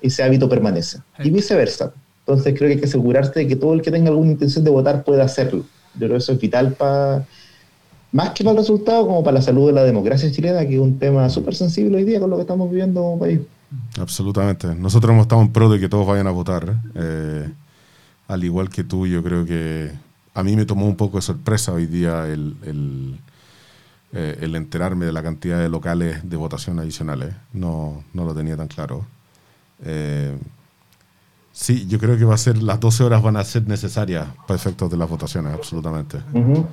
ese 0.00 0.22
hábito 0.22 0.48
permanece. 0.48 0.98
Y 1.18 1.30
viceversa. 1.30 1.92
Entonces 2.20 2.54
creo 2.56 2.68
que 2.68 2.74
hay 2.74 2.80
que 2.80 2.86
asegurarse 2.86 3.40
de 3.40 3.48
que 3.48 3.56
todo 3.56 3.74
el 3.74 3.82
que 3.82 3.90
tenga 3.90 4.08
alguna 4.08 4.32
intención 4.32 4.64
de 4.64 4.70
votar 4.70 5.04
pueda 5.04 5.24
hacerlo. 5.24 5.64
Yo 5.94 5.98
creo 5.98 6.10
que 6.10 6.16
eso 6.16 6.32
es 6.32 6.40
vital 6.40 6.72
para, 6.72 7.26
más 8.14 8.30
que 8.30 8.44
para 8.44 8.52
el 8.52 8.58
resultado, 8.58 9.06
como 9.08 9.24
para 9.24 9.34
la 9.38 9.42
salud 9.42 9.66
de 9.66 9.72
la 9.72 9.82
democracia 9.82 10.30
chilena, 10.30 10.64
que 10.64 10.74
es 10.74 10.80
un 10.80 11.00
tema 11.00 11.28
súper 11.28 11.56
sensible 11.56 11.96
hoy 11.96 12.04
día 12.04 12.20
con 12.20 12.30
lo 12.30 12.36
que 12.36 12.42
estamos 12.42 12.70
viviendo 12.70 13.02
como 13.02 13.18
país. 13.18 13.40
Absolutamente. 13.98 14.72
Nosotros 14.72 15.10
hemos 15.10 15.22
estado 15.22 15.42
en 15.42 15.52
pro 15.52 15.68
de 15.68 15.80
que 15.80 15.88
todos 15.88 16.06
vayan 16.06 16.28
a 16.28 16.30
votar. 16.30 16.76
eh, 16.94 17.50
al 18.28 18.44
igual 18.44 18.70
que 18.70 18.84
tú, 18.84 19.06
yo 19.08 19.22
creo 19.22 19.44
que 19.44 19.90
a 20.32 20.42
mí 20.44 20.54
me 20.54 20.64
tomó 20.64 20.86
un 20.86 20.94
poco 20.96 21.18
de 21.18 21.22
sorpresa 21.22 21.72
hoy 21.72 21.86
día 21.86 22.26
el, 22.28 22.56
el, 22.62 23.18
eh, 24.12 24.38
el 24.42 24.54
enterarme 24.54 25.06
de 25.06 25.12
la 25.12 25.22
cantidad 25.22 25.58
de 25.58 25.68
locales 25.68 26.20
de 26.22 26.36
votación 26.36 26.78
adicionales. 26.78 27.34
No, 27.52 28.04
no 28.12 28.24
lo 28.24 28.32
tenía 28.32 28.56
tan 28.56 28.68
claro. 28.68 29.04
Eh, 29.84 30.38
sí, 31.52 31.86
yo 31.88 31.98
creo 31.98 32.16
que 32.16 32.24
va 32.24 32.34
a 32.36 32.38
ser, 32.38 32.62
las 32.62 32.78
12 32.78 33.02
horas 33.02 33.22
van 33.22 33.36
a 33.36 33.44
ser 33.44 33.66
necesarias 33.66 34.28
para 34.46 34.54
efectos 34.56 34.88
de 34.88 34.96
las 34.98 35.10
votaciones, 35.10 35.52
absolutamente. 35.52 36.18
Ujú. 36.32 36.64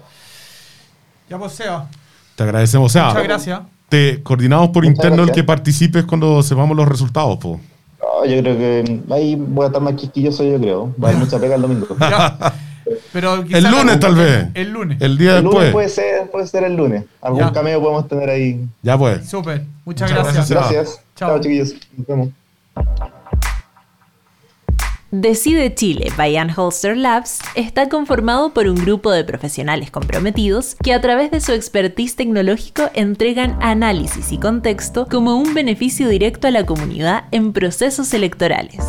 Ya 1.32 1.38
pues, 1.38 1.54
Seba. 1.54 1.88
Te 2.36 2.44
agradecemos. 2.44 2.88
O 2.88 2.90
sea, 2.92 3.08
Muchas 3.08 3.24
gracias. 3.24 3.60
Te 3.88 4.22
coordinamos 4.22 4.70
por 4.70 4.84
Muchas 4.84 4.98
interno 4.98 5.24
el 5.24 5.32
que 5.32 5.44
participes 5.46 6.04
cuando 6.04 6.44
sepamos 6.44 6.76
los 6.76 6.86
resultados, 6.88 7.38
po. 7.38 7.58
No, 8.02 8.26
yo 8.26 8.42
creo 8.42 8.58
que 8.58 9.00
ahí 9.12 9.36
voy 9.36 9.64
a 9.64 9.68
estar 9.68 9.82
más 9.82 9.94
quisquilloso, 9.94 10.44
yo 10.44 10.60
creo. 10.60 10.94
Va 11.02 11.08
a 11.08 11.12
haber 11.12 11.24
mucha 11.24 11.40
pega 11.40 11.56
el 11.56 11.62
domingo. 11.62 11.88
Pero 13.14 13.36
El 13.50 13.64
lunes, 13.72 14.00
tal 14.02 14.16
vez. 14.16 14.48
El 14.54 14.72
lunes. 14.72 14.98
El 15.02 15.18
día 15.18 15.38
El 15.38 15.46
lunes 15.46 15.62
después. 15.62 15.72
puede 15.72 15.90
ser, 15.90 16.30
puede 16.32 16.48
ser 16.48 16.64
el 16.66 16.76
lunes. 16.76 17.06
Algún 17.22 17.40
Ya. 17.40 17.54
cameo 17.54 17.80
podemos 17.80 18.08
tener 18.10 18.30
ahí. 18.30 18.66
Ya 18.82 18.98
pues. 18.98 19.30
Súper. 19.30 19.64
Muchas, 19.86 20.10
Muchas 20.12 20.24
gracias. 20.34 20.50
gracias. 20.50 20.74
Gracias. 20.74 21.02
Chao. 21.16 21.30
Chao, 21.30 21.40
chiquillos. 21.40 21.74
Nos 21.98 22.08
vemos. 22.08 23.21
Decide 25.12 25.76
Chile 25.76 26.08
by 26.16 26.38
Holster 26.56 26.96
Labs 26.96 27.40
está 27.56 27.90
conformado 27.90 28.54
por 28.54 28.68
un 28.68 28.76
grupo 28.76 29.12
de 29.12 29.26
profesionales 29.26 29.92
comprometidos 29.92 30.76
que 30.82 30.94
a 30.94 31.02
través 31.02 31.32
de 31.32 31.42
su 31.42 31.52
expertise 31.52 32.16
tecnológico 32.16 32.84
entregan 32.94 33.58
análisis 33.62 34.32
y 34.32 34.38
contexto 34.38 35.08
como 35.12 35.36
un 35.36 35.54
beneficio 35.54 36.08
directo 36.08 36.48
a 36.48 36.52
la 36.52 36.66
comunidad 36.66 37.26
en 37.32 37.52
procesos 37.52 38.14
electorales. 38.14 38.86